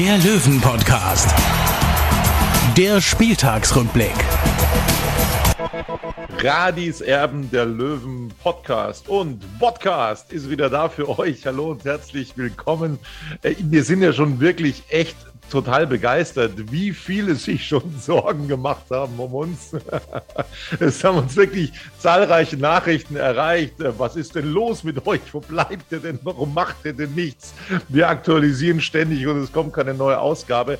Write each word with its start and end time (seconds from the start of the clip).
der 0.00 0.16
Löwen-Podcast. 0.16 1.28
Der 2.74 3.02
Spieltagsrückblick. 3.02 4.14
Radis 6.42 7.02
Erben 7.02 7.50
der 7.50 7.66
Löwen 7.66 8.32
Podcast 8.42 9.10
und 9.10 9.44
Podcast 9.58 10.32
ist 10.32 10.48
wieder 10.48 10.70
da 10.70 10.88
für 10.88 11.18
euch. 11.18 11.44
Hallo 11.44 11.72
und 11.72 11.84
herzlich 11.84 12.34
willkommen. 12.38 12.98
Äh, 13.42 13.56
Wir 13.58 13.84
sind 13.84 14.00
ja 14.00 14.14
schon 14.14 14.40
wirklich 14.40 14.84
echt 14.88 15.18
total 15.50 15.86
begeistert, 15.86 16.52
wie 16.70 16.92
viele 16.92 17.34
sich 17.34 17.66
schon 17.66 17.82
Sorgen 18.00 18.48
gemacht 18.48 18.86
haben 18.90 19.18
um 19.18 19.34
uns. 19.34 19.72
Es 20.80 21.02
haben 21.04 21.18
uns 21.18 21.36
wirklich 21.36 21.72
zahlreiche 21.98 22.56
Nachrichten 22.56 23.16
erreicht. 23.16 23.74
Was 23.78 24.16
ist 24.16 24.34
denn 24.34 24.46
los 24.52 24.84
mit 24.84 25.06
euch? 25.06 25.20
Wo 25.32 25.40
bleibt 25.40 25.92
ihr 25.92 26.00
denn? 26.00 26.18
Warum 26.22 26.54
macht 26.54 26.76
ihr 26.84 26.92
denn 26.92 27.14
nichts? 27.14 27.52
Wir 27.88 28.08
aktualisieren 28.08 28.80
ständig 28.80 29.26
und 29.26 29.38
es 29.38 29.52
kommt 29.52 29.72
keine 29.72 29.94
neue 29.94 30.18
Ausgabe. 30.18 30.78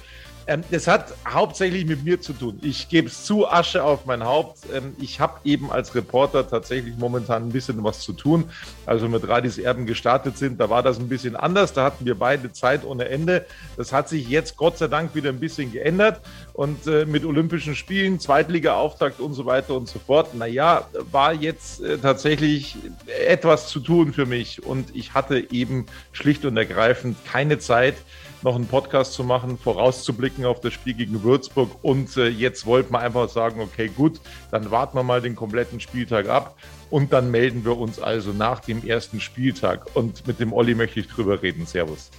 Ähm, 0.50 0.64
das 0.72 0.88
hat 0.88 1.14
hauptsächlich 1.28 1.86
mit 1.86 2.02
mir 2.02 2.20
zu 2.20 2.32
tun. 2.32 2.58
Ich 2.60 2.88
gebe 2.88 3.06
es 3.06 3.24
zu, 3.24 3.46
Asche 3.46 3.84
auf 3.84 4.04
mein 4.04 4.24
Haupt. 4.24 4.58
Ähm, 4.74 4.96
ich 5.00 5.20
habe 5.20 5.38
eben 5.44 5.70
als 5.70 5.94
Reporter 5.94 6.48
tatsächlich 6.48 6.96
momentan 6.98 7.44
ein 7.44 7.52
bisschen 7.52 7.84
was 7.84 8.00
zu 8.00 8.12
tun. 8.12 8.50
Also 8.84 9.08
mit 9.08 9.28
Radis 9.28 9.58
Erben 9.58 9.86
gestartet 9.86 10.36
sind, 10.36 10.58
da 10.58 10.68
war 10.68 10.82
das 10.82 10.98
ein 10.98 11.08
bisschen 11.08 11.36
anders. 11.36 11.72
Da 11.72 11.84
hatten 11.84 12.04
wir 12.04 12.16
beide 12.16 12.50
Zeit 12.50 12.84
ohne 12.84 13.08
Ende. 13.08 13.46
Das 13.76 13.92
hat 13.92 14.08
sich 14.08 14.28
jetzt 14.28 14.56
Gott 14.56 14.76
sei 14.76 14.88
Dank 14.88 15.14
wieder 15.14 15.28
ein 15.28 15.38
bisschen 15.38 15.70
geändert. 15.70 16.20
Und 16.52 16.84
äh, 16.88 17.06
mit 17.06 17.24
Olympischen 17.24 17.76
Spielen, 17.76 18.18
Zweitliga-Auftakt 18.18 19.20
und 19.20 19.34
so 19.34 19.46
weiter 19.46 19.76
und 19.76 19.88
so 19.88 20.00
fort. 20.00 20.34
Naja, 20.34 20.88
war 21.12 21.32
jetzt 21.32 21.80
äh, 21.80 21.96
tatsächlich 21.96 22.76
etwas 23.06 23.68
zu 23.68 23.78
tun 23.78 24.12
für 24.12 24.26
mich. 24.26 24.66
Und 24.66 24.96
ich 24.96 25.14
hatte 25.14 25.52
eben 25.52 25.86
schlicht 26.10 26.44
und 26.44 26.56
ergreifend 26.56 27.16
keine 27.24 27.60
Zeit, 27.60 27.94
noch 28.42 28.54
einen 28.54 28.66
Podcast 28.66 29.12
zu 29.12 29.24
machen, 29.24 29.58
vorauszublicken 29.58 30.44
auf 30.44 30.60
das 30.60 30.72
Spiel 30.72 30.94
gegen 30.94 31.22
Würzburg. 31.22 31.70
Und 31.82 32.16
äh, 32.16 32.28
jetzt 32.28 32.66
wollten 32.66 32.92
wir 32.92 33.00
einfach 33.00 33.28
sagen, 33.28 33.60
okay, 33.60 33.88
gut, 33.88 34.20
dann 34.50 34.70
warten 34.70 34.96
wir 34.96 35.02
mal 35.02 35.20
den 35.20 35.36
kompletten 35.36 35.80
Spieltag 35.80 36.28
ab 36.28 36.56
und 36.90 37.12
dann 37.12 37.30
melden 37.30 37.64
wir 37.64 37.76
uns 37.76 37.98
also 37.98 38.32
nach 38.32 38.60
dem 38.60 38.86
ersten 38.86 39.20
Spieltag. 39.20 39.94
Und 39.94 40.26
mit 40.26 40.40
dem 40.40 40.52
Olli 40.52 40.74
möchte 40.74 41.00
ich 41.00 41.08
drüber 41.08 41.42
reden. 41.42 41.66
Servus. 41.66 42.10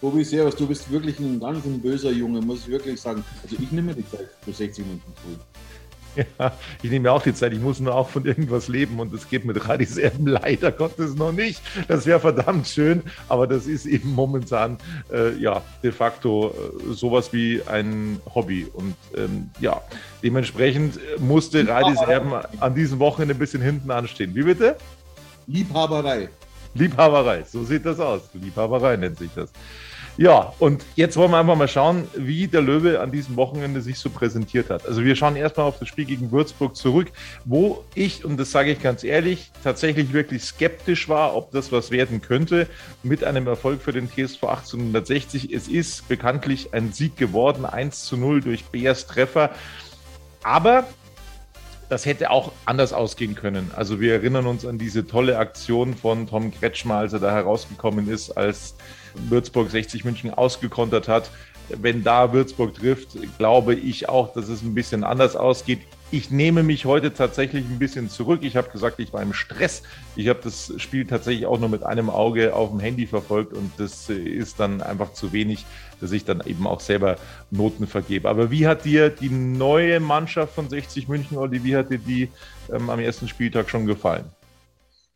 Tobi, 0.00 0.24
servus, 0.24 0.56
du 0.56 0.66
bist 0.66 0.90
wirklich 0.90 1.18
ein 1.20 1.38
ganz 1.38 1.64
ein 1.64 1.80
böser 1.80 2.10
Junge, 2.10 2.40
muss 2.40 2.62
ich 2.62 2.68
wirklich 2.68 3.00
sagen. 3.00 3.24
Also 3.42 3.56
ich 3.56 3.70
nehme 3.70 3.94
die 3.94 4.08
Zeit 4.08 4.28
für 4.42 4.52
60 4.52 4.84
Minuten 4.84 5.12
zu. 5.16 5.38
Ja, 6.38 6.52
ich 6.82 6.90
nehme 6.90 7.04
mir 7.04 7.12
auch 7.12 7.22
die 7.22 7.34
Zeit. 7.34 7.52
Ich 7.52 7.60
muss 7.60 7.80
nur 7.80 7.94
auch 7.94 8.08
von 8.08 8.24
irgendwas 8.24 8.68
leben 8.68 9.00
und 9.00 9.12
das 9.12 9.28
geht 9.28 9.44
mit 9.44 9.68
Radis 9.68 9.96
Erben 9.96 10.26
leider 10.26 10.72
Gottes 10.72 11.14
noch 11.14 11.32
nicht. 11.32 11.60
Das 11.88 12.06
wäre 12.06 12.20
verdammt 12.20 12.66
schön, 12.66 13.02
aber 13.28 13.46
das 13.46 13.66
ist 13.66 13.86
eben 13.86 14.12
momentan 14.12 14.78
äh, 15.12 15.34
ja 15.36 15.62
de 15.82 15.92
facto 15.92 16.50
äh, 16.50 16.92
sowas 16.92 17.32
wie 17.32 17.62
ein 17.66 18.20
Hobby. 18.34 18.66
Und 18.72 18.94
ähm, 19.16 19.50
ja, 19.60 19.80
dementsprechend 20.22 20.98
musste 21.18 21.66
Radis 21.66 22.00
Erben 22.00 22.32
an 22.60 22.74
diesem 22.74 22.98
Wochenende 22.98 23.34
ein 23.34 23.38
bisschen 23.38 23.62
hinten 23.62 23.90
anstehen. 23.90 24.34
Wie 24.34 24.42
bitte? 24.42 24.76
Liebhaberei. 25.46 26.28
Liebhaberei, 26.74 27.44
so 27.44 27.64
sieht 27.64 27.84
das 27.84 28.00
aus. 28.00 28.22
Liebhaberei 28.34 28.96
nennt 28.96 29.18
sich 29.18 29.30
das. 29.34 29.52
Ja, 30.18 30.52
und 30.58 30.84
jetzt 30.94 31.16
wollen 31.16 31.30
wir 31.30 31.38
einfach 31.38 31.56
mal 31.56 31.68
schauen, 31.68 32.06
wie 32.14 32.46
der 32.46 32.60
Löwe 32.60 33.00
an 33.00 33.10
diesem 33.10 33.36
Wochenende 33.36 33.80
sich 33.80 33.98
so 33.98 34.10
präsentiert 34.10 34.68
hat. 34.68 34.86
Also 34.86 35.02
wir 35.04 35.16
schauen 35.16 35.36
erstmal 35.36 35.66
auf 35.66 35.78
das 35.78 35.88
Spiel 35.88 36.04
gegen 36.04 36.30
Würzburg 36.30 36.76
zurück, 36.76 37.10
wo 37.46 37.82
ich, 37.94 38.22
und 38.22 38.38
das 38.38 38.50
sage 38.50 38.72
ich 38.72 38.82
ganz 38.82 39.04
ehrlich, 39.04 39.50
tatsächlich 39.64 40.12
wirklich 40.12 40.42
skeptisch 40.42 41.08
war, 41.08 41.34
ob 41.34 41.50
das 41.50 41.72
was 41.72 41.90
werden 41.90 42.20
könnte 42.20 42.68
mit 43.02 43.24
einem 43.24 43.46
Erfolg 43.46 43.80
für 43.80 43.92
den 43.92 44.10
TSV 44.10 44.44
1860. 44.44 45.50
Es 45.50 45.66
ist 45.66 46.06
bekanntlich 46.08 46.74
ein 46.74 46.92
Sieg 46.92 47.16
geworden, 47.16 47.64
1 47.64 48.04
zu 48.04 48.18
0 48.18 48.42
durch 48.42 48.64
Beers 48.66 49.06
Treffer. 49.06 49.50
Aber 50.42 50.86
das 51.92 52.06
hätte 52.06 52.30
auch 52.30 52.52
anders 52.64 52.94
ausgehen 52.94 53.34
können. 53.34 53.70
Also 53.76 54.00
wir 54.00 54.14
erinnern 54.14 54.46
uns 54.46 54.64
an 54.64 54.78
diese 54.78 55.06
tolle 55.06 55.36
Aktion 55.36 55.94
von 55.94 56.26
Tom 56.26 56.50
Kretschmer, 56.50 56.94
als 56.94 57.12
er 57.12 57.18
da 57.18 57.30
herausgekommen 57.30 58.08
ist, 58.08 58.30
als 58.30 58.74
Würzburg 59.28 59.70
60 59.70 60.02
München 60.06 60.32
ausgekontert 60.32 61.06
hat. 61.06 61.30
Wenn 61.68 62.02
da 62.02 62.32
Würzburg 62.32 62.72
trifft, 62.72 63.10
glaube 63.36 63.74
ich 63.74 64.08
auch, 64.08 64.32
dass 64.32 64.48
es 64.48 64.62
ein 64.62 64.72
bisschen 64.72 65.04
anders 65.04 65.36
ausgeht. 65.36 65.80
Ich 66.14 66.30
nehme 66.30 66.62
mich 66.62 66.84
heute 66.84 67.14
tatsächlich 67.14 67.64
ein 67.64 67.78
bisschen 67.78 68.10
zurück. 68.10 68.40
Ich 68.42 68.54
habe 68.54 68.68
gesagt, 68.68 69.00
ich 69.00 69.14
war 69.14 69.22
im 69.22 69.32
Stress. 69.32 69.82
Ich 70.14 70.28
habe 70.28 70.40
das 70.44 70.70
Spiel 70.76 71.06
tatsächlich 71.06 71.46
auch 71.46 71.58
nur 71.58 71.70
mit 71.70 71.84
einem 71.84 72.10
Auge 72.10 72.54
auf 72.54 72.68
dem 72.68 72.80
Handy 72.80 73.06
verfolgt 73.06 73.54
und 73.54 73.72
das 73.78 74.10
ist 74.10 74.60
dann 74.60 74.82
einfach 74.82 75.14
zu 75.14 75.32
wenig, 75.32 75.64
dass 76.02 76.12
ich 76.12 76.26
dann 76.26 76.42
eben 76.44 76.66
auch 76.66 76.80
selber 76.80 77.16
Noten 77.50 77.86
vergebe. 77.86 78.28
Aber 78.28 78.50
wie 78.50 78.66
hat 78.66 78.84
dir 78.84 79.08
die 79.08 79.30
neue 79.30 80.00
Mannschaft 80.00 80.54
von 80.54 80.68
60 80.68 81.08
München, 81.08 81.38
Olli, 81.38 81.64
wie 81.64 81.76
hat 81.76 81.88
dir 81.88 81.96
die 81.96 82.28
ähm, 82.70 82.90
am 82.90 83.00
ersten 83.00 83.26
Spieltag 83.26 83.70
schon 83.70 83.86
gefallen? 83.86 84.26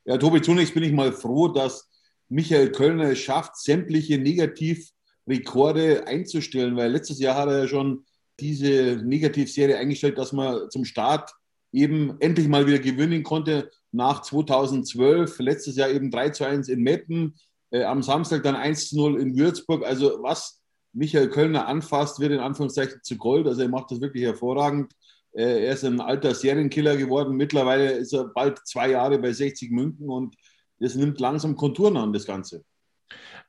Ja, 0.07 0.17
Tobi, 0.17 0.41
zunächst 0.41 0.73
bin 0.73 0.83
ich 0.83 0.93
mal 0.93 1.13
froh, 1.13 1.49
dass 1.49 1.91
Michael 2.31 2.73
Kölner 2.73 3.11
es 3.11 3.19
schafft, 3.19 3.59
sämtliche 3.59 4.17
Negativrekorde 4.17 6.07
einzustellen, 6.07 6.75
weil 6.75 6.91
letztes 6.91 7.19
Jahr 7.19 7.37
hat 7.37 7.51
er 7.51 7.59
ja 7.59 7.69
schon 7.69 8.07
diese 8.41 9.01
Negativserie 9.05 9.79
eingestellt, 9.79 10.19
dass 10.19 10.33
man 10.33 10.71
zum 10.71 10.85
Start 10.85 11.33
eben 11.73 12.21
endlich 12.21 12.49
mal 12.49 12.67
wieder 12.67 12.79
gewinnen 12.79 13.23
konnte 13.23 13.71
nach 13.93 14.23
2012. 14.23 15.39
Letztes 15.41 15.77
Jahr 15.77 15.91
eben 15.91 16.11
3 16.11 16.31
zu 16.31 16.45
1 16.45 16.69
in 16.69 16.83
Meppen, 16.83 17.35
äh, 17.71 17.85
am 17.85 18.03
Samstag 18.03 18.43
dann 18.43 18.57
1 18.57 18.89
zu 18.91 18.97
0 18.97 19.21
in 19.21 19.37
Würzburg. 19.37 19.85
Also 19.85 20.19
was 20.23 20.63
Michael 20.93 21.29
Kölner 21.29 21.67
anfasst, 21.67 22.21
wird 22.21 22.33
in 22.33 22.41
Anführungszeichen 22.41 23.01
zu 23.03 23.17
Gold. 23.17 23.47
Also 23.47 23.63
er 23.63 23.69
macht 23.69 23.91
das 23.91 24.01
wirklich 24.01 24.25
hervorragend. 24.25 24.93
Äh, 25.33 25.67
er 25.67 25.75
ist 25.75 25.85
ein 25.85 26.01
alter 26.01 26.35
Serienkiller 26.35 26.97
geworden. 26.97 27.37
Mittlerweile 27.37 27.93
ist 27.93 28.13
er 28.15 28.29
bald 28.29 28.59
zwei 28.67 28.91
Jahre 28.91 29.19
bei 29.19 29.33
60 29.33 29.71
München 29.71 30.09
und 30.09 30.35
das 30.79 30.95
nimmt 30.95 31.21
langsam 31.21 31.57
Konturen 31.57 31.97
an, 31.97 32.13
das 32.13 32.27
Ganze. 32.27 32.65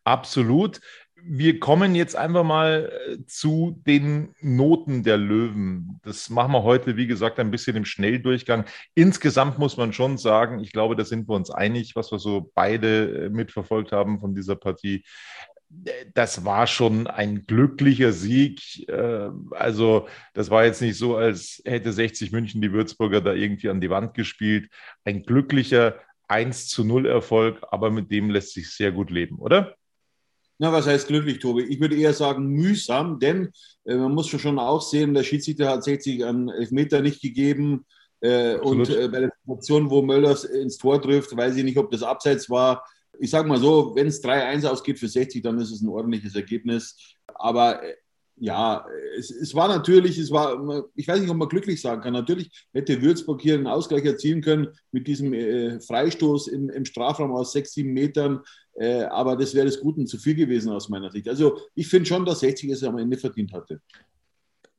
Absolut. 0.03 0.80
Wir 1.23 1.59
kommen 1.59 1.95
jetzt 1.95 2.16
einfach 2.16 2.44
mal 2.44 2.91
äh, 3.07 3.25
zu 3.25 3.81
den 3.85 4.35
Noten 4.39 5.03
der 5.03 5.17
Löwen. 5.17 6.00
Das 6.03 6.29
machen 6.29 6.51
wir 6.51 6.63
heute, 6.63 6.95
wie 6.95 7.07
gesagt, 7.07 7.39
ein 7.39 7.51
bisschen 7.51 7.75
im 7.75 7.85
Schnelldurchgang. 7.85 8.66
Insgesamt 8.94 9.57
muss 9.57 9.78
man 9.78 9.94
schon 9.94 10.17
sagen, 10.17 10.59
ich 10.59 10.72
glaube, 10.72 10.95
da 10.95 11.03
sind 11.03 11.28
wir 11.28 11.35
uns 11.35 11.50
einig, 11.50 11.95
was 11.95 12.11
wir 12.11 12.19
so 12.19 12.51
beide 12.53 13.25
äh, 13.25 13.29
mitverfolgt 13.29 13.91
haben 13.91 14.19
von 14.19 14.35
dieser 14.35 14.55
Partie. 14.55 15.03
Das 16.13 16.45
war 16.45 16.66
schon 16.67 17.07
ein 17.07 17.45
glücklicher 17.45 18.13
Sieg. 18.13 18.88
Äh, 18.88 19.29
Also, 19.51 20.07
das 20.34 20.49
war 20.49 20.66
jetzt 20.66 20.81
nicht 20.81 20.97
so, 20.97 21.17
als 21.17 21.61
hätte 21.66 21.91
60 21.94 22.31
München 22.31 22.61
die 22.61 22.72
Würzburger 22.72 23.22
da 23.22 23.34
irgendwie 23.34 23.70
an 23.70 23.81
die 23.81 23.90
Wand 23.90 24.13
gespielt. 24.13 24.70
Ein 25.03 25.23
glücklicher 25.23 25.96
1 26.28 26.67
zu 26.67 26.84
0 26.84 27.05
Erfolg, 27.08 27.59
aber 27.72 27.90
mit 27.90 28.11
dem 28.11 28.29
lässt 28.29 28.53
sich 28.53 28.70
sehr 28.72 28.91
gut 28.91 29.09
leben, 29.09 29.40
oder? 29.40 29.75
Na, 30.59 30.72
was 30.72 30.88
heißt 30.88 31.08
glücklich, 31.08 31.40
Tobi? 31.40 31.64
Ich 31.64 31.80
würde 31.80 31.96
eher 31.96 32.14
sagen 32.14 32.48
mühsam, 32.48 33.20
denn 33.20 33.52
äh, 33.86 33.96
man 33.96 34.14
muss 34.14 34.28
schon 34.28 34.58
auch 34.58 34.82
sehen, 34.82 35.14
der 35.14 35.24
Schiedsrichter 35.24 35.70
hat 35.70 35.84
60 35.84 36.26
einen 36.26 36.50
Elfmeter 36.50 37.02
nicht 37.02 37.22
gegeben. 37.22 37.86
Äh, 38.22 38.56
und 38.56 38.90
äh, 38.90 39.08
bei 39.08 39.20
der 39.20 39.32
Situation, 39.46 39.90
wo 39.92 40.02
Möllers 40.02 40.44
ins 40.44 40.78
Tor 40.78 41.00
trifft, 41.02 41.36
weiß 41.36 41.56
ich 41.56 41.64
nicht, 41.64 41.78
ob 41.78 41.92
das 41.92 42.02
abseits 42.02 42.50
war. 42.50 42.84
Ich 43.20 43.30
sage 43.30 43.48
mal 43.48 43.59
so, 43.59 43.96
wenn 43.96 44.08
es 44.08 44.24
3-1 44.24 44.68
ausgeht 44.68 45.00
für 45.00 45.08
60, 45.08 45.44
dann 45.44 45.59
ist 45.59 45.72
es 45.72 45.82
ein 45.82 45.90
ordentliches 45.90 46.36
Ergebnis. 46.36 46.96
Aber 47.36 47.84
äh, 47.84 47.94
ja, 48.39 48.85
es, 49.17 49.31
es, 49.31 49.55
war 49.55 49.67
natürlich, 49.67 50.17
es 50.17 50.31
war, 50.31 50.85
ich 50.95 51.07
weiß 51.07 51.19
nicht, 51.19 51.29
ob 51.29 51.37
man 51.37 51.49
glücklich 51.49 51.81
sagen 51.81 52.01
kann. 52.01 52.13
Natürlich 52.13 52.67
hätte 52.72 53.01
Würzburg 53.01 53.41
hier 53.41 53.55
einen 53.55 53.67
Ausgleich 53.67 54.05
erzielen 54.05 54.41
können 54.41 54.67
mit 54.91 55.07
diesem 55.07 55.34
äh, 55.34 55.79
Freistoß 55.79 56.47
im, 56.49 56.69
im, 56.69 56.85
Strafraum 56.85 57.31
aus 57.31 57.51
sechs, 57.51 57.73
sieben 57.73 57.93
Metern. 57.93 58.41
Äh, 58.75 59.03
aber 59.03 59.35
das 59.35 59.55
wäre 59.55 59.66
des 59.66 59.79
Guten 59.79 60.05
zu 60.05 60.19
viel 60.19 60.35
gewesen 60.35 60.72
aus 60.72 60.87
meiner 60.87 61.11
Sicht. 61.11 61.28
Also 61.28 61.59
ich 61.73 61.87
finde 61.87 62.07
schon, 62.07 62.25
dass 62.25 62.41
60 62.41 62.69
es 62.69 62.84
am 62.84 62.99
Ende 62.99 63.17
verdient 63.17 63.53
hatte. 63.53 63.81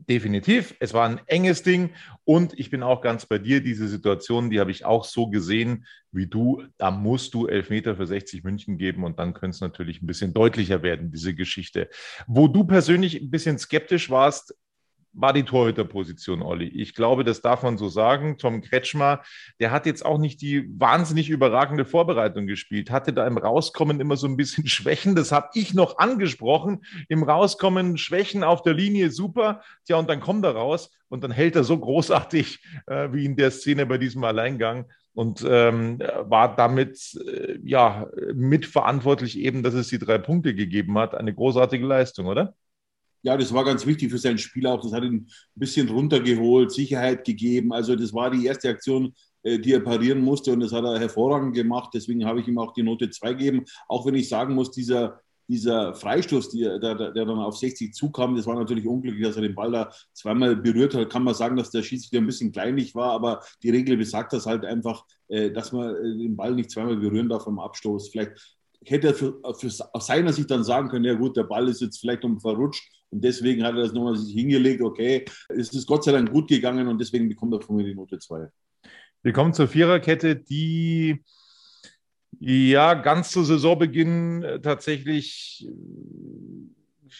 Definitiv. 0.08 0.74
Es 0.80 0.94
war 0.94 1.06
ein 1.06 1.20
enges 1.26 1.62
Ding 1.62 1.90
und 2.24 2.58
ich 2.58 2.70
bin 2.70 2.82
auch 2.82 3.02
ganz 3.02 3.26
bei 3.26 3.38
dir. 3.38 3.62
Diese 3.62 3.88
Situation, 3.88 4.48
die 4.48 4.58
habe 4.58 4.70
ich 4.70 4.86
auch 4.86 5.04
so 5.04 5.28
gesehen 5.28 5.84
wie 6.12 6.26
du. 6.26 6.62
Da 6.78 6.90
musst 6.90 7.34
du 7.34 7.46
Elfmeter 7.46 7.94
für 7.94 8.06
60 8.06 8.42
München 8.42 8.78
geben 8.78 9.04
und 9.04 9.18
dann 9.18 9.34
könnte 9.34 9.56
es 9.56 9.60
natürlich 9.60 10.00
ein 10.00 10.06
bisschen 10.06 10.32
deutlicher 10.32 10.82
werden, 10.82 11.10
diese 11.10 11.34
Geschichte. 11.34 11.90
Wo 12.26 12.48
du 12.48 12.64
persönlich 12.64 13.20
ein 13.20 13.30
bisschen 13.30 13.58
skeptisch 13.58 14.08
warst, 14.08 14.54
war 15.12 15.32
die 15.32 15.42
Torhüterposition, 15.42 16.42
Olli. 16.42 16.66
Ich 16.68 16.94
glaube, 16.94 17.24
das 17.24 17.40
darf 17.40 17.62
man 17.62 17.78
so 17.78 17.88
sagen. 17.88 18.38
Tom 18.38 18.60
Kretschmer, 18.60 19.22
der 19.60 19.70
hat 19.70 19.86
jetzt 19.86 20.04
auch 20.04 20.18
nicht 20.18 20.40
die 20.40 20.68
wahnsinnig 20.78 21.28
überragende 21.30 21.84
Vorbereitung 21.84 22.46
gespielt, 22.46 22.90
hatte 22.90 23.12
da 23.12 23.26
im 23.26 23.38
Rauskommen 23.38 24.00
immer 24.00 24.16
so 24.16 24.26
ein 24.26 24.36
bisschen 24.36 24.66
Schwächen. 24.68 25.14
Das 25.14 25.32
habe 25.32 25.48
ich 25.54 25.74
noch 25.74 25.98
angesprochen. 25.98 26.84
Im 27.08 27.22
Rauskommen 27.22 27.98
Schwächen 27.98 28.44
auf 28.44 28.62
der 28.62 28.74
Linie, 28.74 29.10
super. 29.10 29.62
Tja, 29.84 29.96
und 29.96 30.08
dann 30.08 30.20
kommt 30.20 30.44
er 30.44 30.52
raus 30.52 30.90
und 31.08 31.24
dann 31.24 31.30
hält 31.30 31.56
er 31.56 31.64
so 31.64 31.78
großartig 31.78 32.62
äh, 32.86 33.08
wie 33.12 33.24
in 33.24 33.36
der 33.36 33.50
Szene 33.50 33.86
bei 33.86 33.98
diesem 33.98 34.24
Alleingang 34.24 34.86
und 35.14 35.44
ähm, 35.48 35.98
war 35.98 36.54
damit 36.54 37.18
äh, 37.26 37.58
ja 37.64 38.06
mitverantwortlich 38.34 39.38
eben, 39.38 39.62
dass 39.62 39.74
es 39.74 39.88
die 39.88 39.98
drei 39.98 40.18
Punkte 40.18 40.54
gegeben 40.54 40.96
hat. 40.98 41.14
Eine 41.14 41.34
großartige 41.34 41.84
Leistung, 41.84 42.26
oder? 42.26 42.54
Ja, 43.22 43.36
das 43.36 43.52
war 43.52 43.64
ganz 43.64 43.84
wichtig 43.84 44.10
für 44.10 44.18
sein 44.18 44.38
Spiel 44.38 44.66
auch. 44.66 44.80
Das 44.80 44.92
hat 44.92 45.02
ihn 45.02 45.14
ein 45.14 45.26
bisschen 45.54 45.88
runtergeholt, 45.88 46.70
Sicherheit 46.70 47.24
gegeben. 47.24 47.72
Also 47.72 47.96
das 47.96 48.12
war 48.14 48.30
die 48.30 48.46
erste 48.46 48.68
Aktion, 48.68 49.12
äh, 49.42 49.58
die 49.58 49.72
er 49.72 49.80
parieren 49.80 50.20
musste 50.20 50.52
und 50.52 50.60
das 50.60 50.72
hat 50.72 50.84
er 50.84 50.98
hervorragend 50.98 51.54
gemacht. 51.54 51.90
Deswegen 51.94 52.24
habe 52.24 52.40
ich 52.40 52.48
ihm 52.48 52.58
auch 52.58 52.72
die 52.72 52.82
Note 52.82 53.10
2 53.10 53.34
gegeben. 53.34 53.64
Auch 53.88 54.06
wenn 54.06 54.14
ich 54.14 54.28
sagen 54.28 54.54
muss, 54.54 54.70
dieser, 54.70 55.20
dieser 55.48 55.94
Freistoß, 55.94 56.50
der, 56.50 56.78
der, 56.78 56.94
der, 56.94 57.12
dann 57.12 57.38
auf 57.38 57.56
60 57.56 57.94
zukam, 57.94 58.36
das 58.36 58.46
war 58.46 58.54
natürlich 58.54 58.86
unglücklich, 58.86 59.24
dass 59.24 59.36
er 59.36 59.42
den 59.42 59.54
Ball 59.54 59.72
da 59.72 59.90
zweimal 60.12 60.54
berührt 60.54 60.94
hat. 60.94 61.10
Kann 61.10 61.24
man 61.24 61.34
sagen, 61.34 61.56
dass 61.56 61.70
der 61.70 61.82
Schiedsrichter 61.82 62.18
ein 62.18 62.26
bisschen 62.26 62.52
kleinlich 62.52 62.94
war, 62.94 63.12
aber 63.12 63.42
die 63.62 63.70
Regel 63.70 63.96
besagt 63.96 64.32
das 64.32 64.46
halt 64.46 64.64
einfach, 64.64 65.04
äh, 65.28 65.50
dass 65.50 65.72
man 65.72 65.94
äh, 65.96 66.18
den 66.18 66.36
Ball 66.36 66.54
nicht 66.54 66.70
zweimal 66.70 66.96
berühren 66.96 67.28
darf 67.28 67.46
am 67.48 67.58
Abstoß. 67.58 68.10
Vielleicht 68.10 68.58
hätte 68.84 69.08
er 69.08 69.14
für, 69.14 69.40
für, 69.58 69.70
aus 69.92 70.06
seiner 70.06 70.32
Sicht 70.32 70.50
dann 70.50 70.62
sagen 70.62 70.88
können, 70.88 71.04
ja 71.04 71.14
gut, 71.14 71.36
der 71.36 71.44
Ball 71.44 71.68
ist 71.68 71.80
jetzt 71.80 71.98
vielleicht 71.98 72.24
um 72.24 72.38
verrutscht 72.38 72.97
und 73.10 73.24
deswegen 73.24 73.64
hat 73.64 73.74
er 73.74 73.82
das 73.82 73.92
nochmal 73.92 74.16
sich 74.16 74.34
hingelegt, 74.34 74.82
okay, 74.82 75.24
es 75.48 75.72
ist 75.72 75.86
Gott 75.86 76.04
sei 76.04 76.12
Dank 76.12 76.30
gut 76.30 76.48
gegangen 76.48 76.88
und 76.88 77.00
deswegen 77.00 77.28
bekommt 77.28 77.54
er 77.54 77.60
von 77.60 77.76
mir 77.76 77.84
die 77.84 77.94
Note 77.94 78.18
2. 78.18 78.48
Wir 79.22 79.32
kommen 79.32 79.52
zur 79.52 79.68
Viererkette, 79.68 80.36
die 80.36 81.24
ja 82.38 82.94
ganz 82.94 83.30
zu 83.30 83.42
Saisonbeginn 83.42 84.60
tatsächlich 84.62 85.66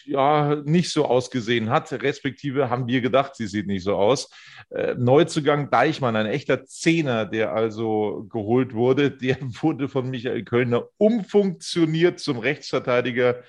ja 0.05 0.55
nicht 0.65 0.91
so 0.91 1.05
ausgesehen 1.05 1.69
hat, 1.69 1.91
respektive 1.91 2.69
haben 2.69 2.87
wir 2.87 3.01
gedacht, 3.01 3.35
sie 3.35 3.47
sieht 3.47 3.67
nicht 3.67 3.83
so 3.83 3.95
aus. 3.95 4.29
Äh, 4.69 4.95
Neuzugang 4.95 5.69
Deichmann, 5.69 6.15
ein 6.15 6.25
echter 6.25 6.65
Zehner, 6.65 7.25
der 7.25 7.53
also 7.53 8.27
geholt 8.29 8.73
wurde, 8.73 9.11
der 9.11 9.37
wurde 9.61 9.89
von 9.89 10.09
Michael 10.09 10.43
Kölner 10.43 10.87
umfunktioniert 10.97 12.19
zum 12.19 12.39
Rechtsverteidiger. 12.39 13.43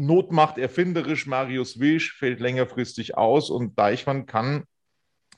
Notmacht 0.00 0.58
erfinderisch, 0.58 1.26
Marius 1.26 1.78
Wilsch 1.78 2.14
fällt 2.14 2.40
längerfristig 2.40 3.16
aus 3.16 3.50
und 3.50 3.78
Deichmann 3.78 4.26
kann 4.26 4.64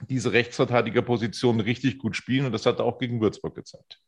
diese 0.09 0.32
Rechtsverteidigerposition 0.32 1.61
richtig 1.61 1.99
gut 1.99 2.17
spielen 2.17 2.47
und 2.47 2.53
das 2.53 2.67
hat 2.67 2.79
er 2.79 2.85
auch 2.85 2.99
gegen 2.99 3.20
Würzburg 3.20 3.55
gezeigt. 3.55 4.00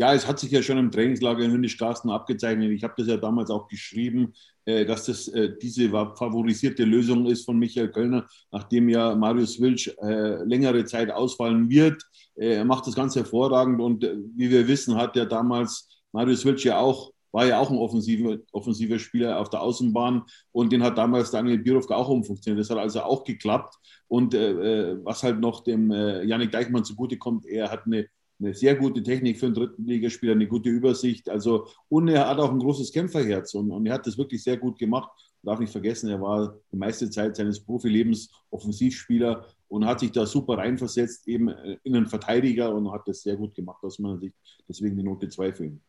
Ja, 0.00 0.14
es 0.14 0.28
hat 0.28 0.38
sich 0.38 0.52
ja 0.52 0.62
schon 0.62 0.78
im 0.78 0.92
Trainingslager 0.92 1.44
in 1.44 1.50
Hündisch-Garsten 1.50 2.08
abgezeichnet. 2.08 2.70
Ich 2.70 2.84
habe 2.84 2.94
das 2.96 3.08
ja 3.08 3.16
damals 3.16 3.50
auch 3.50 3.66
geschrieben, 3.66 4.32
äh, 4.64 4.84
dass 4.86 5.06
das 5.06 5.26
äh, 5.26 5.56
diese 5.60 5.90
favorisierte 5.90 6.84
Lösung 6.84 7.26
ist 7.26 7.44
von 7.44 7.58
Michael 7.58 7.90
Kölner, 7.90 8.28
nachdem 8.52 8.88
ja 8.88 9.16
Marius 9.16 9.60
Wilsch 9.60 9.88
äh, 10.00 10.44
längere 10.44 10.84
Zeit 10.84 11.10
ausfallen 11.10 11.68
wird. 11.68 12.00
Er 12.36 12.64
macht 12.64 12.86
das 12.86 12.94
ganz 12.94 13.16
hervorragend 13.16 13.80
und 13.80 14.04
wie 14.36 14.48
wir 14.48 14.68
wissen, 14.68 14.94
hat 14.94 15.16
ja 15.16 15.24
damals 15.24 15.88
Marius 16.12 16.44
Wilsch 16.44 16.64
ja 16.64 16.78
auch 16.78 17.10
war 17.38 17.46
ja 17.46 17.60
auch 17.60 17.70
ein 17.70 17.78
offensiver, 17.78 18.38
offensiver 18.50 18.98
Spieler 18.98 19.38
auf 19.38 19.48
der 19.48 19.62
Außenbahn 19.62 20.24
und 20.50 20.72
den 20.72 20.82
hat 20.82 20.98
damals 20.98 21.30
Daniel 21.30 21.58
Birovka 21.58 21.94
auch 21.94 22.08
umfunktioniert. 22.08 22.60
Das 22.60 22.70
hat 22.70 22.78
also 22.78 23.02
auch 23.02 23.22
geklappt. 23.22 23.76
Und 24.08 24.34
äh, 24.34 24.96
was 25.04 25.22
halt 25.22 25.38
noch 25.38 25.62
dem 25.62 25.92
äh, 25.92 26.24
Janik 26.24 26.50
Deichmann 26.50 26.84
zugutekommt, 26.84 27.46
er 27.46 27.70
hat 27.70 27.86
eine 27.86 28.08
eine 28.40 28.54
sehr 28.54 28.76
gute 28.76 29.02
Technik 29.02 29.38
für 29.38 29.46
einen 29.46 29.54
dritten 29.56 29.84
Ligaspieler, 29.84 30.32
eine 30.32 30.46
gute 30.46 30.68
Übersicht. 30.68 31.28
Also, 31.28 31.66
und 31.88 32.06
er 32.06 32.28
hat 32.28 32.38
auch 32.38 32.52
ein 32.52 32.60
großes 32.60 32.92
Kämpferherz 32.92 33.54
und, 33.54 33.72
und 33.72 33.84
er 33.86 33.94
hat 33.94 34.06
das 34.06 34.16
wirklich 34.16 34.44
sehr 34.44 34.56
gut 34.56 34.78
gemacht. 34.78 35.10
Darf 35.42 35.58
nicht 35.58 35.72
vergessen, 35.72 36.08
er 36.08 36.20
war 36.20 36.54
die 36.72 36.76
meiste 36.76 37.10
Zeit 37.10 37.34
seines 37.34 37.58
Profilebens 37.58 38.30
Offensivspieler 38.50 39.44
und 39.66 39.86
hat 39.86 39.98
sich 39.98 40.12
da 40.12 40.24
super 40.24 40.58
reinversetzt, 40.58 41.26
eben 41.26 41.48
in 41.82 41.96
einen 41.96 42.06
Verteidiger 42.06 42.72
und 42.72 42.92
hat 42.92 43.08
das 43.08 43.22
sehr 43.22 43.36
gut 43.36 43.54
gemacht 43.54 43.82
aus 43.82 43.98
meiner 43.98 44.18
Sicht. 44.18 44.36
Deswegen 44.68 44.96
die 44.96 45.02
Note 45.02 45.28
2 45.28 45.52
für 45.52 45.64
ihn. 45.66 45.80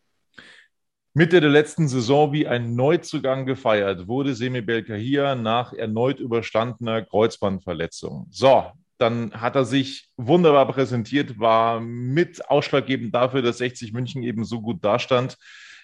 Mitte 1.13 1.41
der 1.41 1.50
letzten 1.50 1.88
Saison 1.88 2.31
wie 2.33 2.47
ein 2.47 2.75
Neuzugang 2.75 3.45
gefeiert 3.45 4.07
wurde 4.07 4.35
Semi 4.35 4.61
Belkahia 4.61 5.35
nach 5.35 5.73
erneut 5.73 6.19
überstandener 6.19 7.03
Kreuzbandverletzung. 7.03 8.27
So, 8.29 8.65
dann 9.00 9.31
hat 9.33 9.56
er 9.56 9.65
sich 9.65 10.09
wunderbar 10.17 10.67
präsentiert, 10.67 11.39
war 11.39 11.79
mit 11.79 12.47
ausschlaggebend 12.50 13.15
dafür, 13.15 13.41
dass 13.41 13.57
60 13.57 13.91
München 13.91 14.21
eben 14.21 14.44
so 14.44 14.61
gut 14.61 14.83
dastand 14.83 15.38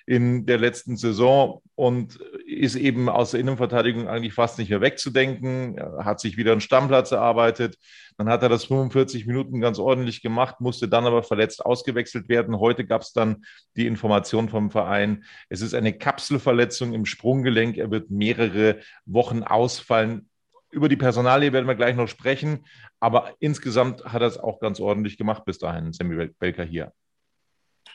in 0.08 0.46
der 0.46 0.60
letzten 0.60 0.98
Saison 0.98 1.62
und 1.74 2.20
ist 2.46 2.76
eben 2.76 3.10
aus 3.10 3.32
der 3.32 3.40
Innenverteidigung 3.40 4.08
eigentlich 4.08 4.34
fast 4.34 4.60
nicht 4.60 4.70
mehr 4.70 4.82
wegzudenken. 4.82 5.80
Hat 5.98 6.20
sich 6.20 6.38
wieder 6.38 6.52
einen 6.52 6.62
Stammplatz 6.62 7.12
erarbeitet. 7.12 7.78
Dann 8.18 8.30
hat 8.30 8.44
er 8.44 8.50
das 8.50 8.66
45 8.66 9.26
Minuten 9.26 9.62
ganz 9.62 9.80
ordentlich 9.80 10.22
gemacht, 10.22 10.62
musste 10.62 10.88
dann 10.88 11.06
aber 11.06 11.24
verletzt 11.24 11.66
ausgewechselt 11.66 12.30
werden. 12.30 12.60
Heute 12.60 12.86
gab 12.86 13.02
es 13.02 13.14
dann 13.14 13.46
die 13.76 13.88
Information 13.88 14.48
vom 14.48 14.70
Verein, 14.70 15.24
es 15.50 15.62
ist 15.62 15.74
eine 15.74 15.92
Kapselverletzung 15.92 16.94
im 16.94 17.06
Sprunggelenk. 17.06 17.78
Er 17.78 17.90
wird 17.90 18.12
mehrere 18.12 18.80
Wochen 19.06 19.44
ausfallen. 19.44 20.30
Über 20.70 20.88
die 20.88 20.98
Personalie 20.98 21.52
werden 21.52 21.68
wir 21.68 21.76
gleich 21.76 21.96
noch 21.96 22.08
sprechen, 22.08 22.66
aber 23.00 23.34
insgesamt 23.40 24.06
hat 24.06 24.22
er 24.22 24.28
es 24.28 24.38
auch 24.38 24.60
ganz 24.60 24.80
ordentlich 24.80 25.18
gemacht 25.18 25.46
bis 25.46 25.58
dahin, 25.58 25.94
Sammy 25.94 26.28
Belker 26.40 26.64
hier. 26.64 26.92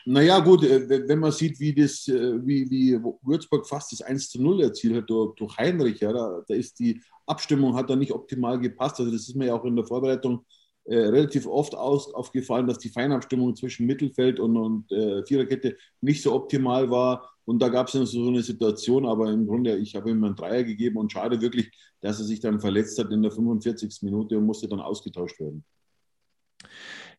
Naja, 0.05 0.39
gut, 0.39 0.63
äh, 0.63 1.07
wenn 1.07 1.19
man 1.19 1.31
sieht, 1.31 1.59
wie, 1.59 1.73
das, 1.73 2.07
äh, 2.07 2.45
wie, 2.45 2.69
wie 2.69 2.99
Würzburg 3.21 3.67
fast 3.67 3.91
das 3.91 4.01
1 4.01 4.29
zu 4.29 4.41
0 4.41 4.63
erzielt 4.63 4.95
hat 4.95 5.09
durch, 5.09 5.35
durch 5.35 5.57
Heinrich, 5.57 5.99
ja, 5.99 6.11
da, 6.11 6.43
da, 6.47 6.53
ist 6.53 6.79
die 6.79 7.01
Abstimmung 7.25 7.75
hat 7.75 7.89
da 7.89 7.95
nicht 7.95 8.11
optimal 8.11 8.59
gepasst. 8.59 8.99
Also, 8.99 9.11
das 9.11 9.27
ist 9.27 9.35
mir 9.35 9.47
ja 9.47 9.55
auch 9.55 9.65
in 9.65 9.75
der 9.75 9.85
Vorbereitung 9.85 10.45
äh, 10.85 10.97
relativ 10.97 11.45
oft 11.45 11.75
aus, 11.75 12.13
aufgefallen, 12.13 12.67
dass 12.67 12.79
die 12.79 12.89
Feinabstimmung 12.89 13.55
zwischen 13.55 13.85
Mittelfeld 13.85 14.39
und, 14.39 14.57
und 14.57 14.91
äh, 14.91 15.23
Viererkette 15.25 15.77
nicht 16.01 16.23
so 16.23 16.33
optimal 16.33 16.89
war. 16.89 17.29
Und 17.45 17.61
da 17.61 17.69
gab 17.69 17.87
es 17.87 17.93
so 17.93 18.27
eine 18.27 18.41
Situation, 18.41 19.05
aber 19.05 19.31
im 19.31 19.45
Grunde, 19.45 19.77
ich 19.77 19.95
habe 19.95 20.09
ihm 20.09 20.23
einen 20.23 20.35
Dreier 20.35 20.63
gegeben 20.63 20.97
und 20.97 21.11
schade 21.11 21.41
wirklich, 21.41 21.71
dass 21.99 22.19
er 22.19 22.25
sich 22.25 22.39
dann 22.39 22.59
verletzt 22.59 22.97
hat 22.97 23.11
in 23.11 23.21
der 23.21 23.31
45. 23.31 24.01
Minute 24.01 24.37
und 24.37 24.45
musste 24.45 24.67
dann 24.67 24.79
ausgetauscht 24.79 25.39
werden. 25.39 25.63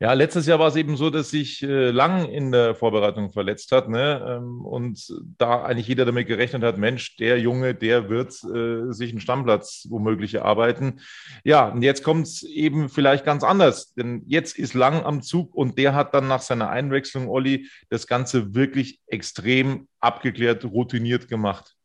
Ja, 0.02 0.14
letztes 0.14 0.46
Jahr 0.46 0.58
war 0.58 0.66
es 0.66 0.74
eben 0.74 0.96
so, 0.96 1.10
dass 1.10 1.30
sich 1.30 1.62
äh, 1.62 1.92
Lang 1.92 2.28
in 2.28 2.50
der 2.50 2.74
Vorbereitung 2.74 3.30
verletzt 3.30 3.70
hat 3.70 3.88
ne? 3.88 4.36
Ähm, 4.36 4.64
und 4.64 5.14
da 5.38 5.62
eigentlich 5.62 5.86
jeder 5.86 6.04
damit 6.04 6.26
gerechnet 6.26 6.64
hat, 6.64 6.76
Mensch, 6.76 7.14
der 7.18 7.38
Junge, 7.38 7.72
der 7.72 8.10
wird 8.10 8.32
äh, 8.42 8.92
sich 8.92 9.12
einen 9.12 9.20
Stammplatz 9.20 9.86
womöglich 9.90 10.34
erarbeiten. 10.34 10.98
Ja, 11.44 11.68
und 11.68 11.82
jetzt 11.82 12.02
kommt 12.02 12.26
es 12.26 12.42
eben 12.42 12.88
vielleicht 12.88 13.24
ganz 13.24 13.44
anders, 13.44 13.94
denn 13.94 14.24
jetzt 14.26 14.58
ist 14.58 14.74
Lang 14.74 15.04
am 15.04 15.22
Zug 15.22 15.54
und 15.54 15.78
der 15.78 15.94
hat 15.94 16.14
dann 16.14 16.26
nach 16.26 16.42
seiner 16.42 16.68
Einwechslung, 16.68 17.28
Olli, 17.28 17.68
das 17.88 18.08
Ganze 18.08 18.56
wirklich 18.56 18.98
extrem 19.06 19.86
abgeklärt, 20.00 20.64
routiniert 20.64 21.28
gemacht. 21.28 21.76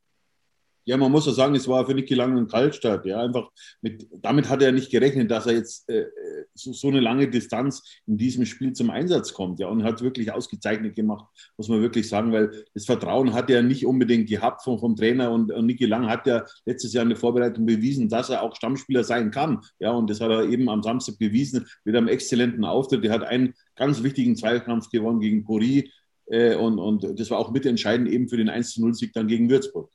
Ja, 0.88 0.96
man 0.96 1.12
muss 1.12 1.26
ja 1.26 1.34
sagen, 1.34 1.54
es 1.54 1.68
war 1.68 1.86
für 1.86 1.94
Niki 1.94 2.14
Lang 2.14 2.38
ein 2.38 2.48
Kaltstart. 2.48 3.06
Ja, 3.06 3.22
einfach 3.22 3.50
mit, 3.82 4.08
damit 4.22 4.48
hat 4.48 4.62
er 4.62 4.72
nicht 4.72 4.90
gerechnet, 4.90 5.30
dass 5.30 5.46
er 5.46 5.56
jetzt 5.56 5.90
äh, 5.90 6.06
so, 6.54 6.72
so, 6.72 6.88
eine 6.88 7.02
lange 7.02 7.28
Distanz 7.30 7.84
in 8.06 8.18
diesem 8.18 8.46
Spiel 8.46 8.72
zum 8.72 8.90
Einsatz 8.90 9.34
kommt. 9.34 9.60
Ja, 9.60 9.68
und 9.68 9.84
hat 9.84 10.02
wirklich 10.02 10.32
ausgezeichnet 10.32 10.96
gemacht, 10.96 11.26
muss 11.58 11.68
man 11.68 11.82
wirklich 11.82 12.08
sagen, 12.08 12.32
weil 12.32 12.64
das 12.74 12.86
Vertrauen 12.86 13.34
hat 13.34 13.50
er 13.50 13.64
nicht 13.64 13.86
unbedingt 13.86 14.30
gehabt 14.30 14.64
vom, 14.64 14.80
vom 14.80 14.96
Trainer 14.96 15.30
und, 15.32 15.52
und 15.52 15.66
Niki 15.66 15.86
Lang 15.86 16.08
hat 16.08 16.26
ja 16.26 16.46
letztes 16.64 16.94
Jahr 16.94 17.04
in 17.04 17.10
der 17.10 17.18
Vorbereitung 17.18 17.66
bewiesen, 17.66 18.08
dass 18.08 18.30
er 18.30 18.42
auch 18.42 18.56
Stammspieler 18.56 19.04
sein 19.04 19.30
kann. 19.30 19.60
Ja, 19.80 19.92
und 19.92 20.10
das 20.10 20.22
hat 20.22 20.32
er 20.32 20.46
eben 20.46 20.70
am 20.70 20.84
Samstag 20.84 21.20
bewiesen 21.20 21.68
mit 21.84 21.98
einem 21.98 22.08
exzellenten 22.08 22.64
Auftritt. 22.64 23.04
Er 23.04 23.12
hat 23.12 23.24
einen 23.24 23.56
ganz 23.76 24.04
wichtigen 24.04 24.38
Zweikampf 24.38 24.90
gewonnen 24.90 25.20
gegen 25.20 25.44
Pori. 25.44 25.92
Äh, 26.28 26.56
und, 26.56 26.80
und 26.80 27.20
das 27.20 27.30
war 27.30 27.40
auch 27.40 27.52
mitentscheidend 27.52 28.08
eben 28.08 28.30
für 28.30 28.38
den 28.38 28.50
1-0-Sieg 28.50 29.12
dann 29.12 29.28
gegen 29.28 29.50
Würzburg 29.50 29.92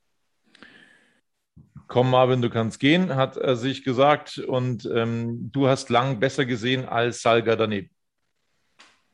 komm 1.93 2.11
Marvin, 2.11 2.41
du 2.41 2.49
kannst 2.49 2.81
gehen, 2.81 3.17
hat 3.17 3.37
er 3.37 3.55
sich 3.55 3.85
gesagt. 3.85 4.39
Und 4.39 4.91
ähm, 4.93 5.51
du 5.53 5.69
hast 5.69 5.91
lang 5.91 6.19
besser 6.21 6.47
gesehen 6.47 6.87
als 6.87 7.21
Salga 7.21 7.55
daneben. 7.55 7.91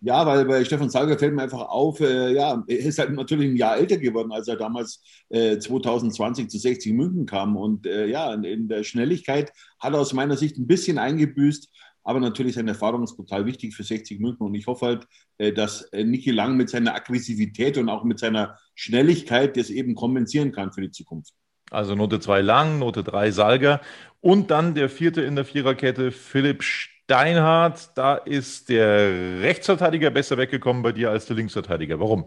Ja, 0.00 0.24
weil 0.24 0.44
bei 0.44 0.64
Stefan 0.64 0.88
Salger 0.88 1.18
fällt 1.18 1.34
mir 1.34 1.42
einfach 1.42 1.68
auf, 1.70 1.98
äh, 1.98 2.32
ja, 2.32 2.62
er 2.68 2.78
ist 2.78 3.00
halt 3.00 3.10
natürlich 3.14 3.50
ein 3.50 3.56
Jahr 3.56 3.78
älter 3.78 3.96
geworden, 3.96 4.30
als 4.30 4.46
er 4.46 4.54
damals 4.54 5.02
äh, 5.28 5.58
2020 5.58 6.48
zu 6.48 6.56
60 6.56 6.92
München 6.92 7.26
kam. 7.26 7.56
Und 7.56 7.84
äh, 7.84 8.06
ja, 8.06 8.32
in 8.32 8.68
der 8.68 8.84
Schnelligkeit 8.84 9.52
hat 9.80 9.94
er 9.94 9.98
aus 9.98 10.12
meiner 10.12 10.36
Sicht 10.36 10.56
ein 10.56 10.68
bisschen 10.68 10.98
eingebüßt. 10.98 11.68
Aber 12.04 12.20
natürlich 12.20 12.54
seine 12.54 12.70
Erfahrung 12.70 13.02
ist 13.02 13.16
total 13.16 13.44
wichtig 13.44 13.74
für 13.74 13.82
60 13.82 14.20
München. 14.20 14.46
Und 14.46 14.54
ich 14.54 14.68
hoffe 14.68 14.86
halt, 14.86 15.06
äh, 15.38 15.52
dass 15.52 15.82
äh, 15.92 16.04
Niki 16.04 16.30
Lang 16.30 16.56
mit 16.56 16.70
seiner 16.70 16.94
Aggressivität 16.94 17.76
und 17.76 17.88
auch 17.88 18.04
mit 18.04 18.20
seiner 18.20 18.56
Schnelligkeit 18.76 19.56
das 19.56 19.68
eben 19.68 19.96
kompensieren 19.96 20.52
kann 20.52 20.72
für 20.72 20.82
die 20.82 20.92
Zukunft. 20.92 21.34
Also 21.70 21.94
Note 21.94 22.20
2 22.20 22.40
Lang, 22.40 22.78
Note 22.78 23.04
3 23.04 23.30
Salger 23.30 23.80
und 24.20 24.50
dann 24.50 24.74
der 24.74 24.88
vierte 24.88 25.22
in 25.22 25.36
der 25.36 25.44
Viererkette, 25.44 26.12
Philipp 26.12 26.62
Steinhardt. 26.62 27.90
Da 27.96 28.14
ist 28.14 28.68
der 28.68 29.40
Rechtsverteidiger 29.40 30.10
besser 30.10 30.38
weggekommen 30.38 30.82
bei 30.82 30.92
dir 30.92 31.10
als 31.10 31.26
der 31.26 31.36
Linksverteidiger. 31.36 32.00
Warum? 32.00 32.24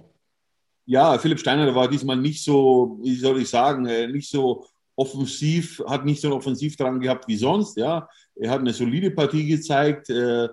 Ja, 0.86 1.18
Philipp 1.18 1.40
Steinhardt 1.40 1.76
war 1.76 1.88
diesmal 1.88 2.18
nicht 2.18 2.44
so, 2.44 3.00
wie 3.02 3.16
soll 3.16 3.42
ich 3.42 3.50
sagen, 3.50 3.86
äh, 3.86 4.08
nicht 4.08 4.30
so 4.30 4.66
offensiv, 4.96 5.82
hat 5.88 6.06
nicht 6.06 6.22
so 6.22 6.28
einen 6.28 6.38
Offensivdrang 6.38 7.00
gehabt 7.00 7.28
wie 7.28 7.38
sonst. 7.38 7.78
Ja, 7.78 8.08
er 8.36 8.52
hat 8.52 8.60
eine 8.60 8.74
solide 8.74 9.12
Partie 9.12 9.48
gezeigt. 9.48 10.10
Äh, 10.10 10.50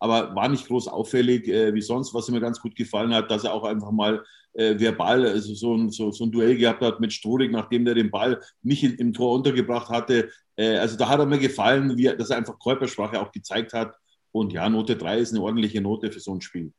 aber 0.00 0.34
war 0.34 0.48
nicht 0.48 0.66
groß 0.66 0.88
auffällig 0.88 1.46
äh, 1.46 1.72
wie 1.74 1.82
sonst. 1.82 2.12
Was 2.14 2.28
mir 2.30 2.40
ganz 2.40 2.60
gut 2.60 2.74
gefallen 2.74 3.14
hat, 3.14 3.30
dass 3.30 3.44
er 3.44 3.52
auch 3.52 3.64
einfach 3.64 3.92
mal 3.92 4.24
äh, 4.54 4.78
verbal 4.78 5.26
also 5.26 5.54
so, 5.54 5.76
ein, 5.76 5.90
so, 5.90 6.10
so 6.10 6.24
ein 6.24 6.32
Duell 6.32 6.56
gehabt 6.56 6.82
hat 6.82 7.00
mit 7.00 7.12
Strudig, 7.12 7.52
nachdem 7.52 7.84
der 7.84 7.94
den 7.94 8.10
Ball 8.10 8.40
nicht 8.62 8.82
in, 8.82 8.94
im 8.94 9.12
Tor 9.12 9.34
untergebracht 9.34 9.90
hatte. 9.90 10.30
Äh, 10.56 10.78
also 10.78 10.96
da 10.96 11.08
hat 11.08 11.20
er 11.20 11.26
mir 11.26 11.38
gefallen, 11.38 11.96
wie, 11.98 12.04
dass 12.04 12.30
er 12.30 12.38
einfach 12.38 12.58
Körpersprache 12.58 13.20
auch 13.20 13.30
gezeigt 13.30 13.74
hat. 13.74 13.94
Und 14.32 14.52
ja, 14.52 14.68
Note 14.70 14.96
3 14.96 15.18
ist 15.18 15.32
eine 15.32 15.42
ordentliche 15.42 15.82
Note 15.82 16.10
für 16.10 16.20
so 16.20 16.34
ein 16.34 16.40
Spiel. 16.40 16.72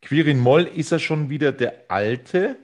Quirin 0.00 0.38
Moll, 0.38 0.62
ist 0.62 0.92
er 0.92 1.00
schon 1.00 1.28
wieder 1.28 1.50
der 1.50 1.90
Alte? 1.90 2.56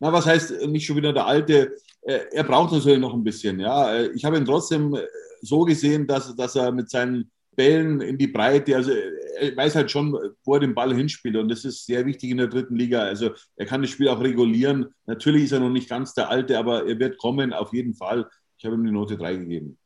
Na, 0.00 0.12
was 0.12 0.26
heißt 0.26 0.66
nicht 0.66 0.86
schon 0.86 0.96
wieder 0.96 1.12
der 1.12 1.26
Alte? 1.26 1.76
Äh, 2.02 2.20
er 2.32 2.42
braucht 2.42 2.72
natürlich 2.72 2.98
noch 2.98 3.14
ein 3.14 3.22
bisschen. 3.22 3.60
Ja, 3.60 3.94
äh, 3.94 4.08
ich 4.08 4.24
habe 4.24 4.36
ihn 4.36 4.44
trotzdem 4.44 4.98
so 5.40 5.60
gesehen, 5.62 6.06
dass, 6.08 6.34
dass 6.34 6.56
er 6.56 6.72
mit 6.72 6.90
seinen 6.90 7.30
Bällen 7.56 8.00
in 8.00 8.18
die 8.18 8.28
Breite. 8.28 8.76
Also 8.76 8.92
er 8.92 9.56
weiß 9.56 9.74
halt 9.74 9.90
schon, 9.90 10.12
wo 10.44 10.54
er 10.54 10.60
den 10.60 10.74
Ball 10.74 10.94
hinspielt. 10.94 11.36
Und 11.36 11.48
das 11.48 11.64
ist 11.64 11.86
sehr 11.86 12.06
wichtig 12.06 12.30
in 12.30 12.38
der 12.38 12.48
dritten 12.48 12.76
Liga. 12.76 13.00
Also 13.00 13.30
er 13.56 13.66
kann 13.66 13.82
das 13.82 13.90
Spiel 13.90 14.08
auch 14.08 14.20
regulieren. 14.20 14.86
Natürlich 15.06 15.44
ist 15.44 15.52
er 15.52 15.60
noch 15.60 15.70
nicht 15.70 15.88
ganz 15.88 16.14
der 16.14 16.30
Alte, 16.30 16.58
aber 16.58 16.86
er 16.86 16.98
wird 16.98 17.18
kommen, 17.18 17.52
auf 17.52 17.72
jeden 17.72 17.94
Fall. 17.94 18.28
Ich 18.58 18.64
habe 18.64 18.76
ihm 18.76 18.84
die 18.84 18.92
Note 18.92 19.16
3 19.16 19.36
gegeben. 19.36 19.78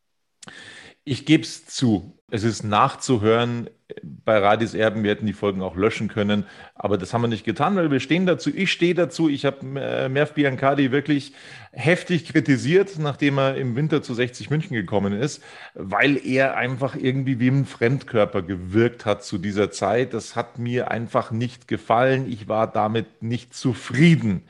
Ich 1.10 1.24
gebe 1.24 1.42
es 1.42 1.64
zu. 1.64 2.12
Es 2.30 2.44
ist 2.44 2.64
nachzuhören 2.64 3.70
bei 4.02 4.36
Radis 4.36 4.74
Erben. 4.74 5.02
Wir 5.04 5.12
hätten 5.12 5.24
die 5.24 5.32
Folgen 5.32 5.62
auch 5.62 5.74
löschen 5.74 6.08
können, 6.08 6.44
aber 6.74 6.98
das 6.98 7.14
haben 7.14 7.22
wir 7.22 7.28
nicht 7.28 7.46
getan, 7.46 7.76
weil 7.76 7.90
wir 7.90 8.00
stehen 8.00 8.26
dazu. 8.26 8.50
Ich 8.54 8.70
stehe 8.70 8.92
dazu. 8.92 9.30
Ich 9.30 9.46
habe 9.46 9.80
äh, 9.80 10.10
Merv 10.10 10.34
Biancardi 10.34 10.92
wirklich 10.92 11.32
heftig 11.72 12.26
kritisiert, 12.26 12.98
nachdem 12.98 13.38
er 13.38 13.56
im 13.56 13.74
Winter 13.74 14.02
zu 14.02 14.12
60 14.12 14.50
München 14.50 14.74
gekommen 14.74 15.14
ist, 15.14 15.42
weil 15.72 16.18
er 16.22 16.58
einfach 16.58 16.94
irgendwie 16.94 17.40
wie 17.40 17.48
ein 17.48 17.64
Fremdkörper 17.64 18.42
gewirkt 18.42 19.06
hat 19.06 19.24
zu 19.24 19.38
dieser 19.38 19.70
Zeit. 19.70 20.12
Das 20.12 20.36
hat 20.36 20.58
mir 20.58 20.90
einfach 20.90 21.30
nicht 21.30 21.68
gefallen. 21.68 22.30
Ich 22.30 22.48
war 22.48 22.70
damit 22.70 23.22
nicht 23.22 23.54
zufrieden. 23.54 24.42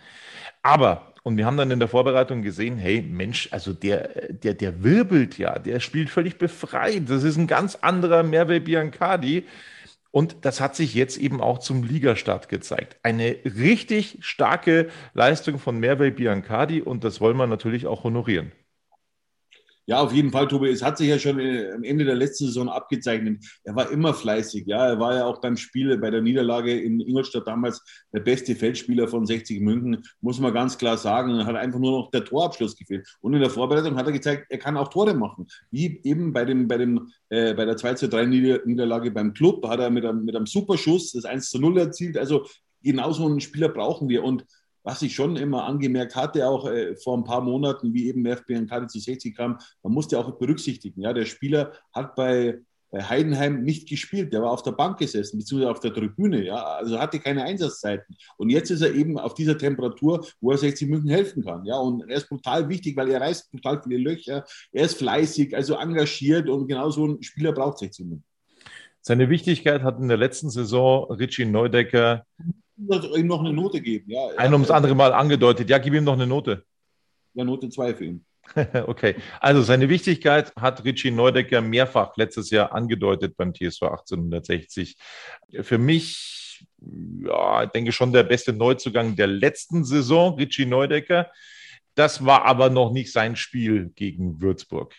Aber 0.64 1.07
und 1.28 1.36
wir 1.36 1.44
haben 1.44 1.58
dann 1.58 1.70
in 1.70 1.78
der 1.78 1.88
Vorbereitung 1.88 2.40
gesehen, 2.40 2.78
hey 2.78 3.02
Mensch, 3.02 3.50
also 3.52 3.74
der, 3.74 4.32
der, 4.32 4.54
der 4.54 4.82
wirbelt 4.82 5.36
ja, 5.36 5.58
der 5.58 5.78
spielt 5.78 6.08
völlig 6.08 6.38
befreit. 6.38 7.10
Das 7.10 7.22
ist 7.22 7.36
ein 7.36 7.46
ganz 7.46 7.74
anderer 7.74 8.22
Merve 8.22 8.60
Biancardi. 8.60 9.44
Und 10.10 10.46
das 10.46 10.62
hat 10.62 10.74
sich 10.74 10.94
jetzt 10.94 11.18
eben 11.18 11.42
auch 11.42 11.58
zum 11.58 11.82
Ligastart 11.82 12.48
gezeigt. 12.48 12.96
Eine 13.02 13.36
richtig 13.44 14.16
starke 14.22 14.88
Leistung 15.12 15.58
von 15.58 15.78
Merve 15.78 16.10
Biancardi 16.12 16.80
und 16.80 17.04
das 17.04 17.20
wollen 17.20 17.36
wir 17.36 17.46
natürlich 17.46 17.86
auch 17.86 18.04
honorieren. 18.04 18.52
Ja, 19.88 20.00
auf 20.00 20.12
jeden 20.12 20.30
Fall, 20.30 20.46
Tobi. 20.46 20.68
Es 20.68 20.82
hat 20.82 20.98
sich 20.98 21.08
ja 21.08 21.18
schon 21.18 21.40
äh, 21.40 21.72
am 21.72 21.82
Ende 21.82 22.04
der 22.04 22.14
letzten 22.14 22.44
Saison 22.44 22.68
abgezeichnet. 22.68 23.42
Er 23.64 23.74
war 23.74 23.90
immer 23.90 24.12
fleißig. 24.12 24.66
Ja, 24.66 24.86
er 24.86 25.00
war 25.00 25.14
ja 25.14 25.24
auch 25.24 25.40
beim 25.40 25.56
Spiel, 25.56 25.96
bei 25.96 26.10
der 26.10 26.20
Niederlage 26.20 26.78
in 26.78 27.00
Ingolstadt 27.00 27.46
damals 27.46 27.82
der 28.12 28.20
beste 28.20 28.54
Feldspieler 28.54 29.08
von 29.08 29.24
60 29.24 29.62
München, 29.62 30.04
muss 30.20 30.40
man 30.40 30.52
ganz 30.52 30.76
klar 30.76 30.98
sagen. 30.98 31.38
Er 31.38 31.46
hat 31.46 31.56
einfach 31.56 31.78
nur 31.78 32.02
noch 32.02 32.10
der 32.10 32.22
Torabschluss 32.22 32.76
gefehlt. 32.76 33.08
Und 33.22 33.32
in 33.32 33.40
der 33.40 33.48
Vorbereitung 33.48 33.96
hat 33.96 34.04
er 34.04 34.12
gezeigt, 34.12 34.44
er 34.50 34.58
kann 34.58 34.76
auch 34.76 34.88
Tore 34.88 35.14
machen. 35.14 35.46
Wie 35.70 36.02
eben 36.04 36.34
bei, 36.34 36.44
dem, 36.44 36.68
bei, 36.68 36.76
dem, 36.76 37.10
äh, 37.30 37.54
bei 37.54 37.64
der 37.64 37.78
2 37.78 37.94
zu 37.94 38.10
3 38.10 38.26
Niederlage 38.26 39.10
beim 39.10 39.32
Club 39.32 39.66
hat 39.66 39.80
er 39.80 39.88
mit 39.88 40.04
einem, 40.04 40.22
mit 40.26 40.36
einem 40.36 40.44
Superschuss 40.44 41.12
das 41.12 41.24
1 41.24 41.48
zu 41.48 41.58
0 41.58 41.78
erzielt. 41.78 42.18
Also 42.18 42.44
genau 42.82 43.12
so 43.12 43.24
einen 43.24 43.40
Spieler 43.40 43.70
brauchen 43.70 44.10
wir. 44.10 44.22
Und 44.22 44.44
was 44.88 45.02
ich 45.02 45.14
schon 45.14 45.36
immer 45.36 45.64
angemerkt 45.64 46.16
hatte, 46.16 46.48
auch 46.48 46.66
äh, 46.66 46.96
vor 46.96 47.14
ein 47.18 47.24
paar 47.24 47.42
Monaten, 47.42 47.92
wie 47.92 48.08
eben 48.08 48.24
FBN 48.24 48.88
zu 48.88 48.98
60 48.98 49.36
kam, 49.36 49.58
man 49.82 49.92
musste 49.92 50.18
auch 50.18 50.38
berücksichtigen, 50.38 51.02
ja, 51.02 51.12
der 51.12 51.26
Spieler 51.26 51.74
hat 51.92 52.14
bei, 52.14 52.60
bei 52.90 53.02
Heidenheim 53.02 53.64
nicht 53.64 53.86
gespielt, 53.86 54.32
der 54.32 54.40
war 54.40 54.50
auf 54.50 54.62
der 54.62 54.72
Bank 54.72 54.98
gesessen, 54.98 55.36
beziehungsweise 55.36 55.70
auf 55.70 55.80
der 55.80 55.92
Tribüne, 55.92 56.42
ja, 56.42 56.56
also 56.56 56.98
hatte 56.98 57.20
keine 57.20 57.44
Einsatzzeiten. 57.44 58.16
Und 58.38 58.48
jetzt 58.48 58.70
ist 58.70 58.80
er 58.80 58.94
eben 58.94 59.18
auf 59.18 59.34
dieser 59.34 59.58
Temperatur, 59.58 60.26
wo 60.40 60.52
er 60.52 60.56
60 60.56 60.88
München 60.88 61.10
helfen 61.10 61.44
kann, 61.44 61.66
ja, 61.66 61.76
und 61.76 62.08
er 62.08 62.16
ist 62.16 62.30
brutal 62.30 62.66
wichtig, 62.70 62.96
weil 62.96 63.10
er 63.10 63.20
reißt 63.20 63.50
brutal 63.50 63.82
viele 63.82 63.98
Löcher, 63.98 64.46
er 64.72 64.84
ist 64.86 64.96
fleißig, 64.96 65.54
also 65.54 65.74
engagiert 65.74 66.48
und 66.48 66.66
genau 66.66 66.88
so 66.88 67.08
ein 67.08 67.22
Spieler 67.22 67.52
braucht 67.52 67.76
60 67.76 68.06
München. 68.06 68.24
Seine 69.08 69.30
Wichtigkeit 69.30 69.84
hat 69.84 69.98
in 69.98 70.08
der 70.08 70.18
letzten 70.18 70.50
Saison 70.50 71.10
Richie 71.10 71.46
Neudecker 71.46 72.26
ihm 72.76 73.26
noch 73.26 73.40
eine 73.40 73.54
Note 73.54 73.80
geben. 73.80 74.10
Ja, 74.10 74.20
Ein 74.36 74.52
ums 74.52 74.70
andere 74.70 74.94
Mal 74.94 75.14
angedeutet. 75.14 75.70
Ja, 75.70 75.78
gib 75.78 75.94
ihm 75.94 76.04
noch 76.04 76.12
eine 76.12 76.26
Note. 76.26 76.66
Ja, 77.32 77.42
Note 77.42 77.70
2 77.70 77.94
für 77.94 78.04
ihn. 78.04 78.26
okay, 78.86 79.14
also 79.40 79.62
seine 79.62 79.88
Wichtigkeit 79.88 80.54
hat 80.56 80.84
Richie 80.84 81.10
Neudecker 81.10 81.62
mehrfach 81.62 82.18
letztes 82.18 82.50
Jahr 82.50 82.72
angedeutet 82.72 83.34
beim 83.38 83.54
TSV 83.54 83.84
1860. 83.84 84.98
Für 85.62 85.78
mich, 85.78 86.66
ja, 87.24 87.64
ich 87.64 87.70
denke 87.70 87.92
schon 87.92 88.12
der 88.12 88.24
beste 88.24 88.52
Neuzugang 88.52 89.16
der 89.16 89.28
letzten 89.28 89.84
Saison, 89.84 90.34
Richie 90.34 90.66
Neudecker. 90.66 91.30
Das 91.94 92.26
war 92.26 92.44
aber 92.44 92.68
noch 92.68 92.92
nicht 92.92 93.10
sein 93.10 93.36
Spiel 93.36 93.90
gegen 93.94 94.42
Würzburg. 94.42 94.94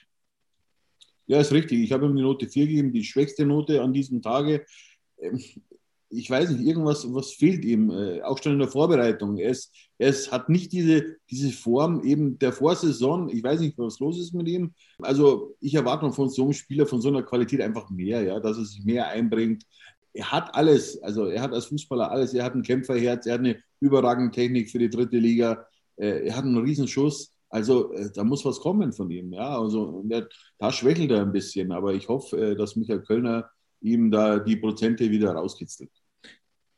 Ja, 1.30 1.40
ist 1.40 1.54
richtig. 1.54 1.80
Ich 1.82 1.92
habe 1.92 2.08
ihm 2.08 2.16
die 2.16 2.24
Note 2.24 2.48
4 2.48 2.66
gegeben, 2.66 2.92
die 2.92 3.04
schwächste 3.04 3.46
Note 3.46 3.84
an 3.84 3.94
diesem 3.94 4.24
Tage. 4.24 4.66
Ähm, 5.22 5.40
ich 6.10 6.28
weiß 6.28 6.50
nicht, 6.50 6.66
irgendwas 6.66 7.06
was 7.14 7.34
fehlt 7.34 7.64
ihm, 7.64 7.92
äh, 7.92 8.24
auch 8.24 8.42
schon 8.42 8.54
in 8.54 8.60
der 8.60 8.68
Vorbereitung. 8.68 9.38
Er, 9.38 9.52
ist, 9.52 9.72
er 10.00 10.12
hat 10.32 10.50
nicht 10.50 10.72
diese, 10.72 11.18
diese 11.30 11.52
Form 11.52 12.04
eben 12.04 12.40
der 12.40 12.52
Vorsaison. 12.52 13.30
Ich 13.30 13.44
weiß 13.44 13.60
nicht, 13.60 13.78
was 13.78 14.00
los 14.00 14.20
ist 14.20 14.34
mit 14.34 14.48
ihm. 14.48 14.74
Also 15.04 15.56
ich 15.62 15.76
erwarte 15.76 16.12
von 16.12 16.30
so 16.30 16.46
einem 16.46 16.54
Spieler 16.54 16.88
von 16.88 17.00
so 17.00 17.10
einer 17.10 17.22
Qualität 17.22 17.62
einfach 17.62 17.92
mehr, 17.92 18.24
ja, 18.24 18.40
dass 18.40 18.58
er 18.58 18.66
sich 18.66 18.84
mehr 18.84 19.08
einbringt. 19.10 19.64
Er 20.14 20.32
hat 20.32 20.56
alles, 20.56 21.00
also 21.04 21.28
er 21.28 21.44
hat 21.44 21.54
als 21.54 21.66
Fußballer 21.66 22.10
alles. 22.10 22.34
Er 22.34 22.44
hat 22.44 22.56
ein 22.56 22.64
Kämpferherz, 22.64 23.28
er 23.28 23.36
hat 23.36 23.42
eine 23.42 23.62
überragende 23.80 24.32
Technik 24.32 24.72
für 24.72 24.80
die 24.80 24.90
dritte 24.90 25.20
Liga, 25.20 25.68
äh, 25.98 26.26
er 26.26 26.36
hat 26.36 26.44
einen 26.44 26.58
Riesenschuss. 26.58 27.36
Also 27.50 27.94
äh, 27.94 28.10
da 28.14 28.24
muss 28.24 28.46
was 28.46 28.60
kommen 28.60 28.94
von 28.94 29.10
ihm, 29.10 29.34
ja. 29.34 29.60
Also 29.60 30.02
der, 30.06 30.28
da 30.60 30.72
schwächelt 30.72 31.12
er 31.12 31.22
ein 31.22 31.32
bisschen, 31.32 31.72
aber 31.72 31.94
ich 31.94 32.08
hoffe, 32.08 32.52
äh, 32.52 32.56
dass 32.56 32.76
Michael 32.76 33.02
Kölner 33.02 33.50
ihm 33.82 34.12
da 34.12 34.40
die 34.40 34.56
Prozente 34.56 35.10
wieder 35.10 35.32
rauskitzelt. 35.32 35.92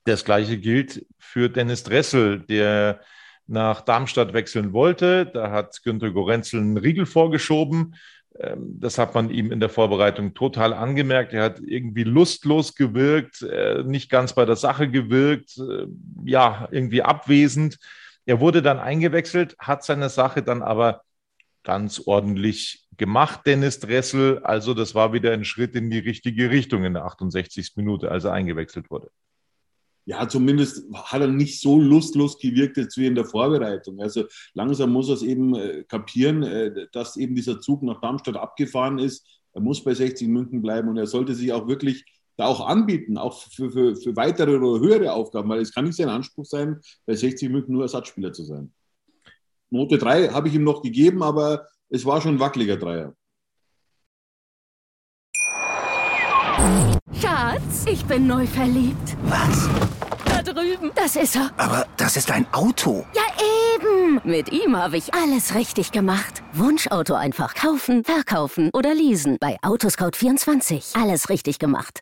Das 0.06 0.24
gleiche 0.24 0.58
gilt 0.58 1.06
für 1.20 1.50
Dennis 1.50 1.84
Dressel, 1.84 2.40
der 2.40 3.02
nach 3.48 3.82
Darmstadt 3.82 4.34
wechseln 4.34 4.72
wollte. 4.74 5.26
Da 5.26 5.52
hat 5.52 5.84
Günter 5.84 6.12
Gorenzel 6.12 6.62
einen 6.62 6.78
Riegel 6.78 7.06
vorgeschoben. 7.06 7.96
Ähm, 8.40 8.80
das 8.80 8.98
hat 8.98 9.14
man 9.14 9.30
ihm 9.30 9.52
in 9.52 9.60
der 9.60 9.70
Vorbereitung 9.70 10.34
total 10.34 10.74
angemerkt. 10.74 11.34
Er 11.34 11.44
hat 11.44 11.60
irgendwie 11.60 12.04
lustlos 12.04 12.76
gewirkt, 12.76 13.42
äh, 13.42 13.84
nicht 13.84 14.10
ganz 14.10 14.34
bei 14.34 14.46
der 14.46 14.56
Sache 14.56 14.90
gewirkt, 14.90 15.60
ja, 16.24 16.70
irgendwie 16.72 17.02
abwesend. 17.02 17.78
Er 18.26 18.40
wurde 18.40 18.62
dann 18.62 18.80
eingewechselt, 18.80 19.56
hat 19.60 19.84
seine 19.84 20.10
Sache 20.10 20.44
dann 20.44 20.62
aber 20.62 21.02
ganz 21.64 22.02
ordentlich 22.06 22.88
gemacht, 22.98 23.42
Dennis 23.46 23.80
Dressel. 23.80 24.40
Also 24.44 24.74
das 24.74 24.96
war 24.96 25.14
wieder 25.14 25.32
ein 25.32 25.46
Schritt 25.46 25.76
in 25.76 25.90
die 25.90 26.00
richtige 26.00 26.50
Richtung 26.50 26.84
in 26.84 26.94
der 26.94 27.06
68. 27.06 27.74
Minute, 27.76 28.12
als 28.12 28.24
er 28.24 28.34
eingewechselt 28.34 28.90
wurde 28.90 29.10
ja, 30.06 30.28
zumindest 30.28 30.84
hat 30.94 31.22
er 31.22 31.28
nicht 31.28 31.62
so 31.62 31.80
lustlos 31.80 32.40
gewirkt 32.40 32.78
jetzt 32.78 32.98
wie 32.98 33.06
in 33.06 33.16
der 33.16 33.26
Vorbereitung. 33.26 34.02
Also 34.02 34.26
langsam 34.54 34.92
muss 34.92 35.10
er 35.10 35.16
es 35.16 35.22
eben 35.22 35.56
äh, 35.56 35.84
kapieren, 35.84 36.44
äh, 36.44 36.88
dass 36.92 37.18
eben 37.18 37.36
dieser 37.36 37.62
Zug 37.62 37.84
nach 37.84 38.02
Darmstadt 38.02 38.36
abgefahren 38.36 38.98
ist. 38.98 39.26
Er 39.54 39.62
muss 39.62 39.84
bei 39.84 39.94
60 39.94 40.28
München 40.28 40.62
bleiben 40.62 40.90
und 40.90 40.98
er 40.98 41.08
sollte 41.08 41.36
sich 41.36 41.54
auch 41.54 41.68
wirklich 41.68 42.04
da 42.42 42.48
auch 42.48 42.66
anbieten, 42.66 43.18
auch 43.18 43.40
für, 43.40 43.70
für, 43.72 43.96
für 43.96 44.16
weitere 44.16 44.56
oder 44.58 44.80
höhere 44.84 45.14
Aufgaben, 45.14 45.50
weil 45.50 45.62
es 45.62 45.74
kann 45.74 45.86
nicht 45.86 45.96
sein 45.96 46.10
Anspruch 46.10 46.46
sein, 46.46 46.80
bei 47.06 47.16
60 47.16 47.50
München 47.50 47.74
nur 47.74 47.84
Ersatzspieler 47.84 48.34
zu 48.34 48.44
sein. 48.44 48.74
Note 49.70 49.98
3 49.98 50.30
habe 50.30 50.48
ich 50.48 50.56
ihm 50.56 50.64
noch 50.64 50.82
gegeben, 50.82 51.24
aber 51.24 51.68
es 51.90 52.04
war 52.06 52.20
schon 52.20 52.36
ein 52.36 52.40
wackeliger 52.40 52.78
Dreier. 52.78 53.14
Schatz, 57.14 57.86
ich 57.88 58.04
bin 58.06 58.28
neu 58.28 58.46
verliebt. 58.46 59.16
Was? 59.24 59.70
Da 60.26 60.42
drüben. 60.42 60.92
Das 60.96 61.16
ist 61.16 61.36
er. 61.36 61.52
Aber 61.58 61.86
das 61.98 62.18
ist 62.18 62.32
ein 62.32 62.52
Auto. 62.52 63.06
Ja, 63.14 63.22
eben. 63.76 64.20
Mit 64.24 64.52
ihm 64.52 64.76
habe 64.76 64.98
ich 64.98 65.14
alles 65.14 65.56
richtig 65.56 65.92
gemacht. 65.92 66.42
Wunschauto 66.54 67.14
einfach 67.14 67.54
kaufen, 67.54 68.04
verkaufen 68.04 68.70
oder 68.74 68.94
leasen. 68.94 69.38
Bei 69.40 69.58
Autoscout24. 69.62 71.00
Alles 71.02 71.30
richtig 71.30 71.60
gemacht. 71.60 72.02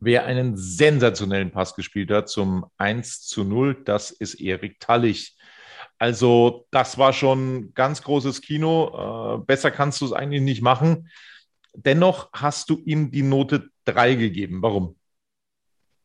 Wer 0.00 0.26
einen 0.26 0.56
sensationellen 0.56 1.50
Pass 1.50 1.74
gespielt 1.74 2.10
hat 2.10 2.28
zum 2.28 2.66
1 2.76 3.22
zu 3.22 3.44
0, 3.44 3.82
das 3.84 4.10
ist 4.10 4.34
Erik 4.34 4.78
Tallich. 4.78 5.36
Also 5.98 6.66
das 6.70 6.98
war 6.98 7.12
schon 7.12 7.74
ganz 7.74 8.02
großes 8.02 8.40
Kino. 8.40 9.38
Äh, 9.40 9.44
besser 9.44 9.70
kannst 9.72 10.00
du 10.00 10.04
es 10.06 10.12
eigentlich 10.12 10.42
nicht 10.42 10.62
machen. 10.62 11.08
Dennoch 11.74 12.30
hast 12.32 12.70
du 12.70 12.80
ihm 12.84 13.10
die 13.10 13.22
Note 13.22 13.70
3 13.86 14.14
gegeben. 14.14 14.62
Warum? 14.62 14.94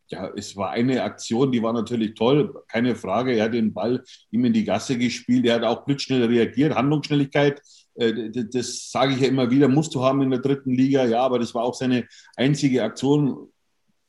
Ja, 0.08 0.30
es 0.36 0.56
war 0.56 0.72
eine 0.72 1.02
Aktion, 1.02 1.52
die 1.52 1.64
war 1.64 1.74
natürlich 1.74 2.14
toll, 2.14 2.54
keine 2.68 2.96
Frage. 2.96 3.34
Er 3.34 3.46
hat 3.46 3.54
den 3.54 3.74
Ball 3.74 4.04
ihm 4.32 4.46
in 4.46 4.54
die 4.54 4.64
Gasse 4.64 4.98
gespielt. 4.98 5.46
Er 5.46 5.56
hat 5.56 5.64
auch 5.64 5.86
blitzschnell 5.86 6.26
reagiert. 6.26 6.76
Handlungsschnelligkeit, 6.76 7.62
äh, 7.96 8.30
das 8.32 8.92
sage 8.92 9.14
ich 9.14 9.22
ja 9.22 9.28
immer 9.28 9.50
wieder, 9.50 9.68
musst 9.68 9.96
du 9.96 10.04
haben 10.04 10.22
in 10.22 10.32
der 10.32 10.40
dritten 10.40 10.72
Liga. 10.72 11.06
Ja, 11.06 11.22
aber 11.22 11.40
das 11.40 11.56
war 11.56 11.64
auch 11.64 11.74
seine 11.74 12.08
einzige 12.36 12.84
Aktion. 12.84 13.53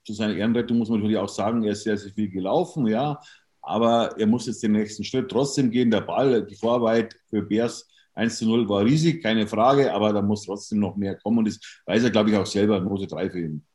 Zu 0.04 0.12
seiner 0.12 0.36
Ehrenrettung 0.36 0.78
muss 0.78 0.88
man 0.88 0.98
natürlich 0.98 1.18
auch 1.18 1.28
sagen, 1.28 1.64
er 1.64 1.72
ist 1.72 1.84
sehr, 1.84 1.96
sehr 1.96 2.12
viel 2.12 2.28
gelaufen, 2.28 2.86
ja. 2.86 3.20
Aber 3.62 4.14
er 4.18 4.26
muss 4.26 4.46
jetzt 4.46 4.62
den 4.62 4.72
nächsten 4.72 5.04
Schritt 5.04 5.30
trotzdem 5.30 5.70
gehen. 5.70 5.90
Der 5.90 6.02
Ball, 6.02 6.44
die 6.44 6.56
Vorarbeit 6.56 7.16
für 7.30 7.42
Bears 7.42 7.88
1 8.14 8.38
zu 8.38 8.46
0 8.46 8.68
war 8.68 8.84
riesig, 8.84 9.22
keine 9.22 9.46
Frage, 9.46 9.92
aber 9.92 10.12
da 10.12 10.22
muss 10.22 10.44
trotzdem 10.44 10.80
noch 10.80 10.96
mehr 10.96 11.16
kommen. 11.16 11.38
Und 11.38 11.48
das 11.48 11.58
weiß 11.86 12.04
er, 12.04 12.10
glaube 12.10 12.30
ich, 12.30 12.36
auch 12.36 12.46
selber, 12.46 12.80
Note 12.80 13.06
3 13.06 13.30
für 13.30 13.40
ihn. 13.40 13.66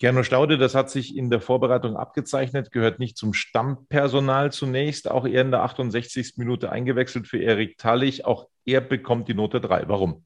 Gernot 0.00 0.26
Staude, 0.26 0.58
das 0.58 0.76
hat 0.76 0.90
sich 0.90 1.16
in 1.16 1.28
der 1.28 1.40
Vorbereitung 1.40 1.96
abgezeichnet, 1.96 2.70
gehört 2.70 3.00
nicht 3.00 3.16
zum 3.16 3.34
Stammpersonal 3.34 4.52
zunächst, 4.52 5.10
auch 5.10 5.26
er 5.26 5.42
in 5.42 5.50
der 5.50 5.62
68. 5.64 6.34
Minute 6.36 6.70
eingewechselt 6.70 7.26
für 7.26 7.38
Erik 7.38 7.78
Tallich. 7.78 8.24
Auch 8.24 8.48
er 8.64 8.80
bekommt 8.80 9.26
die 9.26 9.34
Note 9.34 9.60
3. 9.60 9.88
Warum? 9.88 10.24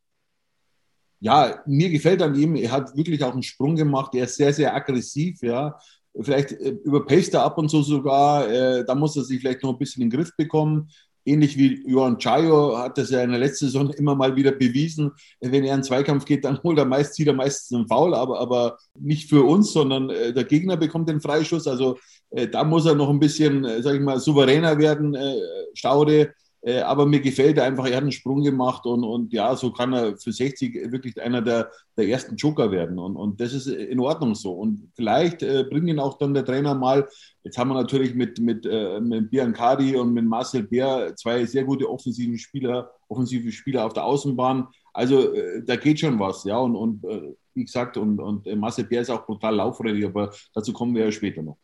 Ja, 1.24 1.62
mir 1.66 1.88
gefällt 1.88 2.20
an 2.20 2.34
ihm, 2.34 2.56
er 2.56 2.72
hat 2.72 2.96
wirklich 2.96 3.22
auch 3.22 3.32
einen 3.32 3.44
Sprung 3.44 3.76
gemacht, 3.76 4.12
er 4.14 4.24
ist 4.24 4.36
sehr, 4.36 4.52
sehr 4.52 4.74
aggressiv, 4.74 5.40
ja. 5.40 5.78
Vielleicht 6.20 6.50
äh, 6.50 6.70
überpaced 6.84 7.32
er 7.34 7.44
ab 7.44 7.58
und 7.58 7.68
zu 7.68 7.82
sogar. 7.82 8.50
Äh, 8.50 8.84
da 8.84 8.96
muss 8.96 9.16
er 9.16 9.22
sich 9.22 9.40
vielleicht 9.40 9.62
noch 9.62 9.70
ein 9.70 9.78
bisschen 9.78 10.02
in 10.02 10.10
den 10.10 10.18
Griff 10.18 10.36
bekommen. 10.36 10.90
Ähnlich 11.24 11.56
wie 11.56 11.88
Johan 11.88 12.18
Chayo 12.18 12.76
hat 12.76 12.98
das 12.98 13.10
ja 13.10 13.22
in 13.22 13.30
der 13.30 13.38
letzten 13.38 13.66
Saison 13.66 13.90
immer 13.90 14.16
mal 14.16 14.34
wieder 14.34 14.50
bewiesen. 14.50 15.12
Wenn 15.40 15.62
er 15.62 15.76
in 15.76 15.84
Zweikampf 15.84 16.24
geht, 16.24 16.44
dann 16.44 16.60
holt 16.64 16.78
er 16.78 16.86
meist, 16.86 17.14
zieht 17.14 17.28
er 17.28 17.34
meistens 17.34 17.78
einen 17.78 17.86
Foul, 17.86 18.14
aber, 18.14 18.40
aber 18.40 18.78
nicht 18.98 19.30
für 19.30 19.44
uns, 19.44 19.72
sondern 19.72 20.10
äh, 20.10 20.32
der 20.32 20.44
Gegner 20.44 20.76
bekommt 20.76 21.08
den 21.08 21.20
Freischuss. 21.20 21.68
Also 21.68 21.98
äh, 22.30 22.48
da 22.48 22.64
muss 22.64 22.84
er 22.84 22.96
noch 22.96 23.08
ein 23.08 23.20
bisschen, 23.20 23.64
äh, 23.64 23.80
sag 23.80 23.94
ich 23.94 24.00
mal, 24.00 24.18
souveräner 24.18 24.76
werden, 24.78 25.14
äh, 25.14 25.36
Staude. 25.74 26.34
Äh, 26.64 26.80
aber 26.80 27.06
mir 27.06 27.20
gefällt 27.20 27.58
er 27.58 27.64
einfach, 27.64 27.86
er 27.86 27.96
hat 27.96 28.02
einen 28.02 28.12
Sprung 28.12 28.42
gemacht 28.42 28.86
und, 28.86 29.02
und 29.02 29.32
ja, 29.32 29.56
so 29.56 29.72
kann 29.72 29.92
er 29.92 30.16
für 30.16 30.32
60 30.32 30.92
wirklich 30.92 31.20
einer 31.20 31.42
der, 31.42 31.70
der 31.96 32.06
ersten 32.06 32.36
Joker 32.36 32.70
werden. 32.70 33.00
Und, 33.00 33.16
und 33.16 33.40
das 33.40 33.52
ist 33.52 33.66
in 33.66 33.98
Ordnung 33.98 34.36
so. 34.36 34.52
Und 34.52 34.90
vielleicht 34.94 35.42
äh, 35.42 35.64
bringt 35.68 35.88
ihn 35.88 35.98
auch 35.98 36.18
dann 36.18 36.34
der 36.34 36.44
Trainer 36.44 36.74
mal. 36.76 37.08
Jetzt 37.42 37.58
haben 37.58 37.70
wir 37.70 37.74
natürlich 37.74 38.14
mit, 38.14 38.38
mit, 38.38 38.64
äh, 38.64 39.00
mit 39.00 39.30
Biancardi 39.30 39.96
und 39.96 40.12
mit 40.12 40.24
Marcel 40.24 40.62
Bär 40.62 41.14
zwei 41.16 41.44
sehr 41.46 41.64
gute 41.64 41.90
offensive 41.90 42.38
Spieler, 42.38 42.92
offensive 43.08 43.50
Spieler 43.50 43.84
auf 43.84 43.92
der 43.92 44.04
Außenbahn. 44.04 44.68
Also 44.92 45.34
äh, 45.34 45.64
da 45.64 45.74
geht 45.74 45.98
schon 45.98 46.20
was, 46.20 46.44
ja. 46.44 46.58
Und, 46.58 46.76
und 46.76 47.04
äh, 47.04 47.34
wie 47.54 47.64
gesagt, 47.64 47.96
und, 47.96 48.20
und 48.20 48.46
äh, 48.46 48.54
Marcel 48.54 48.84
Bär 48.84 49.02
ist 49.02 49.10
auch 49.10 49.26
brutal 49.26 49.56
laufredig, 49.56 50.04
aber 50.04 50.32
dazu 50.54 50.72
kommen 50.72 50.94
wir 50.94 51.06
ja 51.06 51.12
später 51.12 51.42
noch. 51.42 51.58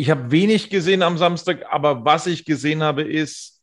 Ich 0.00 0.10
habe 0.10 0.30
wenig 0.30 0.70
gesehen 0.70 1.02
am 1.02 1.18
Samstag, 1.18 1.66
aber 1.72 2.04
was 2.04 2.28
ich 2.28 2.44
gesehen 2.44 2.84
habe, 2.84 3.02
ist, 3.02 3.60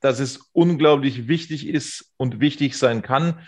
dass 0.00 0.20
es 0.20 0.48
unglaublich 0.52 1.28
wichtig 1.28 1.68
ist 1.68 2.14
und 2.16 2.40
wichtig 2.40 2.78
sein 2.78 3.02
kann, 3.02 3.40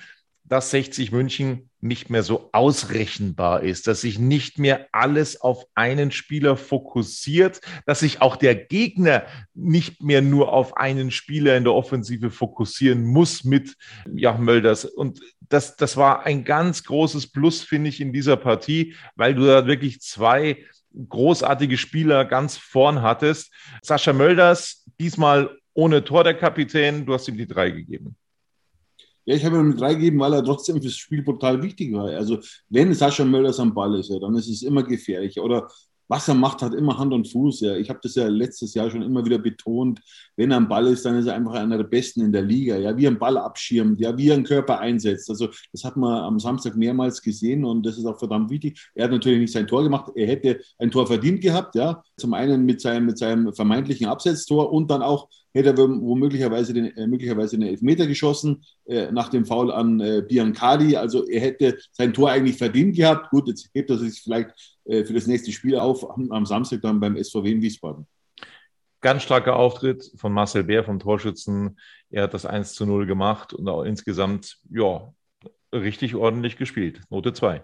dass 0.44 0.70
60 0.70 1.10
München 1.10 1.70
nicht 1.80 2.10
mehr 2.10 2.22
so 2.22 2.50
ausrechenbar 2.52 3.62
ist, 3.62 3.86
dass 3.86 4.02
sich 4.02 4.18
nicht 4.18 4.58
mehr 4.58 4.88
alles 4.92 5.40
auf 5.40 5.64
einen 5.74 6.10
Spieler 6.10 6.58
fokussiert, 6.58 7.62
dass 7.86 8.00
sich 8.00 8.20
auch 8.20 8.36
der 8.36 8.56
Gegner 8.56 9.24
nicht 9.54 10.02
mehr 10.02 10.20
nur 10.20 10.52
auf 10.52 10.76
einen 10.76 11.10
Spieler 11.10 11.56
in 11.56 11.64
der 11.64 11.72
Offensive 11.72 12.30
fokussieren 12.30 13.04
muss 13.06 13.42
mit 13.42 13.74
ja, 14.12 14.36
Mölders. 14.36 14.84
Und 14.84 15.20
das, 15.40 15.76
das 15.76 15.96
war 15.96 16.26
ein 16.26 16.44
ganz 16.44 16.84
großes 16.84 17.32
Plus, 17.32 17.62
finde 17.62 17.88
ich, 17.88 18.02
in 18.02 18.12
dieser 18.12 18.36
Partie, 18.36 18.96
weil 19.16 19.34
du 19.34 19.46
da 19.46 19.66
wirklich 19.66 20.02
zwei 20.02 20.66
großartige 21.08 21.76
Spieler 21.76 22.24
ganz 22.24 22.56
vorn 22.56 23.02
hattest. 23.02 23.52
Sascha 23.82 24.12
Mölders, 24.12 24.84
diesmal 25.00 25.50
ohne 25.74 26.02
Tor 26.02 26.24
der 26.24 26.34
Kapitän, 26.34 27.06
du 27.06 27.14
hast 27.14 27.28
ihm 27.28 27.36
die 27.36 27.46
drei 27.46 27.70
gegeben. 27.70 28.16
Ja, 29.24 29.34
ich 29.34 29.44
habe 29.44 29.58
ihm 29.58 29.76
drei 29.76 29.94
gegeben, 29.94 30.18
weil 30.20 30.32
er 30.32 30.42
trotzdem 30.42 30.80
fürs 30.80 30.96
Spiel 30.96 31.22
total 31.22 31.62
wichtig 31.62 31.92
war. 31.92 32.06
Also, 32.06 32.38
wenn 32.70 32.94
Sascha 32.94 33.24
Mölders 33.24 33.60
am 33.60 33.74
Ball 33.74 33.98
ist, 34.00 34.10
dann 34.10 34.34
ist 34.34 34.48
es 34.48 34.62
immer 34.62 34.82
gefährlich. 34.82 35.38
Oder 35.38 35.68
was 36.08 36.26
er 36.26 36.34
macht, 36.34 36.62
hat 36.62 36.74
immer 36.74 36.98
Hand 36.98 37.12
und 37.12 37.28
Fuß. 37.28 37.60
Ja. 37.60 37.76
Ich 37.76 37.90
habe 37.90 38.00
das 38.02 38.14
ja 38.14 38.26
letztes 38.28 38.74
Jahr 38.74 38.90
schon 38.90 39.02
immer 39.02 39.24
wieder 39.24 39.38
betont. 39.38 40.00
Wenn 40.36 40.50
er 40.50 40.56
am 40.56 40.68
Ball 40.68 40.86
ist, 40.86 41.04
dann 41.04 41.16
ist 41.18 41.26
er 41.26 41.34
einfach 41.34 41.52
einer 41.52 41.76
der 41.76 41.84
Besten 41.84 42.22
in 42.22 42.32
der 42.32 42.42
Liga. 42.42 42.76
Ja, 42.76 42.96
wie 42.96 43.04
er 43.04 43.10
einen 43.10 43.18
Ball 43.18 43.36
abschirmt, 43.36 44.00
ja, 44.00 44.16
wie 44.16 44.30
er 44.30 44.34
einen 44.34 44.44
Körper 44.44 44.80
einsetzt. 44.80 45.28
Also 45.28 45.48
das 45.72 45.84
hat 45.84 45.96
man 45.96 46.24
am 46.24 46.40
Samstag 46.40 46.76
mehrmals 46.76 47.20
gesehen 47.20 47.64
und 47.64 47.84
das 47.84 47.98
ist 47.98 48.06
auch 48.06 48.18
verdammt 48.18 48.50
wichtig. 48.50 48.90
Er 48.94 49.04
hat 49.04 49.12
natürlich 49.12 49.40
nicht 49.40 49.52
sein 49.52 49.66
Tor 49.66 49.82
gemacht. 49.82 50.10
Er 50.14 50.26
hätte 50.26 50.60
ein 50.78 50.90
Tor 50.90 51.06
verdient 51.06 51.42
gehabt. 51.42 51.74
Ja, 51.74 52.02
zum 52.16 52.32
einen 52.34 52.64
mit 52.64 52.80
seinem, 52.80 53.06
mit 53.06 53.18
seinem 53.18 53.52
vermeintlichen 53.52 54.06
Absetztor 54.06 54.72
und 54.72 54.90
dann 54.90 55.02
auch 55.02 55.28
hätte 55.58 55.70
er 55.70 55.88
womöglicherweise 55.88 56.72
den, 56.72 56.96
äh, 56.96 57.06
möglicherweise 57.06 57.58
den 57.58 57.68
Elfmeter 57.68 58.06
geschossen 58.06 58.64
äh, 58.86 59.10
nach 59.12 59.28
dem 59.28 59.44
Foul 59.44 59.70
an 59.70 60.00
äh, 60.00 60.22
Biancardi. 60.26 60.96
Also 60.96 61.26
er 61.26 61.40
hätte 61.40 61.78
sein 61.92 62.12
Tor 62.12 62.30
eigentlich 62.30 62.56
verdient 62.56 62.96
gehabt. 62.96 63.30
Gut, 63.30 63.48
jetzt 63.48 63.68
hebt 63.74 63.90
er 63.90 63.98
sich 63.98 64.20
vielleicht 64.20 64.50
äh, 64.84 65.04
für 65.04 65.12
das 65.12 65.26
nächste 65.26 65.52
Spiel 65.52 65.76
auf 65.76 66.08
am, 66.10 66.30
am 66.32 66.46
Samstag 66.46 66.80
dann 66.82 67.00
beim 67.00 67.22
SVW 67.22 67.50
in 67.50 67.62
Wiesbaden. 67.62 68.06
Ganz 69.00 69.22
starker 69.22 69.56
Auftritt 69.56 70.10
von 70.16 70.32
Marcel 70.32 70.64
Bär 70.64 70.82
vom 70.82 70.98
Torschützen. 70.98 71.78
Er 72.10 72.24
hat 72.24 72.34
das 72.34 72.46
1 72.46 72.74
zu 72.74 72.84
0 72.84 73.06
gemacht 73.06 73.52
und 73.52 73.68
auch 73.68 73.84
insgesamt, 73.84 74.58
ja, 74.70 75.12
richtig 75.72 76.14
ordentlich 76.16 76.56
gespielt. 76.56 77.02
Note 77.10 77.32
2. 77.32 77.62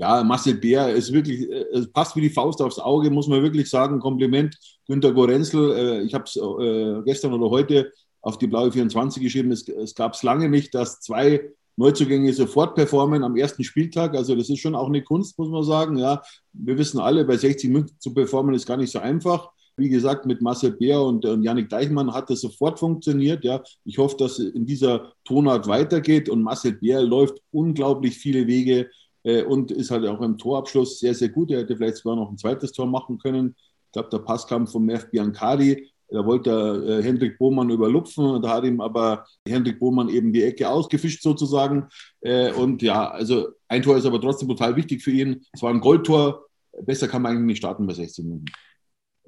Ja, 0.00 0.24
Marcel 0.24 0.54
Bär 0.54 0.94
ist 0.94 1.12
wirklich, 1.12 1.42
äh, 1.50 1.66
es 1.74 1.92
passt 1.92 2.16
wie 2.16 2.22
die 2.22 2.30
Faust 2.30 2.62
aufs 2.62 2.78
Auge, 2.78 3.10
muss 3.10 3.28
man 3.28 3.42
wirklich 3.42 3.68
sagen. 3.68 4.00
Kompliment, 4.00 4.56
Günter 4.86 5.12
Gorenzel. 5.12 5.72
Äh, 5.72 6.02
ich 6.04 6.14
habe 6.14 6.24
es 6.24 7.04
gestern 7.04 7.34
oder 7.34 7.50
heute 7.50 7.92
auf 8.22 8.38
die 8.38 8.46
blaue 8.46 8.72
24 8.72 9.22
geschrieben. 9.22 9.52
Es, 9.52 9.68
es 9.68 9.94
gab 9.94 10.14
es 10.14 10.22
lange 10.22 10.48
nicht, 10.48 10.74
dass 10.74 11.00
zwei 11.00 11.50
Neuzugänge 11.76 12.32
sofort 12.32 12.74
performen 12.76 13.22
am 13.22 13.36
ersten 13.36 13.62
Spieltag. 13.62 14.16
Also 14.16 14.34
das 14.34 14.48
ist 14.48 14.60
schon 14.60 14.74
auch 14.74 14.88
eine 14.88 15.02
Kunst, 15.02 15.38
muss 15.38 15.50
man 15.50 15.64
sagen. 15.64 15.98
Ja, 15.98 16.22
wir 16.54 16.78
wissen 16.78 16.98
alle, 16.98 17.26
bei 17.26 17.36
60 17.36 17.68
München 17.68 17.96
zu 17.98 18.14
performen 18.14 18.54
ist 18.54 18.66
gar 18.66 18.78
nicht 18.78 18.92
so 18.92 19.00
einfach. 19.00 19.50
Wie 19.76 19.90
gesagt, 19.90 20.24
mit 20.24 20.40
Marcel 20.40 20.72
Bär 20.72 21.02
und, 21.02 21.26
und 21.26 21.42
Janik 21.42 21.68
Deichmann 21.68 22.14
hat 22.14 22.30
das 22.30 22.40
sofort 22.40 22.78
funktioniert. 22.78 23.44
Ja, 23.44 23.62
ich 23.84 23.98
hoffe, 23.98 24.16
dass 24.16 24.38
es 24.38 24.54
in 24.54 24.64
dieser 24.64 25.12
Tonart 25.24 25.66
weitergeht. 25.68 26.30
Und 26.30 26.42
Marcel 26.42 26.72
Bär 26.72 27.02
läuft 27.02 27.38
unglaublich 27.50 28.16
viele 28.16 28.46
Wege 28.46 28.80
äh, 28.80 28.86
und 29.22 29.70
ist 29.70 29.90
halt 29.90 30.06
auch 30.06 30.20
im 30.22 30.38
Torabschluss 30.38 30.98
sehr, 30.98 31.14
sehr 31.14 31.28
gut. 31.28 31.50
Er 31.50 31.60
hätte 31.60 31.76
vielleicht 31.76 31.98
sogar 31.98 32.16
noch 32.16 32.30
ein 32.30 32.38
zweites 32.38 32.72
Tor 32.72 32.86
machen 32.86 33.18
können. 33.18 33.54
Ich 33.86 33.92
glaube, 33.92 34.08
der 34.10 34.18
Pass 34.18 34.46
kam 34.46 34.66
von 34.66 34.84
Merv 34.84 35.10
Biancardi. 35.10 35.90
Da 36.10 36.26
wollte 36.26 36.50
äh, 36.50 37.02
Hendrik 37.02 37.38
Bohmann 37.38 37.70
überlupfen, 37.70 38.42
da 38.42 38.56
hat 38.56 38.64
ihm 38.64 38.80
aber 38.80 39.26
Hendrik 39.46 39.78
Bohmann 39.78 40.08
eben 40.08 40.32
die 40.32 40.42
Ecke 40.42 40.68
ausgefischt 40.68 41.22
sozusagen. 41.22 41.88
Äh, 42.20 42.52
und 42.52 42.82
ja, 42.82 43.10
also 43.10 43.48
ein 43.68 43.82
Tor 43.82 43.96
ist 43.96 44.06
aber 44.06 44.20
trotzdem 44.20 44.48
total 44.48 44.74
wichtig 44.74 45.02
für 45.02 45.12
ihn. 45.12 45.44
Es 45.52 45.62
war 45.62 45.70
ein 45.70 45.80
Goldtor. 45.80 46.46
Besser 46.82 47.06
kann 47.06 47.22
man 47.22 47.32
eigentlich 47.32 47.46
nicht 47.46 47.58
starten 47.58 47.86
bei 47.86 47.94
16 47.94 48.24
Minuten. 48.24 48.46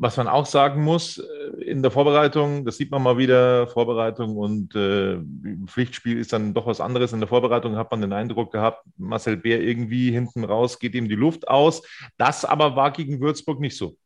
Was 0.02 0.16
man 0.16 0.26
auch 0.26 0.46
sagen 0.46 0.82
muss, 0.82 1.18
äh, 1.18 1.62
in 1.62 1.80
der 1.80 1.92
Vorbereitung, 1.92 2.64
das 2.64 2.76
sieht 2.76 2.90
man 2.90 3.04
mal 3.04 3.18
wieder, 3.18 3.68
Vorbereitung 3.68 4.36
und 4.36 4.74
äh, 4.74 5.18
Pflichtspiel 5.66 6.18
ist 6.18 6.32
dann 6.32 6.54
doch 6.54 6.66
was 6.66 6.80
anderes. 6.80 7.12
In 7.12 7.20
der 7.20 7.28
Vorbereitung 7.28 7.76
hat 7.76 7.92
man 7.92 8.00
den 8.00 8.12
Eindruck 8.12 8.50
gehabt, 8.50 8.84
Marcel 8.96 9.36
Bär 9.36 9.62
irgendwie 9.62 10.10
hinten 10.10 10.42
raus 10.42 10.80
geht 10.80 10.96
ihm 10.96 11.08
die 11.08 11.14
Luft 11.14 11.46
aus. 11.46 11.82
Das 12.18 12.44
aber 12.44 12.74
war 12.74 12.90
gegen 12.90 13.20
Würzburg 13.20 13.60
nicht 13.60 13.76
so. 13.76 13.96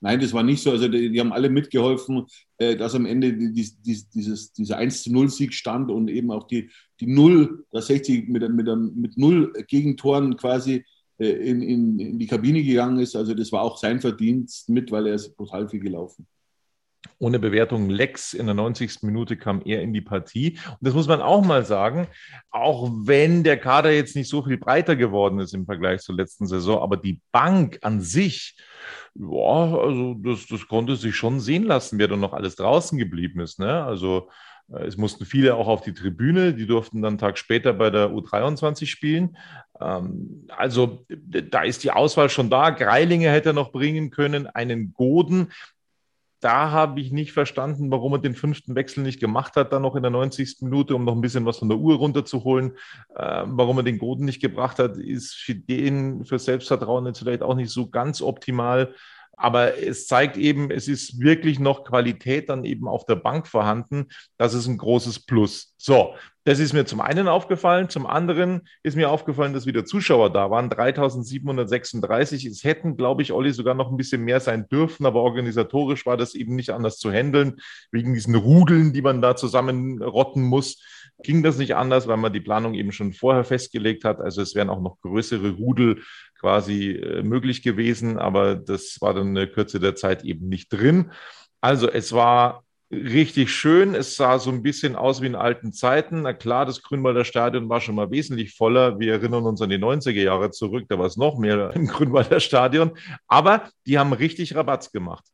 Nein, 0.00 0.20
das 0.20 0.34
war 0.34 0.42
nicht 0.42 0.62
so. 0.62 0.72
Also 0.72 0.88
die, 0.88 1.10
die 1.10 1.20
haben 1.20 1.32
alle 1.32 1.48
mitgeholfen, 1.48 2.26
äh, 2.58 2.76
dass 2.76 2.94
am 2.94 3.06
Ende 3.06 3.32
die, 3.32 3.54
die, 3.54 4.02
dieses, 4.14 4.52
dieser 4.52 4.76
1 4.76 5.04
zu 5.04 5.12
0 5.12 5.30
Sieg 5.30 5.54
stand 5.54 5.90
und 5.90 6.08
eben 6.08 6.30
auch 6.30 6.46
die, 6.46 6.70
die 7.00 7.06
Null, 7.06 7.64
das 7.70 7.86
60 7.86 8.28
mit, 8.28 8.46
mit, 8.50 8.66
mit 8.94 9.16
Null 9.16 9.54
Gegentoren 9.68 10.36
quasi 10.36 10.84
in, 11.18 11.62
in, 11.62 11.98
in 11.98 12.18
die 12.18 12.26
Kabine 12.26 12.62
gegangen 12.62 12.98
ist. 12.98 13.16
Also 13.16 13.34
das 13.34 13.52
war 13.52 13.62
auch 13.62 13.78
sein 13.78 14.00
Verdienst 14.00 14.68
mit, 14.68 14.90
weil 14.90 15.06
er 15.06 15.14
ist 15.14 15.36
brutal 15.36 15.68
viel 15.68 15.80
gelaufen. 15.80 16.26
Ohne 17.18 17.38
Bewertung 17.38 17.88
Lex 17.88 18.34
in 18.34 18.46
der 18.46 18.54
90. 18.54 19.02
Minute 19.02 19.36
kam 19.36 19.62
er 19.64 19.80
in 19.80 19.94
die 19.94 20.00
Partie. 20.00 20.58
Und 20.68 20.78
das 20.80 20.94
muss 20.94 21.08
man 21.08 21.22
auch 21.22 21.44
mal 21.44 21.64
sagen, 21.64 22.08
auch 22.50 22.90
wenn 23.04 23.42
der 23.44 23.58
Kader 23.58 23.92
jetzt 23.92 24.16
nicht 24.16 24.28
so 24.28 24.42
viel 24.42 24.58
breiter 24.58 24.96
geworden 24.96 25.38
ist 25.38 25.54
im 25.54 25.66
Vergleich 25.66 26.02
zur 26.02 26.16
letzten 26.16 26.46
Saison, 26.46 26.82
aber 26.82 26.96
die 26.96 27.20
Bank 27.32 27.78
an 27.82 28.00
sich, 28.00 28.56
ja, 29.14 29.78
also 29.78 30.14
das, 30.14 30.46
das 30.46 30.66
konnte 30.68 30.96
sich 30.96 31.16
schon 31.16 31.40
sehen 31.40 31.62
lassen, 31.62 31.98
wer 31.98 32.08
da 32.08 32.16
noch 32.16 32.34
alles 32.34 32.56
draußen 32.56 32.98
geblieben 32.98 33.40
ist. 33.40 33.58
Ne? 33.58 33.82
Also 33.84 34.28
äh, 34.28 34.30
es 34.68 34.96
mussten 34.96 35.24
viele 35.24 35.54
auch 35.54 35.68
auf 35.68 35.82
die 35.82 35.94
Tribüne, 35.94 36.52
die 36.52 36.66
durften 36.66 37.00
dann 37.00 37.12
einen 37.12 37.18
Tag 37.18 37.38
später 37.38 37.72
bei 37.72 37.90
der 37.90 38.10
U23 38.10 38.86
spielen. 38.86 39.36
Ähm, 39.80 40.46
also 40.48 41.06
da 41.08 41.62
ist 41.62 41.84
die 41.84 41.92
Auswahl 41.92 42.28
schon 42.28 42.50
da. 42.50 42.70
Greilinger 42.70 43.30
hätte 43.30 43.50
er 43.50 43.54
noch 43.54 43.70
bringen 43.70 44.10
können, 44.10 44.46
einen 44.48 44.92
Goden. 44.92 45.52
Da 46.40 46.70
habe 46.70 47.00
ich 47.00 47.12
nicht 47.12 47.32
verstanden, 47.32 47.90
warum 47.90 48.12
er 48.12 48.18
den 48.18 48.34
fünften 48.34 48.74
Wechsel 48.74 49.02
nicht 49.02 49.20
gemacht 49.20 49.56
hat, 49.56 49.72
dann 49.72 49.82
noch 49.82 49.96
in 49.96 50.02
der 50.02 50.10
90. 50.10 50.58
Minute, 50.60 50.94
um 50.94 51.04
noch 51.04 51.14
ein 51.14 51.20
bisschen 51.20 51.46
was 51.46 51.58
von 51.58 51.68
der 51.68 51.78
Uhr 51.78 51.96
runterzuholen. 51.96 52.76
Ähm, 53.16 53.52
warum 53.52 53.78
er 53.78 53.84
den 53.84 53.98
Goden 53.98 54.24
nicht 54.24 54.42
gebracht 54.42 54.78
hat, 54.78 54.98
ist 54.98 55.34
für 55.34 55.54
den, 55.54 56.24
für 56.24 56.38
Selbstvertrauen 56.38 57.06
jetzt 57.06 57.20
vielleicht 57.20 57.42
auch 57.42 57.54
nicht 57.54 57.70
so 57.70 57.88
ganz 57.88 58.20
optimal. 58.20 58.94
Aber 59.36 59.78
es 59.78 60.06
zeigt 60.06 60.38
eben, 60.38 60.70
es 60.70 60.88
ist 60.88 61.20
wirklich 61.20 61.58
noch 61.58 61.84
Qualität 61.84 62.48
dann 62.48 62.64
eben 62.64 62.88
auf 62.88 63.04
der 63.04 63.16
Bank 63.16 63.46
vorhanden. 63.46 64.06
Das 64.38 64.54
ist 64.54 64.66
ein 64.66 64.78
großes 64.78 65.26
Plus. 65.26 65.74
So, 65.76 66.14
das 66.44 66.58
ist 66.58 66.72
mir 66.72 66.86
zum 66.86 67.00
einen 67.00 67.28
aufgefallen. 67.28 67.90
Zum 67.90 68.06
anderen 68.06 68.62
ist 68.82 68.96
mir 68.96 69.10
aufgefallen, 69.10 69.52
dass 69.52 69.66
wieder 69.66 69.84
Zuschauer 69.84 70.32
da 70.32 70.50
waren. 70.50 70.70
3736. 70.70 72.46
Es 72.46 72.64
hätten, 72.64 72.96
glaube 72.96 73.22
ich, 73.22 73.32
Olli, 73.32 73.52
sogar 73.52 73.74
noch 73.74 73.90
ein 73.90 73.96
bisschen 73.96 74.22
mehr 74.22 74.40
sein 74.40 74.68
dürfen. 74.68 75.06
Aber 75.06 75.22
organisatorisch 75.22 76.06
war 76.06 76.16
das 76.16 76.34
eben 76.34 76.54
nicht 76.54 76.70
anders 76.70 76.98
zu 76.98 77.10
handeln. 77.10 77.56
Wegen 77.90 78.14
diesen 78.14 78.36
Rudeln, 78.36 78.92
die 78.92 79.02
man 79.02 79.20
da 79.20 79.36
zusammenrotten 79.36 80.42
muss, 80.44 80.80
ging 81.22 81.42
das 81.42 81.58
nicht 81.58 81.74
anders, 81.74 82.06
weil 82.06 82.16
man 82.16 82.32
die 82.32 82.40
Planung 82.40 82.74
eben 82.74 82.92
schon 82.92 83.12
vorher 83.12 83.44
festgelegt 83.44 84.04
hat. 84.04 84.20
Also 84.20 84.42
es 84.42 84.54
wären 84.54 84.70
auch 84.70 84.80
noch 84.80 85.00
größere 85.00 85.50
Rudel 85.50 86.02
quasi 86.38 86.90
äh, 86.90 87.22
möglich 87.22 87.62
gewesen, 87.62 88.18
aber 88.18 88.54
das 88.54 88.98
war 89.00 89.14
dann 89.14 89.28
in 89.28 89.34
der 89.34 89.50
Kürze 89.50 89.80
der 89.80 89.94
Zeit 89.94 90.24
eben 90.24 90.48
nicht 90.48 90.68
drin. 90.72 91.12
Also 91.60 91.88
es 91.88 92.12
war 92.12 92.64
richtig 92.90 93.50
schön. 93.50 93.94
Es 93.94 94.16
sah 94.16 94.38
so 94.38 94.50
ein 94.50 94.62
bisschen 94.62 94.94
aus 94.94 95.20
wie 95.20 95.26
in 95.26 95.34
alten 95.34 95.72
Zeiten. 95.72 96.22
Na 96.22 96.32
klar, 96.32 96.66
das 96.66 96.82
Grünwalder 96.82 97.24
Stadion 97.24 97.68
war 97.68 97.80
schon 97.80 97.94
mal 97.94 98.10
wesentlich 98.10 98.54
voller. 98.54 98.98
Wir 98.98 99.14
erinnern 99.14 99.44
uns 99.44 99.60
an 99.60 99.70
die 99.70 99.78
90er 99.78 100.22
Jahre 100.22 100.50
zurück. 100.50 100.84
Da 100.88 100.98
war 100.98 101.06
es 101.06 101.16
noch 101.16 101.38
mehr 101.38 101.74
im 101.74 101.86
Grünwalder 101.86 102.40
Stadion. 102.40 102.92
Aber 103.26 103.68
die 103.86 103.98
haben 103.98 104.12
richtig 104.12 104.54
Rabatz 104.54 104.92
gemacht. 104.92 105.24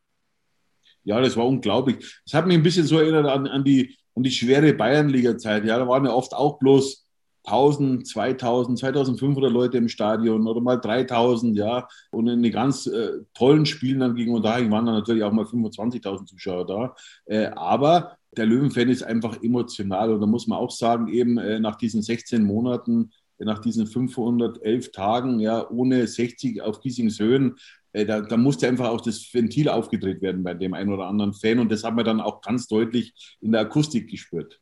Ja, 1.04 1.20
das 1.20 1.36
war 1.36 1.46
unglaublich. 1.46 2.20
Das 2.24 2.34
hat 2.34 2.46
mich 2.46 2.56
ein 2.56 2.62
bisschen 2.62 2.86
so 2.86 2.98
erinnert 2.98 3.26
an, 3.26 3.48
an 3.48 3.64
die, 3.64 3.96
an 4.14 4.22
die 4.22 4.31
schwere 4.31 4.75
Bayernliga-Zeit. 4.75 5.64
Ja, 5.64 5.79
da 5.79 5.88
waren 5.88 6.05
ja 6.05 6.12
oft 6.12 6.35
auch 6.35 6.59
bloß 6.59 7.07
1000, 7.44 8.07
2000, 8.07 8.79
2500 8.79 9.51
Leute 9.51 9.79
im 9.79 9.88
Stadion 9.88 10.46
oder 10.46 10.61
mal 10.61 10.77
3000, 10.77 11.57
ja. 11.57 11.88
Und 12.11 12.29
in 12.29 12.42
den 12.42 12.53
ganz 12.53 12.87
äh, 12.87 13.20
tollen 13.35 13.66
Spielen 13.66 14.01
dann 14.01 14.14
gegen 14.14 14.35
Unterhaching 14.35 14.70
waren 14.70 14.87
dann 14.87 14.94
natürlich 14.94 15.25
auch 15.25 15.33
mal 15.33 15.44
25.000 15.44 16.27
Zuschauer 16.27 16.66
da. 16.66 16.94
Äh, 17.27 17.46
aber 17.46 18.16
der 18.37 18.46
Löwenfan 18.46 18.88
ist 18.88 19.03
einfach 19.03 19.42
emotional 19.42 20.12
und 20.12 20.20
da 20.20 20.27
muss 20.27 20.46
man 20.46 20.59
auch 20.59 20.70
sagen, 20.70 21.09
eben 21.09 21.38
äh, 21.38 21.59
nach 21.59 21.77
diesen 21.77 22.03
16 22.03 22.44
Monaten, 22.44 23.11
nach 23.38 23.59
diesen 23.59 23.87
511 23.88 24.92
Tagen, 24.92 25.40
ja, 25.40 25.68
ohne 25.68 26.07
60 26.07 26.62
auf 26.62 26.81
Giesings 26.81 27.18
Höhen, 27.18 27.57
äh, 27.57 27.81
da, 27.92 28.20
da, 28.22 28.37
musste 28.37 28.68
einfach 28.68 28.88
auch 28.88 29.00
das 29.00 29.28
Ventil 29.33 29.68
aufgedreht 29.68 30.22
werden 30.22 30.42
bei 30.42 30.55
dem 30.55 30.74
einen 30.74 30.92
oder 30.92 31.07
anderen 31.07 31.35
Fan 31.35 31.59
und 31.59 31.70
das 31.70 31.85
hat 31.85 31.94
man 31.94 32.05
dann 32.05 32.20
auch 32.20 32.40
ganz 32.40 32.66
deutlich 32.66 33.12
in 33.40 33.52
der 33.52 33.62
Akustik 33.62 34.11
gespürt. 34.11 34.61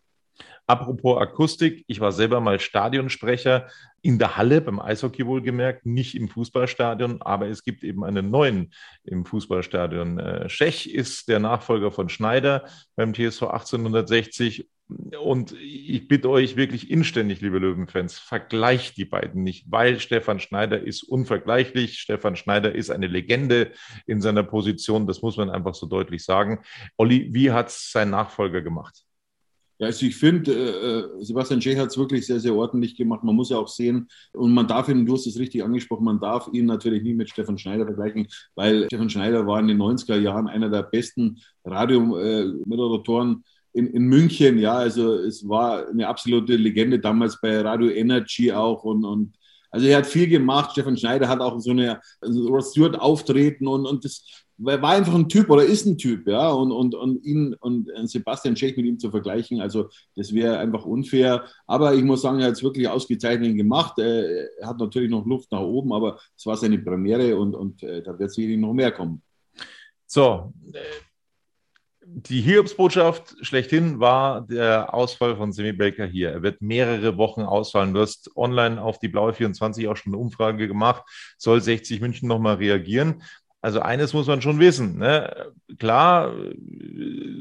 Apropos 0.67 1.21
Akustik, 1.21 1.85
ich 1.89 1.99
war 1.99 2.13
selber 2.13 2.41
mal 2.41 2.61
Stadionsprecher 2.61 3.67
in 4.03 4.19
der 4.19 4.37
Halle, 4.37 4.61
beim 4.61 4.79
Eishockey 4.79 5.27
wohlgemerkt, 5.27 5.85
nicht 5.85 6.15
im 6.15 6.29
Fußballstadion, 6.29 7.23
aber 7.23 7.49
es 7.49 7.65
gibt 7.65 7.83
eben 7.83 8.05
einen 8.05 8.31
neuen 8.31 8.73
im 9.05 9.25
Fußballstadion. 9.25 10.19
Äh, 10.21 10.49
Schech 10.49 10.89
ist 10.89 11.29
der 11.29 11.41
Nachfolger 11.41 11.91
von 11.91 12.09
Schneider 12.09 12.65
beim 12.95 13.15
TSV 13.15 13.43
1860 13.43 14.69
und 15.23 15.55
ich 15.61 16.09
bitte 16.09 16.31
euch 16.31 16.57
wirklich 16.57 16.91
inständig, 16.91 17.41
liebe 17.41 17.59
Löwenfans, 17.59 18.19
vergleicht 18.19 18.97
die 18.97 19.05
beiden 19.05 19.43
nicht, 19.43 19.67
weil 19.71 20.01
Stefan 20.01 20.41
Schneider 20.41 20.81
ist 20.81 21.03
unvergleichlich. 21.03 21.99
Stefan 21.99 22.37
Schneider 22.37 22.75
ist 22.75 22.91
eine 22.91 23.07
Legende 23.07 23.73
in 24.07 24.21
seiner 24.21 24.43
Position. 24.43 25.07
Das 25.07 25.23
muss 25.23 25.37
man 25.37 25.51
einfach 25.51 25.75
so 25.75 25.87
deutlich 25.87 26.25
sagen. 26.25 26.61
Olli, 26.97 27.29
wie 27.33 27.51
hat 27.51 27.69
es 27.69 27.91
sein 27.93 28.11
Nachfolger 28.11 28.63
gemacht? 28.63 29.05
Ja, 29.81 29.87
also 29.87 30.05
ich 30.05 30.15
finde, 30.15 30.53
äh, 30.53 31.25
Sebastian 31.25 31.63
Schech 31.63 31.79
hat 31.79 31.89
es 31.89 31.97
wirklich 31.97 32.27
sehr, 32.27 32.39
sehr 32.39 32.55
ordentlich 32.55 32.97
gemacht. 32.97 33.25
Man 33.25 33.35
muss 33.35 33.49
ja 33.49 33.57
auch 33.57 33.69
sehen, 33.69 34.09
und 34.35 34.53
man 34.53 34.67
darf 34.67 34.91
ihn, 34.91 35.07
du 35.07 35.15
hast 35.15 35.27
es 35.27 35.39
richtig 35.39 35.65
angesprochen, 35.65 36.05
man 36.05 36.21
darf 36.21 36.51
ihn 36.53 36.67
natürlich 36.67 37.03
nie 37.03 37.15
mit 37.15 37.31
Stefan 37.31 37.57
Schneider 37.57 37.87
vergleichen, 37.87 38.29
weil 38.55 38.85
Stefan 38.85 39.09
Schneider 39.09 39.47
war 39.47 39.59
in 39.59 39.69
den 39.69 39.79
90er 39.79 40.19
Jahren 40.19 40.49
einer 40.49 40.69
der 40.69 40.83
besten 40.83 41.41
Radiomoderatoren 41.65 43.43
in, 43.73 43.87
in 43.89 44.05
München. 44.05 44.59
Ja, 44.59 44.75
also 44.75 45.15
es 45.15 45.49
war 45.49 45.89
eine 45.89 46.09
absolute 46.09 46.57
Legende 46.57 46.99
damals 46.99 47.41
bei 47.41 47.61
Radio 47.61 47.89
Energy 47.91 48.53
auch 48.53 48.85
und, 48.85 49.05
und 49.05 49.35
also 49.71 49.87
er 49.87 49.99
hat 49.99 50.07
viel 50.07 50.27
gemacht. 50.27 50.73
Stefan 50.73 50.97
Schneider 50.97 51.29
hat 51.29 51.41
auch 51.41 51.59
so 51.61 51.71
eine 51.71 52.01
also 52.21 52.61
Stewart 52.61 52.99
auftreten 52.99 53.67
und, 53.67 53.87
und 53.87 54.05
das 54.05 54.25
war 54.63 54.91
einfach 54.91 55.15
ein 55.15 55.29
Typ 55.29 55.49
oder 55.49 55.65
ist 55.65 55.87
ein 55.87 55.97
Typ, 55.97 56.29
ja. 56.29 56.51
Und, 56.51 56.71
und, 56.71 56.95
und 56.95 57.25
ihn 57.25 57.55
und 57.55 57.89
Sebastian 58.05 58.57
Schech 58.57 58.77
mit 58.77 58.85
ihm 58.85 58.99
zu 58.99 59.11
vergleichen, 59.11 59.61
also 59.61 59.89
das 60.17 60.35
wäre 60.35 60.59
einfach 60.59 60.85
unfair. 60.85 61.45
Aber 61.67 61.95
ich 61.95 62.05
muss 62.05 62.23
sagen, 62.23 62.41
er 62.41 62.49
hat 62.49 62.55
es 62.55 62.63
wirklich 62.63 62.89
ausgezeichnet 62.89 63.57
gemacht. 63.57 63.99
Er 63.99 64.49
hat 64.63 64.79
natürlich 64.79 65.11
noch 65.11 65.25
Luft 65.25 65.51
nach 65.51 65.61
oben, 65.61 65.93
aber 65.93 66.19
es 66.37 66.45
war 66.45 66.57
seine 66.57 66.79
Premiere 66.79 67.39
und, 67.39 67.55
und 67.55 67.83
äh, 67.83 68.03
da 68.03 68.19
wird 68.19 68.33
sicherlich 68.33 68.59
noch 68.59 68.75
mehr 68.75 68.93
kommen. 68.93 69.23
So, 70.07 70.53
die 72.13 72.41
Hiobsbotschaft 72.41 73.37
schlechthin 73.43 74.01
war 74.01 74.43
der 74.43 74.93
Ausfall 74.93 75.37
von 75.37 75.53
Semi 75.53 75.73
Baker 75.73 76.07
hier. 76.07 76.31
Er 76.31 76.43
wird 76.43 76.61
mehrere 76.61 77.17
Wochen 77.17 77.43
ausfallen. 77.43 77.95
Du 77.95 78.01
hast 78.01 78.37
online 78.37 78.83
auf 78.83 78.99
die 78.99 79.09
Blaue 79.09 79.33
24 79.33 79.87
auch 79.89 79.97
schon 79.97 80.13
eine 80.13 80.21
Umfrage 80.21 80.67
gemacht. 80.67 81.05
Soll 81.39 81.61
60 81.61 82.01
München 82.01 82.29
nochmal 82.29 82.57
reagieren? 82.57 83.23
Also 83.61 83.81
eines 83.81 84.13
muss 84.13 84.27
man 84.27 84.43
schon 84.43 84.59
wissen. 84.59 84.99
Ne? 84.99 85.53
Klar, 85.79 86.35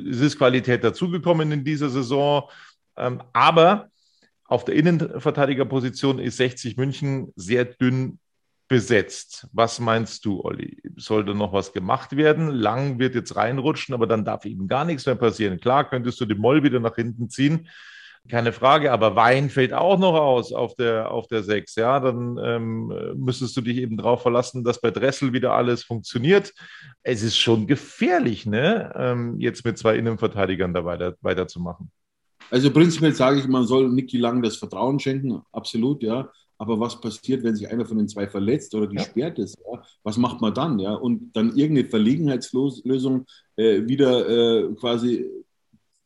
es 0.09 0.19
ist 0.19 0.37
Qualität 0.37 0.83
dazugekommen 0.83 1.51
in 1.51 1.63
dieser 1.63 1.89
Saison, 1.89 2.49
ähm, 2.97 3.23
aber 3.33 3.89
auf 4.45 4.65
der 4.65 4.75
Innenverteidigerposition 4.75 6.19
ist 6.19 6.37
60 6.37 6.77
München 6.77 7.31
sehr 7.35 7.65
dünn 7.65 8.19
besetzt. 8.69 9.47
Was 9.51 9.79
meinst 9.79 10.23
du, 10.23 10.41
Olli? 10.41 10.81
Sollte 10.95 11.35
noch 11.35 11.51
was 11.51 11.73
gemacht 11.73 12.15
werden? 12.15 12.51
Lang 12.51 12.99
wird 12.99 13.15
jetzt 13.15 13.35
reinrutschen, 13.35 13.93
aber 13.93 14.07
dann 14.07 14.23
darf 14.23 14.45
eben 14.45 14.69
gar 14.69 14.85
nichts 14.85 15.05
mehr 15.05 15.15
passieren. 15.15 15.59
Klar, 15.59 15.89
könntest 15.89 16.21
du 16.21 16.25
den 16.25 16.37
Moll 16.37 16.63
wieder 16.63 16.79
nach 16.79 16.95
hinten 16.95 17.29
ziehen. 17.29 17.67
Keine 18.29 18.53
Frage, 18.53 18.91
aber 18.91 19.15
Wein 19.15 19.49
fällt 19.49 19.73
auch 19.73 19.97
noch 19.97 20.13
aus 20.13 20.53
auf 20.53 20.75
der, 20.75 21.09
auf 21.11 21.27
der 21.27 21.41
6. 21.41 21.75
Ja, 21.75 21.99
dann 21.99 22.37
ähm, 22.43 22.93
müsstest 23.15 23.57
du 23.57 23.61
dich 23.61 23.77
eben 23.77 23.97
darauf 23.97 24.21
verlassen, 24.21 24.63
dass 24.63 24.79
bei 24.79 24.91
Dressel 24.91 25.33
wieder 25.33 25.53
alles 25.53 25.83
funktioniert. 25.83 26.53
Es 27.01 27.23
ist 27.23 27.37
schon 27.37 27.65
gefährlich, 27.65 28.45
ne? 28.45 28.93
Ähm, 28.95 29.39
jetzt 29.39 29.65
mit 29.65 29.79
zwei 29.79 29.95
Innenverteidigern 29.97 30.73
da 30.75 30.85
weiter, 30.85 31.15
weiterzumachen. 31.21 31.91
Also 32.51 32.71
prinzipiell 32.71 33.15
sage 33.15 33.39
ich, 33.39 33.47
man 33.47 33.65
soll 33.65 33.89
Niki 33.89 34.17
Lang 34.17 34.43
das 34.43 34.57
Vertrauen 34.57 34.99
schenken, 34.99 35.41
absolut, 35.51 36.03
ja. 36.03 36.29
Aber 36.59 36.79
was 36.79 36.99
passiert, 36.99 37.43
wenn 37.43 37.55
sich 37.55 37.69
einer 37.69 37.85
von 37.85 37.97
den 37.97 38.09
zwei 38.09 38.27
verletzt 38.27 38.75
oder 38.75 38.87
gesperrt 38.87 39.37
ja. 39.37 39.45
ist? 39.45 39.57
Ja? 39.59 39.81
Was 40.03 40.17
macht 40.17 40.41
man 40.41 40.53
dann? 40.53 40.77
Ja? 40.77 40.93
Und 40.93 41.31
dann 41.33 41.55
irgendeine 41.55 41.87
Verlegenheitslösung 41.87 43.25
äh, 43.55 43.87
wieder 43.87 44.29
äh, 44.29 44.75
quasi 44.75 45.25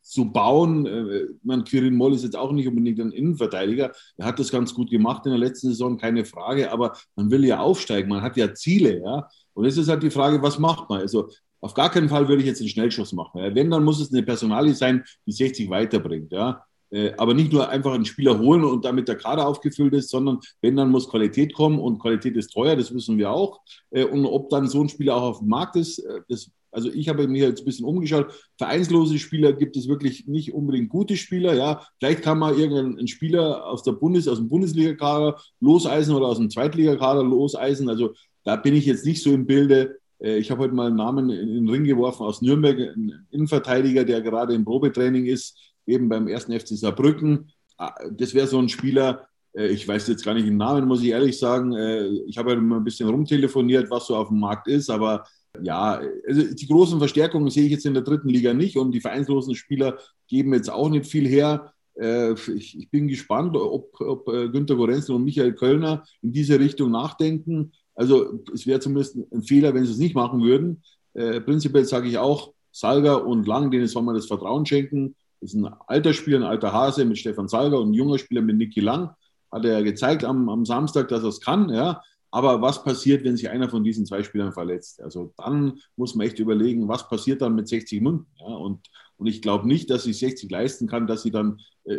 zu 0.00 0.30
bauen. 0.30 0.86
Äh, 0.86 1.26
man, 1.42 1.64
Quirin 1.64 1.96
Moll 1.96 2.14
ist 2.14 2.22
jetzt 2.22 2.36
auch 2.36 2.52
nicht 2.52 2.68
unbedingt 2.68 3.00
ein 3.00 3.10
Innenverteidiger. 3.10 3.90
Er 4.16 4.26
hat 4.26 4.38
das 4.38 4.52
ganz 4.52 4.72
gut 4.72 4.90
gemacht 4.90 5.26
in 5.26 5.32
der 5.32 5.40
letzten 5.40 5.68
Saison, 5.68 5.98
keine 5.98 6.24
Frage. 6.24 6.70
Aber 6.70 6.92
man 7.16 7.32
will 7.32 7.44
ja 7.44 7.58
aufsteigen. 7.58 8.08
Man 8.08 8.22
hat 8.22 8.36
ja 8.36 8.54
Ziele. 8.54 9.00
Ja? 9.00 9.28
Und 9.54 9.64
jetzt 9.64 9.76
ist 9.76 9.88
halt 9.88 10.04
die 10.04 10.10
Frage, 10.10 10.40
was 10.40 10.60
macht 10.60 10.88
man? 10.88 11.00
Also 11.00 11.30
auf 11.60 11.74
gar 11.74 11.90
keinen 11.90 12.10
Fall 12.10 12.28
würde 12.28 12.42
ich 12.42 12.46
jetzt 12.46 12.60
einen 12.60 12.68
Schnellschuss 12.68 13.12
machen. 13.12 13.40
Ja. 13.40 13.54
Wenn, 13.54 13.70
dann 13.70 13.82
muss 13.82 13.98
es 13.98 14.12
eine 14.12 14.22
Personalie 14.22 14.74
sein, 14.74 15.02
die 15.26 15.32
60 15.32 15.68
weiterbringt. 15.68 16.30
Ja. 16.30 16.64
Äh, 16.94 17.12
aber 17.16 17.34
nicht 17.34 17.52
nur 17.52 17.68
einfach 17.68 17.92
einen 17.92 18.04
Spieler 18.04 18.38
holen 18.38 18.62
und 18.62 18.84
damit 18.84 19.08
der 19.08 19.16
Kader 19.16 19.48
aufgefüllt 19.48 19.94
ist, 19.94 20.10
sondern 20.10 20.38
wenn, 20.60 20.76
dann 20.76 20.92
muss 20.92 21.08
Qualität 21.08 21.52
kommen 21.52 21.80
und 21.80 21.98
Qualität 21.98 22.36
ist 22.36 22.52
teuer, 22.52 22.76
das 22.76 22.94
wissen 22.94 23.18
wir 23.18 23.32
auch. 23.32 23.60
Äh, 23.90 24.04
und 24.04 24.24
ob 24.26 24.48
dann 24.48 24.68
so 24.68 24.80
ein 24.80 24.88
Spieler 24.88 25.16
auch 25.16 25.22
auf 25.22 25.38
dem 25.40 25.48
Markt 25.48 25.74
ist, 25.74 25.98
äh, 25.98 26.20
das 26.28 26.50
also 26.70 26.90
ich 26.90 27.08
habe 27.08 27.28
mir 27.28 27.46
jetzt 27.46 27.60
ein 27.60 27.66
bisschen 27.66 27.86
umgeschaut. 27.86 28.34
Vereinslose 28.58 29.20
Spieler 29.20 29.52
gibt 29.52 29.76
es 29.76 29.86
wirklich 29.86 30.26
nicht 30.26 30.52
unbedingt 30.52 30.88
gute 30.88 31.16
Spieler. 31.16 31.54
Ja, 31.54 31.86
vielleicht 32.00 32.22
kann 32.22 32.40
man 32.40 32.58
irgendeinen 32.58 33.06
Spieler 33.06 33.64
aus 33.64 33.84
der 33.84 33.92
Bundes, 33.92 34.26
aus 34.26 34.38
dem 34.38 34.48
Bundesliga-Kader 34.48 35.40
loseisen 35.60 36.16
oder 36.16 36.26
aus 36.26 36.38
dem 36.38 36.50
Zweitligakader 36.50 37.22
loseisen. 37.22 37.88
Also 37.88 38.14
da 38.42 38.56
bin 38.56 38.74
ich 38.74 38.86
jetzt 38.86 39.06
nicht 39.06 39.22
so 39.22 39.30
im 39.30 39.46
Bilde. 39.46 39.98
Ich 40.18 40.50
habe 40.50 40.62
heute 40.62 40.74
mal 40.74 40.88
einen 40.88 40.96
Namen 40.96 41.30
in 41.30 41.54
den 41.54 41.68
Ring 41.68 41.84
geworfen 41.84 42.24
aus 42.24 42.42
Nürnberg, 42.42 42.76
ein 42.76 43.24
Innenverteidiger, 43.30 44.04
der 44.04 44.20
gerade 44.20 44.52
im 44.54 44.64
Probetraining 44.64 45.26
ist, 45.26 45.73
eben 45.86 46.08
beim 46.08 46.28
ersten 46.28 46.58
FC 46.58 46.68
Saarbrücken. 46.68 47.50
Ah, 47.76 47.94
das 48.10 48.34
wäre 48.34 48.46
so 48.46 48.58
ein 48.58 48.68
Spieler, 48.68 49.26
äh, 49.56 49.68
ich 49.68 49.86
weiß 49.86 50.08
jetzt 50.08 50.24
gar 50.24 50.34
nicht 50.34 50.46
den 50.46 50.56
Namen, 50.56 50.86
muss 50.86 51.02
ich 51.02 51.08
ehrlich 51.08 51.38
sagen. 51.38 51.72
Äh, 51.74 52.06
ich 52.26 52.38
habe 52.38 52.50
halt 52.50 52.62
mal 52.62 52.76
ein 52.76 52.84
bisschen 52.84 53.08
rumtelefoniert, 53.08 53.90
was 53.90 54.06
so 54.06 54.16
auf 54.16 54.28
dem 54.28 54.40
Markt 54.40 54.68
ist, 54.68 54.90
aber 54.90 55.24
ja, 55.62 56.00
also 56.26 56.54
die 56.54 56.66
großen 56.66 56.98
Verstärkungen 56.98 57.48
sehe 57.50 57.64
ich 57.64 57.70
jetzt 57.70 57.86
in 57.86 57.94
der 57.94 58.02
dritten 58.02 58.28
Liga 58.28 58.52
nicht 58.54 58.76
und 58.76 58.92
die 58.92 59.00
vereinslosen 59.00 59.54
Spieler 59.54 59.98
geben 60.26 60.52
jetzt 60.52 60.70
auch 60.70 60.88
nicht 60.88 61.06
viel 61.06 61.28
her. 61.28 61.72
Äh, 61.94 62.32
ich, 62.56 62.88
bin 62.90 63.06
gespannt, 63.08 63.56
ob, 63.56 64.00
ob 64.00 64.28
äh, 64.28 64.48
Günter 64.48 64.74
Gorenzel 64.74 65.14
und 65.14 65.24
Michael 65.24 65.54
Kölner 65.54 66.04
in 66.22 66.32
diese 66.32 66.58
Richtung 66.58 66.90
nachdenken. 66.90 67.72
Also 67.94 68.42
es 68.52 68.66
wäre 68.66 68.80
zumindest 68.80 69.16
ein 69.16 69.42
Fehler, 69.42 69.74
wenn 69.74 69.84
sie 69.84 69.92
es 69.92 69.98
nicht 69.98 70.14
machen 70.14 70.42
würden. 70.42 70.82
Äh, 71.14 71.40
prinzipiell 71.40 71.84
sage 71.84 72.08
ich 72.08 72.18
auch, 72.18 72.52
Salger 72.72 73.24
und 73.24 73.46
Lang, 73.46 73.70
denen 73.70 73.86
soll 73.86 74.02
man 74.02 74.16
das 74.16 74.26
Vertrauen 74.26 74.66
schenken. 74.66 75.14
Ist 75.44 75.54
ein 75.54 75.66
alter 75.86 76.12
Spieler, 76.14 76.38
ein 76.38 76.44
alter 76.44 76.72
Hase 76.72 77.04
mit 77.04 77.18
Stefan 77.18 77.48
Salger 77.48 77.80
und 77.80 77.90
ein 77.90 77.94
junger 77.94 78.18
Spieler 78.18 78.42
mit 78.42 78.56
Niki 78.56 78.80
Lang. 78.80 79.10
Hat 79.52 79.64
er 79.64 79.72
ja 79.74 79.80
gezeigt 79.82 80.24
am, 80.24 80.48
am 80.48 80.64
Samstag, 80.64 81.08
dass 81.08 81.22
er 81.22 81.28
es 81.28 81.40
kann. 81.40 81.68
Ja. 81.68 82.02
Aber 82.30 82.60
was 82.60 82.82
passiert, 82.82 83.22
wenn 83.24 83.36
sich 83.36 83.48
einer 83.48 83.68
von 83.68 83.84
diesen 83.84 84.06
zwei 84.06 84.24
Spielern 84.24 84.52
verletzt? 84.52 85.00
Also 85.00 85.32
dann 85.36 85.78
muss 85.94 86.16
man 86.16 86.26
echt 86.26 86.40
überlegen, 86.40 86.88
was 86.88 87.08
passiert 87.08 87.42
dann 87.42 87.54
mit 87.54 87.68
60 87.68 88.00
München? 88.00 88.26
Ja, 88.40 88.46
und, 88.46 88.80
und 89.18 89.26
ich 89.28 89.40
glaube 89.40 89.68
nicht, 89.68 89.88
dass 89.90 90.02
sie 90.02 90.12
60 90.12 90.50
leisten 90.50 90.88
kann, 90.88 91.06
dass 91.06 91.22
sie 91.22 91.30
dann 91.30 91.60
äh, 91.84 91.96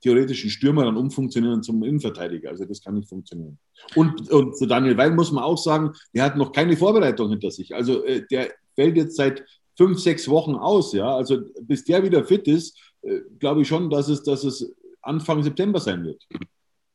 theoretischen 0.00 0.50
Stürmer 0.50 0.84
dann 0.84 0.96
umfunktionieren 0.96 1.62
zum 1.62 1.84
Innenverteidiger. 1.84 2.48
Also 2.48 2.64
das 2.64 2.82
kann 2.82 2.94
nicht 2.94 3.08
funktionieren. 3.08 3.58
Und, 3.94 4.28
und 4.32 4.56
zu 4.56 4.66
Daniel 4.66 4.96
Weil 4.96 5.14
muss 5.14 5.30
man 5.30 5.44
auch 5.44 5.58
sagen, 5.58 5.92
der 6.12 6.24
hat 6.24 6.36
noch 6.36 6.50
keine 6.50 6.76
Vorbereitung 6.76 7.30
hinter 7.30 7.50
sich. 7.50 7.74
Also 7.74 8.02
äh, 8.04 8.26
der 8.30 8.50
fällt 8.74 8.96
jetzt 8.96 9.16
seit 9.16 9.44
fünf, 9.78 10.00
sechs 10.00 10.28
Wochen 10.28 10.56
aus. 10.56 10.92
Ja, 10.92 11.16
also 11.16 11.38
bis 11.62 11.84
der 11.84 12.02
wieder 12.02 12.24
fit 12.24 12.46
ist, 12.46 12.78
äh, 13.02 13.20
glaube 13.38 13.62
ich 13.62 13.68
schon, 13.68 13.88
dass 13.88 14.08
es, 14.08 14.22
dass 14.22 14.44
es 14.44 14.74
Anfang 15.00 15.42
September 15.42 15.80
sein 15.80 16.04
wird. 16.04 16.22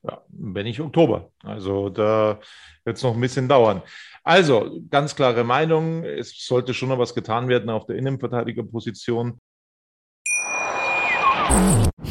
Ja, 0.03 0.21
wenn 0.27 0.65
nicht 0.65 0.81
Oktober. 0.81 1.31
Also 1.43 1.89
da 1.89 2.39
wird 2.83 2.97
es 2.97 3.03
noch 3.03 3.15
ein 3.15 3.21
bisschen 3.21 3.47
dauern. 3.47 3.81
Also, 4.25 4.79
ganz 4.89 5.15
klare 5.15 5.43
Meinung, 5.43 6.03
es 6.03 6.45
sollte 6.45 6.73
schon 6.73 6.89
noch 6.89 6.99
was 6.99 7.15
getan 7.15 7.47
werden 7.47 7.69
auf 7.69 7.85
der 7.85 7.95
Innenverteidigerposition. 7.95 9.39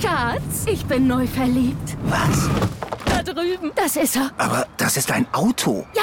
Schatz, 0.01 0.67
ich 0.67 0.85
bin 0.87 1.07
neu 1.07 1.27
verliebt. 1.27 1.97
Was? 2.05 2.49
Da 3.07 3.23
drüben. 3.23 3.73
Das 3.75 3.97
ist 3.97 4.17
er. 4.17 4.31
Aber 4.39 4.67
das 4.77 4.97
ist 4.97 5.11
ein 5.11 5.27
Auto. 5.33 5.87
Ja, 5.95 6.03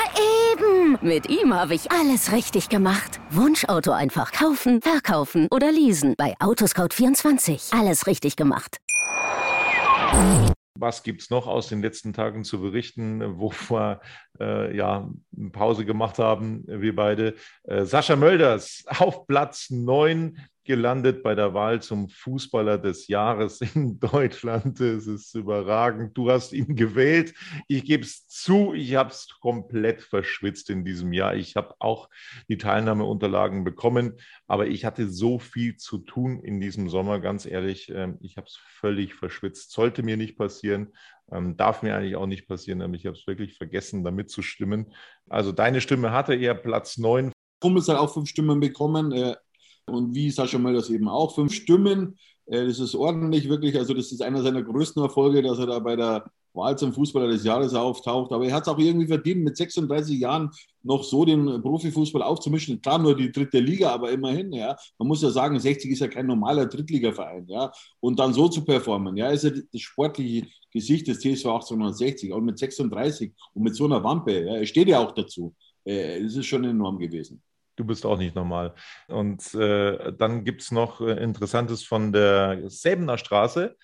Mit 1.02 1.30
ihm 1.30 1.54
habe 1.54 1.76
ich 1.76 1.92
alles 1.92 2.32
richtig 2.32 2.68
gemacht. 2.70 3.20
Wunschauto 3.30 3.92
einfach 3.92 4.32
kaufen, 4.32 4.82
verkaufen 4.82 5.48
oder 5.52 5.72
leasen. 5.72 6.16
Bei 6.18 6.36
Autoscout24. 6.40 7.78
Alles 7.78 8.08
richtig 8.08 8.36
gemacht. 8.36 8.78
Was 10.76 11.04
gibt 11.04 11.22
es 11.22 11.30
noch 11.30 11.46
aus 11.46 11.68
den 11.68 11.82
letzten 11.82 12.14
Tagen 12.14 12.44
zu 12.44 12.62
berichten, 12.62 13.38
wo 13.38 13.52
wir 13.52 14.02
äh, 14.40 14.76
ja 14.76 15.10
Pause 15.52 15.86
gemacht 15.86 16.18
haben, 16.18 16.64
wir 16.66 16.96
beide? 16.96 17.36
Äh, 17.64 17.84
Sascha 17.86 18.16
Mölders 18.16 18.84
auf 18.88 19.28
Platz 19.28 19.70
9 19.70 20.38
gelandet 20.70 21.24
bei 21.24 21.34
der 21.34 21.56
Wahl 21.56 21.82
zum 21.82 22.10
Fußballer 22.10 22.78
des 22.78 23.08
Jahres 23.08 23.60
in 23.76 24.00
Deutschland. 24.00 24.80
Es 24.80 25.08
ist 25.08 25.34
überragend. 25.34 26.16
Du 26.16 26.30
hast 26.30 26.54
ihn 26.54 26.76
gewählt. 26.76 27.34
Ich 27.68 27.86
gebe 27.86 28.04
es 28.04 28.28
zu, 28.28 28.76
ich 28.76 28.94
habe 28.94 29.10
es 29.10 29.28
komplett 29.42 30.04
verschwitzt 30.04 30.70
in 30.70 30.86
diesem 30.86 31.12
Jahr. 31.12 31.36
Ich 31.36 31.56
habe 31.56 31.74
auch 31.80 32.08
die 32.50 32.60
Teilnahmeunterlagen 32.60 33.64
bekommen, 33.64 34.14
aber 34.46 34.68
ich 34.68 34.86
hatte 34.86 35.10
so 35.10 35.40
viel 35.40 35.76
zu 35.76 35.98
tun 35.98 36.40
in 36.44 36.62
diesem 36.62 36.88
Sommer, 36.88 37.20
ganz 37.20 37.48
ehrlich. 37.48 37.90
Ähm, 37.90 38.20
ich 38.22 38.38
habe 38.38 38.46
es 38.46 38.56
völlig 38.56 39.16
verschwitzt. 39.16 39.72
Sollte 39.72 40.04
mir 40.04 40.18
nicht 40.18 40.38
passieren. 40.38 40.94
Ähm, 41.32 41.58
darf 41.58 41.82
mir 41.82 41.96
eigentlich 41.96 42.16
auch 42.16 42.28
nicht 42.28 42.48
passieren, 42.48 42.84
aber 42.84 42.94
ich 42.94 43.08
habe 43.08 43.18
es 43.18 43.26
wirklich 43.26 43.58
vergessen, 43.58 44.04
damit 44.04 44.30
zu 44.30 44.44
stimmen. 44.44 44.94
Also 45.30 45.52
deine 45.52 45.82
Stimme 45.82 46.12
hatte 46.12 46.36
eher 46.36 46.54
Platz 46.54 47.00
9. 47.00 47.32
Kumpels 47.60 47.90
hat 47.90 47.98
auch 47.98 48.14
fünf 48.14 48.30
Stimmen 48.30 48.60
bekommen 48.60 49.12
und 49.92 50.14
wie 50.16 50.30
Sascha 50.32 50.58
Mölders 50.58 50.90
eben 50.90 51.08
auch. 51.08 51.36
Fünf 51.36 51.54
Stimmen, 51.54 52.18
äh, 52.46 52.66
das 52.66 52.80
ist 52.80 52.96
ordentlich 52.96 53.50
wirklich. 53.50 53.78
Also, 53.78 53.94
das 53.94 54.12
ist 54.12 54.22
einer 54.22 54.42
seiner 54.42 54.64
größten 54.64 55.02
Erfolge, 55.02 55.42
dass 55.42 55.60
er 55.60 55.68
da 55.68 55.80
bei 55.80 55.96
der 55.96 56.26
Wahl 56.54 56.78
zum 56.78 56.94
Fußballer 56.94 57.28
des 57.28 57.44
Jahres 57.44 57.74
auftaucht. 57.74 58.32
Aber 58.32 58.46
er 58.46 58.54
hat 58.54 58.64
es 58.64 58.68
auch 58.70 58.80
irgendwie 58.80 59.08
verdient, 59.08 59.44
mit 59.44 59.56
36 59.56 60.20
Jahren 60.20 60.50
noch 60.84 61.04
so 61.04 61.26
den 61.26 61.62
Profifußball 61.62 62.24
aufzumischen. 62.24 62.82
Klar, 62.82 63.00
nur 63.00 63.16
die 63.16 63.32
dritte 63.32 63.60
Liga, 63.60 63.92
aber 63.92 64.12
immerhin, 64.12 64.52
ja. 64.52 64.76
Man 64.98 65.08
muss 65.08 65.22
ja 65.22 65.30
sagen, 65.30 65.60
60 65.60 65.92
ist 65.92 66.00
ja 66.00 66.08
kein 66.08 66.26
normaler 66.26 66.66
Drittligaverein, 66.66 67.48
ja. 67.48 67.72
Und 68.00 68.20
dann 68.20 68.34
so 68.34 68.48
zu 68.50 68.64
performen, 68.66 69.16
ja, 69.18 69.30
ist 69.30 69.44
ja 69.44 69.52
das 69.52 69.82
sportliche 69.82 70.48
Gesicht 70.72 71.08
des 71.08 71.20
TSV 71.20 71.46
1860 71.46 72.32
und 72.34 72.46
mit 72.46 72.58
36 72.58 73.32
und 73.54 73.64
mit 73.64 73.76
so 73.76 73.86
einer 73.86 74.04
Wampe, 74.04 74.46
ja, 74.46 74.56
er 74.58 74.66
steht 74.66 74.88
ja 74.88 75.00
auch 75.00 75.12
dazu. 75.12 75.56
Äh, 75.84 76.22
das 76.24 76.36
ist 76.36 76.46
schon 76.46 76.64
enorm 76.64 77.00
gewesen. 77.00 77.42
Du 77.80 77.86
bist 77.86 78.06
auch 78.06 78.18
nicht 78.18 78.36
normal. 78.36 78.76
Und 79.08 79.54
äh, 79.56 80.12
dann 80.12 80.44
gibt 80.44 80.64
es 80.64 80.72
noch 80.72 81.00
äh, 81.00 81.14
Interessantes 81.24 81.82
von 81.86 82.12
der 82.12 82.70
Säbener 82.70 83.18
Straße, 83.18 83.78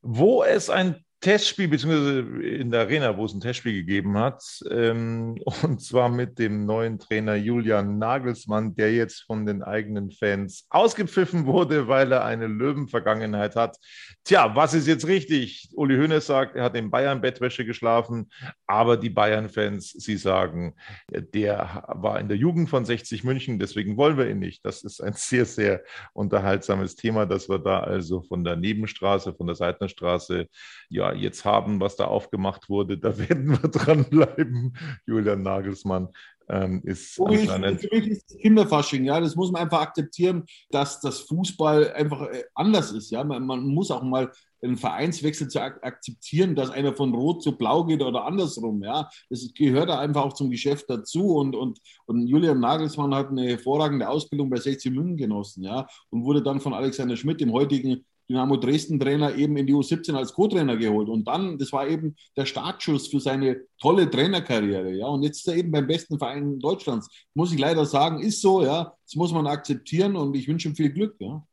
wo 0.00 0.44
es 0.44 0.70
ein 0.70 1.04
Testspiel, 1.20 1.68
beziehungsweise 1.68 2.20
in 2.42 2.70
der 2.70 2.80
Arena, 2.80 3.14
wo 3.14 3.26
es 3.26 3.34
ein 3.34 3.40
Testspiel 3.40 3.74
gegeben 3.74 4.16
hat, 4.16 4.42
ähm, 4.70 5.38
und 5.62 5.82
zwar 5.82 6.08
mit 6.08 6.38
dem 6.38 6.64
neuen 6.64 6.98
Trainer 6.98 7.34
Julian 7.34 7.98
Nagelsmann, 7.98 8.74
der 8.74 8.94
jetzt 8.94 9.24
von 9.24 9.44
den 9.44 9.62
eigenen 9.62 10.10
Fans 10.10 10.66
ausgepfiffen 10.70 11.44
wurde, 11.44 11.88
weil 11.88 12.10
er 12.12 12.24
eine 12.24 12.46
Löwenvergangenheit 12.46 13.54
hat. 13.54 13.76
Tja, 14.24 14.56
was 14.56 14.72
ist 14.72 14.86
jetzt 14.86 15.06
richtig? 15.06 15.68
Uli 15.74 15.96
Hoeneß 15.96 16.26
sagt, 16.26 16.56
er 16.56 16.64
hat 16.64 16.76
in 16.76 16.90
Bayern 16.90 17.20
Bettwäsche 17.20 17.66
geschlafen, 17.66 18.30
aber 18.66 18.96
die 18.96 19.10
Bayern-Fans, 19.10 19.90
sie 19.90 20.16
sagen, 20.16 20.74
der 21.10 21.84
war 21.88 22.18
in 22.18 22.28
der 22.28 22.38
Jugend 22.38 22.70
von 22.70 22.86
60 22.86 23.24
München, 23.24 23.58
deswegen 23.58 23.98
wollen 23.98 24.16
wir 24.16 24.30
ihn 24.30 24.38
nicht. 24.38 24.64
Das 24.64 24.82
ist 24.84 25.02
ein 25.02 25.12
sehr, 25.16 25.44
sehr 25.44 25.82
unterhaltsames 26.14 26.96
Thema, 26.96 27.26
dass 27.26 27.50
wir 27.50 27.58
da 27.58 27.80
also 27.80 28.22
von 28.22 28.42
der 28.42 28.56
Nebenstraße, 28.56 29.34
von 29.34 29.46
der 29.46 29.56
Seitenstraße, 29.56 30.46
ja, 30.88 31.09
jetzt 31.14 31.44
haben, 31.44 31.80
was 31.80 31.96
da 31.96 32.06
aufgemacht 32.06 32.68
wurde. 32.68 32.98
Da 32.98 33.16
werden 33.18 33.50
wir 33.50 33.68
dranbleiben. 33.68 34.76
Julian 35.06 35.42
Nagelsmann 35.42 36.08
ähm, 36.50 36.82
ist 36.84 37.14
Für 37.14 37.28
mich 37.28 38.06
ist 38.08 38.38
Kinderfasching, 38.40 39.04
ja, 39.04 39.20
das 39.20 39.36
muss 39.36 39.52
man 39.52 39.62
einfach 39.62 39.80
akzeptieren, 39.80 40.44
dass 40.70 41.00
das 41.00 41.20
Fußball 41.20 41.92
einfach 41.92 42.22
äh, 42.22 42.44
anders 42.54 42.90
ist. 42.90 43.10
Ja, 43.10 43.22
man, 43.22 43.46
man 43.46 43.64
muss 43.66 43.90
auch 43.90 44.02
mal 44.02 44.32
einen 44.62 44.76
Vereinswechsel 44.76 45.48
zu 45.48 45.60
ak 45.60 45.78
akzeptieren, 45.82 46.54
dass 46.54 46.70
einer 46.70 46.94
von 46.94 47.14
Rot 47.14 47.42
zu 47.42 47.56
Blau 47.56 47.84
geht 47.84 48.02
oder 48.02 48.24
andersrum. 48.24 48.82
Ja, 48.82 49.08
das 49.30 49.48
gehört 49.54 49.88
da 49.88 50.00
einfach 50.00 50.24
auch 50.24 50.32
zum 50.32 50.50
Geschäft 50.50 50.86
dazu. 50.88 51.36
Und, 51.36 51.54
und, 51.54 51.78
und 52.06 52.26
Julian 52.26 52.60
Nagelsmann 52.60 53.14
hat 53.14 53.28
eine 53.28 53.50
hervorragende 53.50 54.08
Ausbildung 54.08 54.50
bei 54.50 54.56
60 54.56 54.92
München 54.92 55.16
genossen, 55.16 55.62
ja, 55.62 55.86
und 56.10 56.24
wurde 56.24 56.42
dann 56.42 56.60
von 56.60 56.74
Alexander 56.74 57.16
Schmidt, 57.16 57.40
dem 57.40 57.52
heutigen 57.52 58.04
Dynamo 58.30 58.56
Dresden-Trainer 58.56 59.34
eben 59.34 59.56
in 59.56 59.66
die 59.66 59.74
U17 59.74 60.14
als 60.14 60.32
Co-Trainer 60.32 60.76
geholt. 60.76 61.08
Und 61.08 61.26
dann, 61.26 61.58
das 61.58 61.72
war 61.72 61.88
eben 61.88 62.14
der 62.36 62.46
Startschuss 62.46 63.08
für 63.08 63.18
seine 63.18 63.62
tolle 63.80 64.08
Trainerkarriere. 64.08 64.92
Ja, 64.92 65.08
und 65.08 65.24
jetzt 65.24 65.38
ist 65.38 65.48
er 65.48 65.56
eben 65.56 65.72
beim 65.72 65.88
besten 65.88 66.16
Verein 66.16 66.60
Deutschlands. 66.60 67.08
Muss 67.34 67.52
ich 67.52 67.58
leider 67.58 67.84
sagen, 67.84 68.20
ist 68.20 68.40
so, 68.40 68.62
ja. 68.62 68.94
Das 69.04 69.16
muss 69.16 69.32
man 69.32 69.48
akzeptieren 69.48 70.14
und 70.14 70.36
ich 70.36 70.46
wünsche 70.46 70.68
ihm 70.68 70.76
viel 70.76 70.92
Glück, 70.92 71.16
ja. 71.18 71.44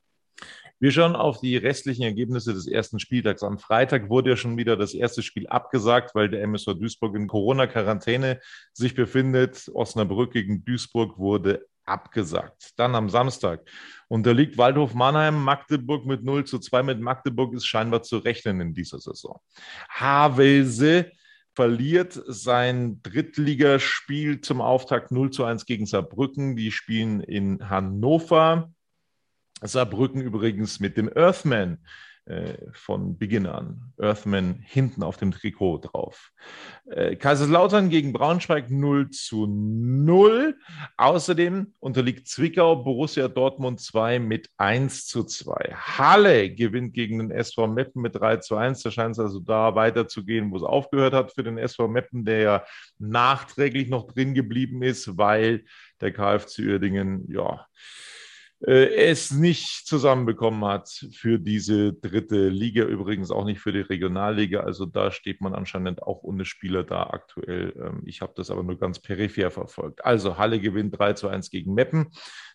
Wir 0.79 0.91
schauen 0.91 1.15
auf 1.15 1.39
die 1.39 1.57
restlichen 1.57 2.03
Ergebnisse 2.03 2.53
des 2.53 2.67
ersten 2.67 2.99
Spieltags. 2.99 3.41
Am 3.41 3.57
Freitag 3.57 4.11
wurde 4.11 4.29
ja 4.29 4.35
schon 4.35 4.57
wieder 4.57 4.77
das 4.77 4.93
erste 4.93 5.23
Spiel 5.23 5.47
abgesagt, 5.47 6.13
weil 6.13 6.29
der 6.29 6.43
MSV 6.43 6.75
Duisburg 6.75 7.15
in 7.15 7.25
Corona-Quarantäne 7.25 8.39
sich 8.73 8.93
befindet. 8.93 9.71
Osnabrück 9.73 10.31
gegen 10.31 10.63
Duisburg 10.63 11.17
wurde 11.17 11.65
abgesagt. 11.87 12.73
Dann 12.77 12.95
am 12.95 13.09
Samstag 13.09 13.61
unterliegt 14.07 14.57
Waldhof 14.57 14.93
Mannheim 14.93 15.43
Magdeburg 15.43 16.05
mit 16.05 16.23
0 16.23 16.45
zu 16.45 16.59
2. 16.59 16.83
Mit 16.83 16.99
Magdeburg 16.99 17.53
ist 17.53 17.65
scheinbar 17.65 18.03
zu 18.03 18.17
rechnen 18.17 18.61
in 18.61 18.73
dieser 18.73 18.99
Saison. 18.99 19.39
Havelse 19.89 21.11
verliert 21.55 22.21
sein 22.27 23.01
Drittligaspiel 23.01 24.41
zum 24.41 24.61
Auftakt 24.61 25.11
0 25.11 25.31
zu 25.31 25.43
1 25.43 25.65
gegen 25.65 25.85
Saarbrücken. 25.85 26.55
Die 26.55 26.71
spielen 26.71 27.21
in 27.21 27.69
Hannover. 27.69 28.71
Saarbrücken 29.61 30.21
übrigens 30.21 30.79
mit 30.79 30.97
dem 30.97 31.09
Earthman 31.15 31.79
von 32.73 33.17
Beginn 33.17 33.45
an. 33.45 33.93
Earthman 33.97 34.59
hinten 34.65 35.01
auf 35.03 35.17
dem 35.17 35.31
Trikot 35.31 35.79
drauf. 35.79 36.31
Äh, 36.85 37.15
Kaiserslautern 37.15 37.89
gegen 37.89 38.11
Braunschweig 38.11 38.69
0 38.69 39.09
zu 39.11 39.47
0. 39.47 40.57
Außerdem 40.97 41.73
unterliegt 41.79 42.27
Zwickau 42.27 42.75
Borussia 42.75 43.27
Dortmund 43.29 43.79
2 43.79 44.19
mit 44.19 44.49
1 44.57 45.05
zu 45.05 45.23
2. 45.23 45.73
Halle 45.73 46.53
gewinnt 46.53 46.93
gegen 46.93 47.19
den 47.19 47.31
SV 47.31 47.67
Meppen 47.67 48.01
mit 48.01 48.15
3 48.15 48.37
zu 48.37 48.55
1. 48.55 48.83
Da 48.83 48.91
scheint 48.91 49.13
es 49.13 49.19
also 49.19 49.39
da 49.39 49.75
weiterzugehen, 49.75 50.51
wo 50.51 50.57
es 50.57 50.63
aufgehört 50.63 51.13
hat 51.13 51.31
für 51.33 51.43
den 51.43 51.57
SV 51.57 51.87
Meppen, 51.87 52.25
der 52.25 52.39
ja 52.39 52.63
nachträglich 52.99 53.87
noch 53.87 54.05
drin 54.11 54.33
geblieben 54.33 54.81
ist, 54.81 55.17
weil 55.17 55.63
der 56.01 56.11
KfC 56.11 56.59
Uerdingen, 56.67 57.31
ja, 57.31 57.53
äh, 57.53 58.16
es 58.59 59.29
nicht 59.29 59.85
zusammenbekommen 59.85 60.65
hat 60.65 60.89
für 61.11 61.37
diese 61.37 61.93
dritte 61.93 62.47
Liga, 62.47 62.83
übrigens 62.85 63.29
auch 63.29 63.45
nicht 63.45 63.59
für 63.59 63.71
die 63.71 63.81
Regionalliga. 63.81 64.61
Also 64.61 64.87
da 64.87 65.11
steht 65.11 65.41
man 65.41 65.53
anscheinend 65.53 66.01
auch 66.01 66.23
ohne 66.23 66.43
Spieler 66.43 66.83
da 66.83 67.03
aktuell. 67.03 67.73
Ähm, 67.79 68.01
ich 68.05 68.21
habe 68.21 68.33
das 68.35 68.49
aber 68.49 68.63
nur 68.63 68.79
ganz 68.79 68.99
peripher 68.99 69.51
verfolgt. 69.51 70.03
Also 70.03 70.39
Halle 70.39 70.59
gewinnt 70.59 70.97
3 70.97 71.13
zu 71.13 71.27
1 71.27 71.51
gegen 71.51 71.75
Meppen. 71.75 72.07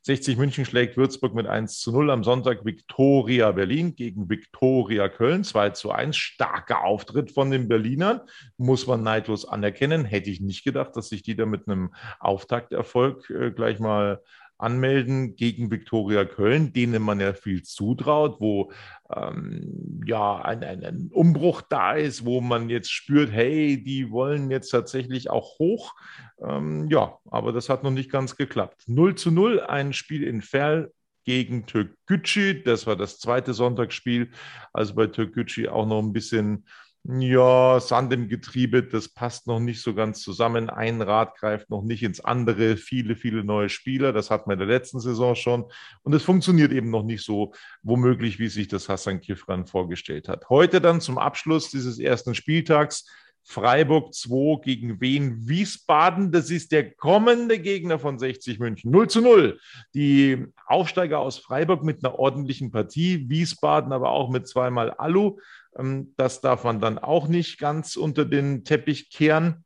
60 0.03 0.37
München 0.37 0.65
schlägt 0.65 0.97
Würzburg 0.97 1.35
mit 1.35 1.47
1 1.47 1.79
zu 1.79 1.93
0. 1.93 2.11
Am 2.11 2.25
Sonntag 2.25 2.65
Viktoria 2.65 3.53
Berlin 3.53 3.95
gegen 3.95 4.29
Viktoria 4.29 5.09
Köln 5.09 5.45
2 5.45 5.71
zu 5.71 5.93
1. 5.93 6.17
Starker 6.17 6.83
Auftritt 6.83 7.31
von 7.31 7.53
den 7.53 7.69
Berlinern, 7.69 8.23
muss 8.57 8.89
man 8.89 9.05
neidlos 9.05 9.45
anerkennen. 9.45 10.05
Hätte 10.05 10.31
ich 10.31 10.41
nicht 10.41 10.65
gedacht, 10.65 10.97
dass 10.97 11.11
sich 11.11 11.23
die 11.23 11.37
da 11.37 11.47
mit 11.47 11.69
einem 11.69 11.95
Auftakterfolg 12.19 13.31
äh, 13.31 13.53
gleich 13.53 13.79
mal 13.79 14.21
anmelden 14.63 15.37
gegen 15.37 15.71
Viktoria 15.71 16.25
Köln, 16.25 16.73
denen 16.73 17.03
man 17.03 17.21
ja 17.21 17.33
viel 17.35 17.63
zutraut, 17.63 18.41
wo 18.41 18.73
ähm, 19.15 20.01
ja 20.07 20.41
ein, 20.41 20.63
ein, 20.63 20.85
ein, 20.85 21.11
Umbruch 21.13 21.63
da 21.63 21.95
ist, 21.95 22.25
wo 22.25 22.41
man 22.41 22.69
jetzt 22.71 22.91
spürt, 22.91 23.33
hey, 23.33 23.83
die 23.83 24.11
wollen 24.11 24.51
jetzt 24.51 24.71
tatsächlich 24.71 25.31
auch 25.31 25.59
hoch. 25.59 25.95
Ähm, 26.41 26.89
ja, 26.89 27.19
aber 27.31 27.53
das 27.53 27.69
hat 27.69 27.83
noch 27.83 27.91
nicht 27.91 28.11
ganz 28.11 28.37
geklappt. 28.37 28.85
0 28.87 29.17
zu 29.17 29.31
0, 29.31 29.61
ein 29.61 29.93
Spiel 29.93 30.23
in 30.23 30.43
Ferl 30.43 30.93
gegen 31.25 31.67
Türkgücü. 31.67 32.63
Das 32.63 32.87
war 32.87 32.97
das 32.97 33.19
zweite 33.19 33.55
Sonntagsspiel. 33.55 34.31
Also 34.73 34.95
bei 34.95 35.07
Türkgücü 35.07 35.69
auch 35.69 35.87
noch 35.87 36.01
ein 36.01 36.13
bisschen 36.13 36.67
ja, 37.05 37.81
Sand 37.81 38.13
im 38.13 38.29
Getriebe, 38.29 38.85
das 38.85 39.09
passt 39.09 39.49
noch 39.49 39.59
nicht 39.59 39.83
so 39.83 39.93
ganz 39.93 40.23
zusammen. 40.23 40.71
Ein 40.71 41.03
Rad 41.03 41.37
greift 41.37 41.69
noch 41.69 41.83
nicht 41.83 42.05
ins 42.05 42.21
andere. 42.21 42.77
Viele, 42.77 43.17
viele 43.17 43.43
neue 43.43 43.69
Spieler. 43.69 44.13
Das 44.13 44.31
hatten 44.31 44.49
wir 44.49 44.53
in 44.53 44.61
der 44.61 44.69
letzten 44.69 45.01
Saison 45.01 45.35
schon. 45.35 45.65
Und 46.05 46.13
es 46.15 46.23
funktioniert 46.23 46.71
eben 46.71 46.91
noch 46.91 47.03
nicht 47.03 47.25
so 47.25 47.55
womöglich, 47.83 48.39
wie 48.39 48.47
sich 48.47 48.69
das 48.69 48.89
Hassan 48.89 49.21
Kifran 49.21 49.67
vorgestellt 49.67 50.29
hat. 50.29 50.49
Heute 50.49 50.81
dann 50.81 51.01
zum 51.01 51.19
Abschluss 51.19 51.71
dieses 51.71 51.99
ersten 51.99 52.37
Spieltags. 52.37 53.05
Freiburg 53.45 54.15
2 54.15 54.61
gegen 54.63 55.01
Wien 55.01 55.49
Wiesbaden. 55.49 56.31
Das 56.31 56.51
ist 56.51 56.71
der 56.71 56.93
kommende 56.93 57.59
Gegner 57.59 57.99
von 57.99 58.19
60 58.19 58.61
München. 58.61 58.93
0 58.93 59.11
zu 59.11 59.21
0. 59.21 59.59
Die 59.95 60.47
Aufsteiger 60.67 61.19
aus 61.19 61.39
Freiburg 61.39 61.83
mit 61.83 62.05
einer 62.05 62.19
ordentlichen 62.19 62.71
Partie. 62.71 63.29
Wiesbaden 63.29 63.93
aber 63.93 64.11
auch 64.11 64.31
mit 64.31 64.47
zweimal 64.47 64.93
Alu. 64.93 65.39
Ähm, 65.77 66.15
das 66.17 66.41
darf 66.41 66.65
man 66.65 66.81
dann 66.81 66.99
auch 66.99 67.29
nicht 67.29 67.59
ganz 67.59 67.97
unter 67.97 68.25
den 68.25 68.65
Teppich 68.65 69.11
kehren. 69.11 69.65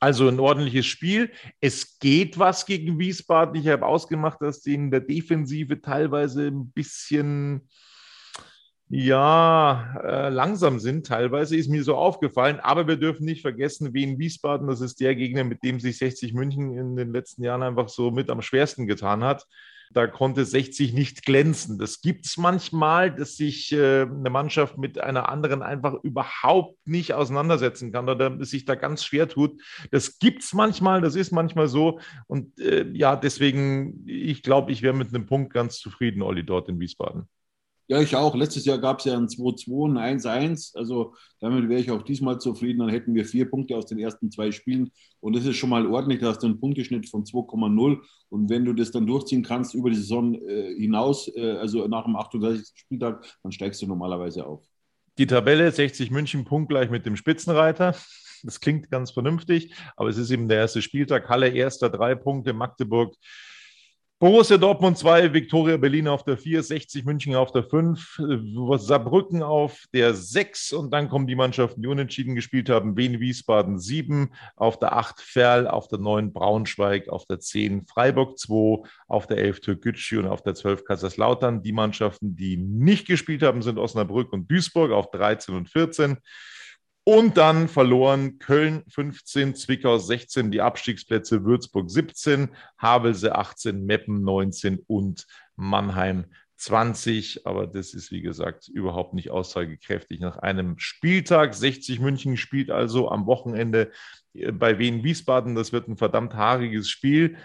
Also 0.00 0.28
ein 0.28 0.40
ordentliches 0.40 0.86
Spiel. 0.86 1.30
Es 1.60 1.98
geht 1.98 2.38
was 2.38 2.66
gegen 2.66 2.98
Wiesbaden. 2.98 3.54
Ich 3.54 3.68
habe 3.68 3.86
ausgemacht, 3.86 4.40
dass 4.42 4.60
die 4.60 4.74
in 4.74 4.90
der 4.90 5.00
Defensive 5.00 5.80
teilweise 5.80 6.46
ein 6.48 6.70
bisschen 6.72 7.68
ja, 8.90 9.96
äh, 10.04 10.28
langsam 10.28 10.78
sind 10.78 11.06
teilweise, 11.06 11.56
ist 11.56 11.70
mir 11.70 11.82
so 11.82 11.96
aufgefallen. 11.96 12.60
Aber 12.60 12.86
wir 12.86 12.96
dürfen 12.96 13.24
nicht 13.24 13.40
vergessen, 13.40 13.94
Wien 13.94 14.18
Wiesbaden, 14.18 14.68
das 14.68 14.82
ist 14.82 15.00
der 15.00 15.16
Gegner, 15.16 15.42
mit 15.42 15.64
dem 15.64 15.80
sich 15.80 15.96
60 15.98 16.34
München 16.34 16.76
in 16.76 16.94
den 16.94 17.10
letzten 17.10 17.42
Jahren 17.42 17.62
einfach 17.62 17.88
so 17.88 18.10
mit 18.10 18.28
am 18.28 18.42
schwersten 18.42 18.86
getan 18.86 19.24
hat 19.24 19.46
da 19.94 20.06
konnte 20.06 20.44
60 20.44 20.92
nicht 20.92 21.24
glänzen. 21.24 21.78
Das 21.78 22.00
gibt 22.00 22.26
es 22.26 22.36
manchmal, 22.36 23.14
dass 23.14 23.36
sich 23.36 23.72
äh, 23.72 24.02
eine 24.02 24.30
Mannschaft 24.30 24.76
mit 24.76 24.98
einer 24.98 25.28
anderen 25.28 25.62
einfach 25.62 25.94
überhaupt 26.02 26.86
nicht 26.86 27.14
auseinandersetzen 27.14 27.92
kann 27.92 28.08
oder 28.08 28.44
sich 28.44 28.64
da 28.64 28.74
ganz 28.74 29.04
schwer 29.04 29.28
tut. 29.28 29.62
Das 29.90 30.18
gibt 30.18 30.42
es 30.42 30.52
manchmal, 30.52 31.00
das 31.00 31.14
ist 31.14 31.30
manchmal 31.30 31.68
so. 31.68 32.00
Und 32.26 32.58
äh, 32.60 32.86
ja, 32.92 33.16
deswegen, 33.16 34.04
ich 34.06 34.42
glaube, 34.42 34.72
ich 34.72 34.82
wäre 34.82 34.94
mit 34.94 35.14
einem 35.14 35.26
Punkt 35.26 35.52
ganz 35.52 35.78
zufrieden, 35.78 36.22
Olli, 36.22 36.44
dort 36.44 36.68
in 36.68 36.80
Wiesbaden. 36.80 37.28
Ja, 37.86 38.00
ich 38.00 38.16
auch. 38.16 38.34
Letztes 38.34 38.64
Jahr 38.64 38.78
gab 38.78 39.00
es 39.00 39.04
ja 39.04 39.14
ein 39.14 39.28
2-2, 39.28 39.98
ein 39.98 40.18
1-1. 40.18 40.76
Also 40.76 41.14
damit 41.40 41.68
wäre 41.68 41.80
ich 41.80 41.90
auch 41.90 42.02
diesmal 42.02 42.38
zufrieden. 42.40 42.78
Dann 42.78 42.88
hätten 42.88 43.14
wir 43.14 43.26
vier 43.26 43.50
Punkte 43.50 43.76
aus 43.76 43.84
den 43.86 43.98
ersten 43.98 44.30
zwei 44.30 44.52
Spielen. 44.52 44.90
Und 45.20 45.36
das 45.36 45.44
ist 45.44 45.56
schon 45.56 45.68
mal 45.68 45.86
ordentlich. 45.86 46.20
Da 46.20 46.28
hast 46.28 46.42
du 46.42 46.46
einen 46.46 46.58
Punkteschnitt 46.58 47.08
von 47.08 47.24
2,0. 47.24 47.98
Und 48.30 48.48
wenn 48.48 48.64
du 48.64 48.72
das 48.72 48.90
dann 48.90 49.06
durchziehen 49.06 49.42
kannst 49.42 49.74
über 49.74 49.90
die 49.90 49.96
Saison 49.96 50.34
äh, 50.34 50.74
hinaus, 50.74 51.28
äh, 51.36 51.52
also 51.52 51.86
nach 51.86 52.04
dem 52.04 52.16
38. 52.16 52.66
Spieltag, 52.74 53.26
dann 53.42 53.52
steigst 53.52 53.82
du 53.82 53.86
normalerweise 53.86 54.46
auf. 54.46 54.64
Die 55.18 55.26
Tabelle 55.26 55.70
60 55.70 56.10
München 56.10 56.44
punktgleich 56.44 56.90
mit 56.90 57.04
dem 57.04 57.16
Spitzenreiter. 57.16 57.94
Das 58.42 58.60
klingt 58.60 58.90
ganz 58.90 59.10
vernünftig, 59.10 59.74
aber 59.96 60.08
es 60.08 60.18
ist 60.18 60.30
eben 60.30 60.48
der 60.48 60.58
erste 60.58 60.82
Spieltag. 60.82 61.28
Halle 61.28 61.48
erster, 61.48 61.88
drei 61.88 62.14
Punkte, 62.14 62.52
Magdeburg 62.52 63.14
Borussia 64.20 64.56
Dortmund 64.56 64.96
2, 64.96 65.34
Viktoria 65.34 65.76
Berlin 65.76 66.06
auf 66.06 66.22
der 66.22 66.38
4, 66.38 66.62
60 66.62 67.04
München 67.04 67.34
auf 67.34 67.50
der 67.50 67.64
5, 67.64 68.22
Saarbrücken 68.76 69.42
auf 69.42 69.84
der 69.92 70.14
6 70.14 70.72
und 70.72 70.92
dann 70.92 71.08
kommen 71.08 71.26
die 71.26 71.34
Mannschaften, 71.34 71.82
die 71.82 71.88
unentschieden 71.88 72.36
gespielt 72.36 72.70
haben. 72.70 72.96
Wien 72.96 73.18
Wiesbaden 73.18 73.78
7, 73.78 74.32
auf 74.54 74.78
der 74.78 74.96
8 74.96 75.20
Ferl, 75.20 75.66
auf 75.66 75.88
der 75.88 75.98
9 75.98 76.32
Braunschweig, 76.32 77.08
auf 77.08 77.26
der 77.26 77.40
10 77.40 77.86
Freiburg 77.86 78.38
2, 78.38 78.88
auf 79.08 79.26
der 79.26 79.38
11 79.38 79.60
Türkgücü 79.60 80.20
und 80.20 80.28
auf 80.28 80.42
der 80.42 80.54
12 80.54 80.84
Kaiserslautern. 80.84 81.62
Die 81.62 81.72
Mannschaften, 81.72 82.36
die 82.36 82.56
nicht 82.56 83.08
gespielt 83.08 83.42
haben, 83.42 83.62
sind 83.62 83.78
Osnabrück 83.78 84.32
und 84.32 84.48
Duisburg 84.48 84.92
auf 84.92 85.10
13 85.10 85.56
und 85.56 85.68
14. 85.68 86.18
Und 87.06 87.36
dann 87.36 87.68
verloren 87.68 88.38
Köln 88.38 88.82
15, 88.88 89.54
Zwickau 89.54 89.98
16, 89.98 90.50
die 90.50 90.62
Abstiegsplätze 90.62 91.44
Würzburg 91.44 91.90
17, 91.90 92.48
Havelse 92.78 93.34
18, 93.34 93.84
Meppen 93.84 94.22
19 94.22 94.78
und 94.86 95.26
Mannheim 95.54 96.24
20. 96.56 97.46
Aber 97.46 97.66
das 97.66 97.92
ist, 97.92 98.10
wie 98.10 98.22
gesagt, 98.22 98.68
überhaupt 98.68 99.12
nicht 99.12 99.30
aussagekräftig 99.30 100.20
nach 100.20 100.38
einem 100.38 100.78
Spieltag. 100.78 101.54
60 101.54 102.00
München 102.00 102.38
spielt 102.38 102.70
also 102.70 103.10
am 103.10 103.26
Wochenende 103.26 103.90
bei 104.52 104.78
Wien 104.78 105.04
Wiesbaden. 105.04 105.54
Das 105.54 105.72
wird 105.72 105.88
ein 105.88 105.98
verdammt 105.98 106.32
haariges 106.32 106.88
Spiel. 106.88 107.36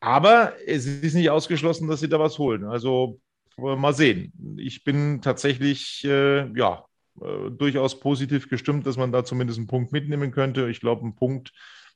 Aber 0.00 0.54
es 0.66 0.86
ist 0.86 1.14
nicht 1.14 1.30
ausgeschlossen, 1.30 1.86
dass 1.86 2.00
sie 2.00 2.08
da 2.08 2.18
was 2.18 2.38
holen. 2.38 2.64
Also 2.64 3.20
mal 3.56 3.94
sehen. 3.94 4.56
Ich 4.58 4.82
bin 4.82 5.20
tatsächlich, 5.22 6.04
äh, 6.04 6.46
ja, 6.56 6.84
äh, 7.22 7.50
durchaus 7.50 8.00
positiv 8.00 8.48
gestimmt, 8.48 8.86
dass 8.86 8.96
man 8.96 9.12
da 9.12 9.24
zumindest 9.24 9.58
einen 9.58 9.66
Punkt 9.66 9.92
mitnehmen 9.92 10.30
könnte. 10.30 10.68
Ich 10.68 10.80
glaube, 10.80 11.06
ein 11.06 11.14
Punkt 11.14 11.52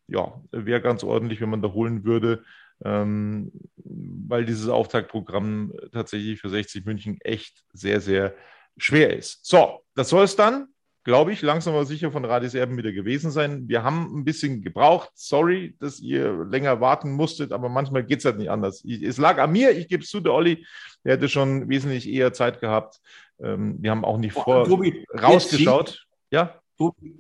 ja, 0.08 0.40
wäre 0.50 0.80
ganz 0.80 1.04
ordentlich, 1.04 1.40
wenn 1.40 1.50
man 1.50 1.62
da 1.62 1.72
holen 1.72 2.04
würde, 2.04 2.44
ähm, 2.85 3.52
weil 3.76 4.44
dieses 4.44 4.68
Auftaktprogramm 4.68 5.72
tatsächlich 5.92 6.40
für 6.40 6.48
60 6.48 6.85
München 6.85 7.18
echt 7.20 7.62
sehr, 7.72 8.00
sehr 8.00 8.35
schwer 8.76 9.16
ist. 9.16 9.44
So, 9.44 9.80
das 9.94 10.08
soll 10.08 10.24
es 10.24 10.37
dann 10.37 10.68
glaube 11.04 11.32
ich, 11.32 11.42
langsam 11.42 11.74
aber 11.74 11.84
sicher 11.84 12.12
von 12.12 12.24
Radis 12.24 12.54
Erben 12.54 12.76
wieder 12.76 12.92
gewesen 12.92 13.30
sein. 13.30 13.68
Wir 13.68 13.82
haben 13.82 14.18
ein 14.18 14.24
bisschen 14.24 14.62
gebraucht. 14.62 15.10
Sorry, 15.14 15.74
dass 15.80 16.00
ihr 16.00 16.44
länger 16.44 16.80
warten 16.80 17.12
musstet, 17.12 17.52
aber 17.52 17.68
manchmal 17.68 18.04
geht 18.04 18.20
es 18.20 18.24
halt 18.24 18.38
nicht 18.38 18.50
anders. 18.50 18.82
Ich, 18.84 19.02
es 19.02 19.18
lag 19.18 19.38
an 19.38 19.52
mir, 19.52 19.72
ich 19.72 19.88
gebe 19.88 20.04
es 20.04 20.10
zu, 20.10 20.20
der 20.20 20.32
Olli, 20.32 20.64
der 21.04 21.14
hätte 21.14 21.28
schon 21.28 21.68
wesentlich 21.68 22.08
eher 22.08 22.32
Zeit 22.32 22.60
gehabt. 22.60 23.00
Ähm, 23.40 23.76
wir 23.80 23.90
haben 23.90 24.04
auch 24.04 24.18
nicht 24.18 24.32
vor 24.32 24.64
Tobi, 24.64 25.04
rausgeschaut. 25.20 26.06
Ja. 26.30 26.54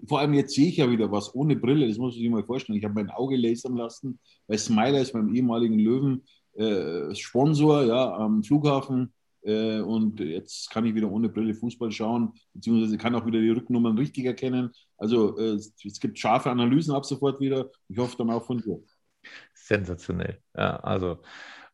Vor 0.06 0.18
allem 0.18 0.34
jetzt 0.34 0.54
sehe 0.54 0.68
ich 0.68 0.78
ja 0.78 0.90
wieder 0.90 1.12
was 1.12 1.34
ohne 1.34 1.54
Brille, 1.54 1.86
das 1.86 1.98
muss 1.98 2.14
ich 2.14 2.22
sich 2.22 2.30
mal 2.30 2.42
vorstellen. 2.42 2.78
Ich 2.78 2.84
habe 2.84 2.94
mein 2.94 3.10
Auge 3.10 3.36
lasern 3.36 3.76
lassen, 3.76 4.18
weil 4.48 4.58
Smiler 4.58 5.00
ist 5.00 5.12
beim 5.12 5.32
ehemaligen 5.32 5.78
Löwen 5.78 6.24
äh, 6.54 7.14
Sponsor 7.14 7.84
ja, 7.84 8.12
am 8.14 8.42
Flughafen 8.42 9.12
äh, 9.42 9.80
und 9.80 10.20
jetzt 10.20 10.70
kann 10.70 10.86
ich 10.86 10.94
wieder 10.94 11.10
ohne 11.10 11.28
Brille 11.28 11.54
Fußball 11.54 11.90
schauen, 11.90 12.32
beziehungsweise 12.54 12.96
kann 12.98 13.14
auch 13.14 13.26
wieder 13.26 13.40
die 13.40 13.50
Rücknummern 13.50 13.98
richtig 13.98 14.24
erkennen. 14.24 14.70
Also 14.98 15.38
äh, 15.38 15.54
es 15.54 16.00
gibt 16.00 16.18
scharfe 16.18 16.50
Analysen 16.50 16.94
ab 16.94 17.04
sofort 17.04 17.40
wieder. 17.40 17.70
Ich 17.88 17.98
hoffe 17.98 18.16
dann 18.16 18.30
auch 18.30 18.44
von 18.44 18.58
dir. 18.58 18.78
Sensationell. 19.54 20.38
Ja, 20.56 20.76
also 20.76 21.18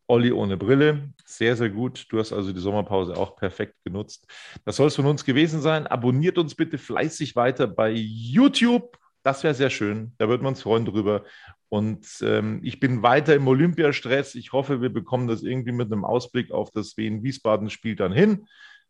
Olli 0.07 0.33
ohne 0.33 0.57
Brille, 0.57 1.13
sehr, 1.27 1.55
sehr 1.55 1.69
gut. 1.69 2.07
Du 2.09 2.19
hast 2.19 2.33
also 2.33 2.53
die 2.53 2.61
Sommerpause 2.61 3.15
auch 3.15 3.37
perfekt 3.37 3.75
genutzt. 3.85 4.27
Das 4.65 4.77
soll 4.77 4.89
es 4.89 4.97
von 4.97 5.05
uns 5.05 5.25
gewesen 5.25 5.61
sein. 5.61 5.87
Abonniert 5.87 6.39
uns 6.39 6.55
bitte 6.55 6.79
fleißig 6.79 7.37
weiter 7.37 7.67
bei 7.67 7.91
YouTube 7.93 8.97
Das 9.23 9.43
wäre 9.45 9.53
sehr 9.53 9.69
schön. 9.69 10.15
Da 10.17 10.29
würden 10.29 10.43
wir 10.43 10.49
uns 10.49 10.63
freuen 10.63 10.87
drüber. 10.87 11.25
Und 11.69 12.07
ähm, 12.23 12.61
ich 12.63 12.81
bin 12.81 13.03
weiter 13.03 13.35
im 13.35 13.47
Olympiastress. 13.47 14.35
Ich 14.35 14.53
hoffe, 14.53 14.81
wir 14.81 14.89
bekommen 14.89 15.29
das 15.29 15.43
irgendwie 15.43 15.73
mit 15.73 15.93
einem 15.93 16.05
Ausblick 16.05 16.51
auf 16.51 16.71
das 16.71 16.97
Wien-Wiesbaden-Spiel 16.97 17.97
dann 17.97 18.13
hin. 18.13 18.47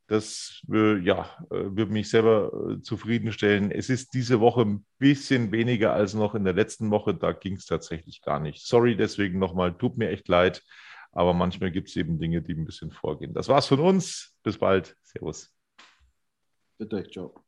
Das 0.07 0.63
äh, 0.73 0.99
ja, 1.01 1.29
äh, 1.51 1.77
würde 1.77 1.93
mich 1.93 2.09
selber 2.09 2.51
äh, 2.71 2.81
zufriedenstellen. 2.81 3.71
Es 3.71 3.91
ist 3.91 4.15
diese 4.15 4.41
Woche 4.41 4.63
ein 4.63 4.87
bisschen 4.99 5.53
weniger 5.53 5.93
als 5.93 6.15
noch 6.15 6.35
in 6.35 6.45
der 6.45 6.55
letzten 6.55 6.91
Woche. 6.91 7.15
Da 7.15 7.33
ging 7.33 7.57
es 7.57 7.67
tatsächlich 7.67 8.23
gar 8.23 8.41
nicht. 8.41 8.67
Sorry 8.67 8.97
deswegen 8.97 9.39
nochmal, 9.39 9.77
tut 9.77 9.99
mir 9.99 10.09
echt 10.11 10.29
leid. 10.29 10.63
Aber 11.13 11.35
manchmal 11.35 11.71
gibt 11.71 11.89
es 11.89 11.97
eben 11.97 12.19
Dinge, 12.19 12.43
die 12.43 12.55
ein 12.55 12.65
bisschen 12.65 12.91
vorgehen. 12.91 13.35
Das 13.35 13.49
war's 13.49 13.67
von 13.67 13.81
uns. 13.81 14.35
Bis 14.43 14.57
bald. 14.57 14.97
Servus. 15.03 15.53
Bitte, 16.79 17.03
ciao. 17.11 17.48